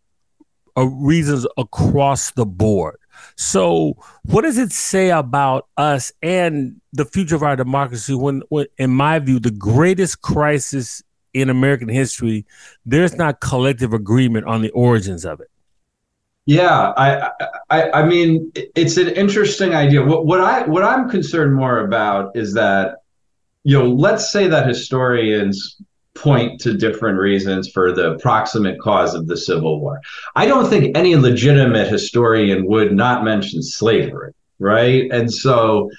uh, 0.78 0.86
reasons 0.86 1.48
across 1.58 2.32
the 2.32 2.46
board. 2.46 2.98
So, 3.40 3.96
what 4.24 4.42
does 4.42 4.58
it 4.58 4.72
say 4.72 5.12
about 5.12 5.68
us 5.78 6.12
and 6.24 6.82
the 6.92 7.06
future 7.06 7.36
of 7.36 7.44
our 7.44 7.56
democracy 7.56 8.16
when, 8.16 8.42
when 8.50 8.66
in 8.80 8.90
my 8.90 9.20
view, 9.20 9.40
the 9.40 9.52
greatest 9.52 10.24
crisis 10.24 11.04
in 11.36 11.52
American 11.52 11.88
history, 11.88 12.48
there's 12.84 13.16
not 13.16 13.40
collective 13.40 13.94
agreement 13.94 14.48
on 14.48 14.64
the 14.64 14.72
origins 14.72 15.24
of 15.24 15.40
it? 15.40 15.52
Yeah, 16.48 16.94
I, 16.98 17.30
I, 17.70 17.92
I 17.92 18.06
mean, 18.08 18.52
it's 18.56 18.98
an 18.98 19.10
interesting 19.10 19.76
idea. 19.76 20.04
What, 20.04 20.26
what 20.26 20.42
I, 20.42 20.64
what 20.66 20.84
I'm 20.84 21.08
concerned 21.08 21.54
more 21.54 21.80
about 21.80 22.36
is 22.36 22.56
that, 22.56 23.04
you 23.64 23.78
know, 23.78 23.88
let's 23.88 24.32
say 24.32 24.48
that 24.48 24.68
historians 24.68 25.80
point 26.18 26.60
to 26.62 26.74
different 26.74 27.20
reasons 27.20 27.70
for 27.70 27.94
the 27.94 28.18
proximate 28.20 28.80
cause 28.80 29.14
of 29.14 29.28
the 29.28 29.38
Civil 29.38 29.80
War. 29.80 30.02
I 30.36 30.46
don't 30.46 30.68
think 30.68 30.98
any 30.98 31.16
legitimate 31.16 31.88
historian 31.88 32.66
would 32.68 32.92
not 32.94 33.24
mention 33.24 33.62
slavery, 33.64 34.34
right? 34.60 35.10
And 35.12 35.34
so 35.34 35.90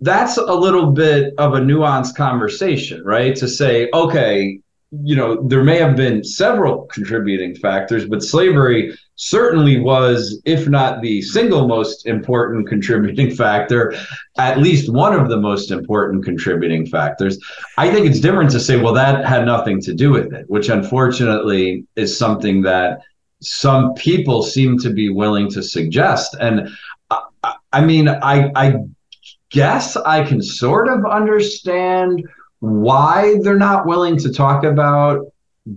that's 0.00 0.36
a 0.38 0.54
little 0.54 0.92
bit 0.92 1.34
of 1.38 1.54
a 1.54 1.60
nuanced 1.60 2.14
conversation, 2.16 3.04
right? 3.04 3.36
To 3.36 3.48
say, 3.48 3.88
okay, 3.92 4.60
you 4.92 5.16
know, 5.16 5.42
there 5.42 5.64
may 5.64 5.78
have 5.78 5.96
been 5.96 6.22
several 6.22 6.82
contributing 6.86 7.56
factors, 7.56 8.06
but 8.06 8.22
slavery 8.22 8.96
certainly 9.16 9.80
was, 9.80 10.40
if 10.44 10.68
not 10.68 11.02
the 11.02 11.20
single 11.22 11.66
most 11.66 12.06
important 12.06 12.68
contributing 12.68 13.34
factor, 13.34 13.94
at 14.38 14.58
least 14.58 14.92
one 14.92 15.12
of 15.12 15.28
the 15.28 15.36
most 15.36 15.70
important 15.70 16.24
contributing 16.24 16.86
factors. 16.86 17.38
I 17.76 17.90
think 17.90 18.06
it's 18.06 18.20
different 18.20 18.50
to 18.52 18.60
say, 18.60 18.80
well, 18.80 18.94
that 18.94 19.26
had 19.26 19.44
nothing 19.44 19.80
to 19.82 19.94
do 19.94 20.10
with 20.12 20.32
it, 20.32 20.48
which 20.48 20.68
unfortunately 20.68 21.84
is 21.96 22.16
something 22.16 22.62
that 22.62 23.00
some 23.42 23.92
people 23.94 24.42
seem 24.42 24.78
to 24.78 24.90
be 24.90 25.08
willing 25.08 25.50
to 25.50 25.62
suggest. 25.62 26.36
And 26.40 26.70
I, 27.10 27.54
I 27.72 27.84
mean, 27.84 28.08
I, 28.08 28.50
I 28.54 28.76
guess 29.50 29.96
I 29.96 30.24
can 30.24 30.40
sort 30.40 30.88
of 30.88 31.04
understand 31.04 32.22
why 32.60 33.38
they're 33.42 33.58
not 33.58 33.86
willing 33.86 34.16
to 34.18 34.32
talk 34.32 34.64
about 34.64 35.26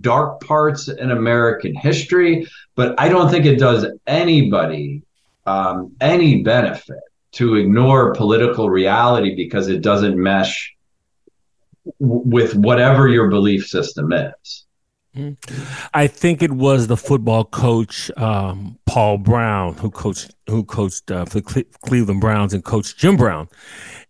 dark 0.00 0.40
parts 0.40 0.88
in 0.88 1.10
American 1.10 1.74
history, 1.74 2.46
but 2.74 2.98
I 2.98 3.08
don't 3.08 3.30
think 3.30 3.44
it 3.44 3.58
does 3.58 3.86
anybody 4.06 5.02
um, 5.46 5.92
any 6.00 6.42
benefit 6.42 7.00
to 7.32 7.56
ignore 7.56 8.14
political 8.14 8.70
reality 8.70 9.34
because 9.34 9.68
it 9.68 9.82
doesn't 9.82 10.16
mesh 10.16 10.74
w- 12.00 12.22
with 12.24 12.54
whatever 12.54 13.08
your 13.08 13.28
belief 13.28 13.66
system 13.66 14.12
is. 14.12 14.66
I 15.92 16.06
think 16.06 16.40
it 16.40 16.52
was 16.52 16.86
the 16.86 16.96
football 16.96 17.44
coach 17.44 18.12
um, 18.16 18.78
Paul 18.86 19.18
Brown 19.18 19.74
who 19.74 19.90
coached 19.90 20.34
who 20.50 20.64
coached 20.64 21.10
uh, 21.10 21.24
for 21.24 21.40
the 21.40 21.66
Cleveland 21.86 22.20
Browns 22.20 22.52
and 22.52 22.64
coached 22.64 22.98
Jim 22.98 23.16
Brown, 23.16 23.48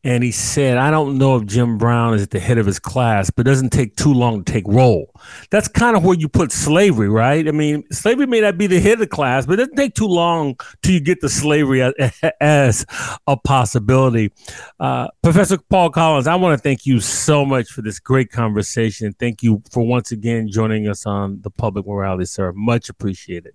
and 0.02 0.24
he 0.24 0.32
said, 0.32 0.78
I 0.78 0.90
don't 0.90 1.18
know 1.18 1.36
if 1.36 1.44
Jim 1.44 1.76
Brown 1.76 2.14
is 2.14 2.22
at 2.22 2.30
the 2.30 2.40
head 2.40 2.56
of 2.56 2.64
his 2.64 2.78
class, 2.78 3.28
but 3.28 3.46
it 3.46 3.50
doesn't 3.50 3.70
take 3.70 3.96
too 3.96 4.14
long 4.14 4.42
to 4.42 4.52
take 4.52 4.64
roll. 4.66 5.14
That's 5.50 5.68
kind 5.68 5.94
of 5.94 6.04
where 6.04 6.16
you 6.16 6.28
put 6.28 6.52
slavery, 6.52 7.08
right? 7.08 7.46
I 7.46 7.50
mean, 7.50 7.84
slavery 7.92 8.26
may 8.26 8.40
not 8.40 8.56
be 8.56 8.66
the 8.66 8.80
head 8.80 8.94
of 8.94 8.98
the 9.00 9.06
class, 9.06 9.44
but 9.44 9.54
it 9.54 9.56
doesn't 9.56 9.76
take 9.76 9.94
too 9.94 10.06
long 10.06 10.56
till 10.82 10.94
you 10.94 11.00
get 11.00 11.20
to 11.20 11.28
slavery 11.28 11.82
as, 12.40 12.86
a 13.26 13.36
possibility. 13.36 14.32
Uh, 14.78 15.08
Professor 15.22 15.58
Paul 15.58 15.90
Collins, 15.90 16.26
I 16.26 16.34
want 16.36 16.56
to 16.56 16.62
thank 16.62 16.86
you 16.86 17.00
so 17.00 17.44
much 17.44 17.70
for 17.70 17.82
this 17.82 18.00
great 18.00 18.30
conversation. 18.30 19.14
Thank 19.18 19.42
you 19.42 19.62
for 19.70 19.82
once 19.82 20.12
again 20.12 20.48
joining 20.50 20.88
us 20.88 21.04
on 21.04 21.42
the 21.42 21.50
Public 21.50 21.86
Morality, 21.86 22.24
sir. 22.24 22.52
Much 22.52 22.88
appreciated. 22.88 23.54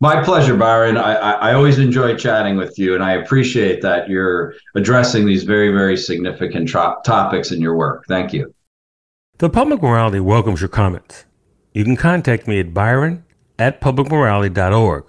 My 0.00 0.22
pleasure, 0.22 0.56
Byron. 0.56 0.96
I, 0.96 1.14
I, 1.14 1.54
always 1.54 1.80
enjoy 1.80 2.14
chatting 2.14 2.56
with 2.56 2.78
you, 2.78 2.94
and 2.94 3.02
I 3.02 3.14
appreciate 3.14 3.82
that 3.82 4.08
you're 4.08 4.54
addressing 4.76 5.26
these 5.26 5.42
very, 5.42 5.72
very 5.72 5.96
significant 5.96 6.68
tro- 6.68 6.98
topics 7.04 7.50
in 7.50 7.60
your 7.60 7.74
work. 7.74 8.04
Thank 8.06 8.32
you. 8.32 8.54
The 9.38 9.50
Public 9.50 9.82
Morality 9.82 10.20
welcomes 10.20 10.60
your 10.60 10.68
comments. 10.68 11.24
You 11.72 11.82
can 11.84 11.96
contact 11.96 12.46
me 12.46 12.60
at 12.60 12.72
byron 12.72 13.24
at 13.58 13.80
publicmorality.org. 13.80 15.04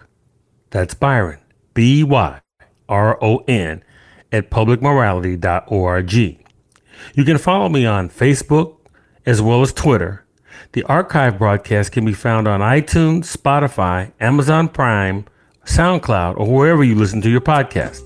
That's 0.71 0.95
Byron, 0.95 1.39
B 1.75 2.03
Y 2.03 2.41
R 2.87 3.23
O 3.23 3.43
N, 3.47 3.83
at 4.31 4.49
publicmorality.org. 4.49 6.13
You 6.13 7.23
can 7.25 7.37
follow 7.37 7.69
me 7.69 7.85
on 7.85 8.09
Facebook 8.09 8.77
as 9.25 9.39
well 9.39 9.61
as 9.61 9.71
Twitter 9.71 10.25
the 10.73 10.83
archive 10.83 11.39
broadcast 11.39 11.91
can 11.91 12.05
be 12.05 12.13
found 12.13 12.47
on 12.47 12.59
iTunes, 12.59 13.35
Spotify, 13.35 14.11
Amazon 14.19 14.69
Prime, 14.69 15.25
SoundCloud, 15.65 16.37
or 16.37 16.45
wherever 16.45 16.83
you 16.83 16.93
listen 16.93 17.21
to 17.21 17.29
your 17.29 17.41
podcasts. 17.41 18.05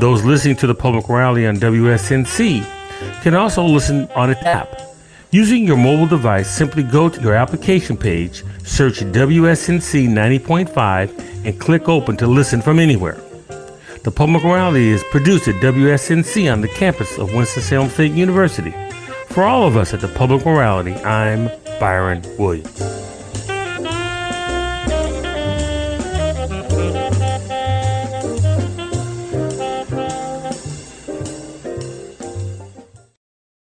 Those 0.00 0.24
listening 0.24 0.56
to 0.56 0.66
the 0.66 0.74
Public 0.74 1.08
Morality 1.08 1.46
on 1.46 1.58
WSNC 1.58 3.22
can 3.22 3.34
also 3.34 3.62
listen 3.62 4.08
on 4.16 4.30
its 4.30 4.42
app. 4.42 4.80
Using 5.30 5.64
your 5.64 5.76
mobile 5.76 6.08
device, 6.08 6.50
simply 6.50 6.82
go 6.82 7.08
to 7.08 7.20
your 7.20 7.34
application 7.34 7.96
page, 7.96 8.42
search 8.64 8.98
WSNC 9.00 10.08
90.5, 10.08 11.46
and 11.46 11.60
click 11.60 11.88
open 11.88 12.16
to 12.16 12.26
listen 12.26 12.60
from 12.60 12.80
anywhere. 12.80 13.20
The 14.02 14.10
Public 14.10 14.42
Morality 14.42 14.88
is 14.88 15.04
produced 15.12 15.46
at 15.46 15.54
WSNC 15.62 16.52
on 16.52 16.60
the 16.60 16.68
campus 16.68 17.18
of 17.18 17.32
Winston-Salem 17.32 17.88
State 17.88 18.12
University. 18.12 18.74
For 19.32 19.44
all 19.44 19.66
of 19.66 19.78
us 19.78 19.94
at 19.94 20.02
the 20.02 20.08
Public 20.08 20.44
Morality, 20.44 20.94
I'm 20.96 21.50
Byron 21.80 22.22
Williams. 22.38 23.11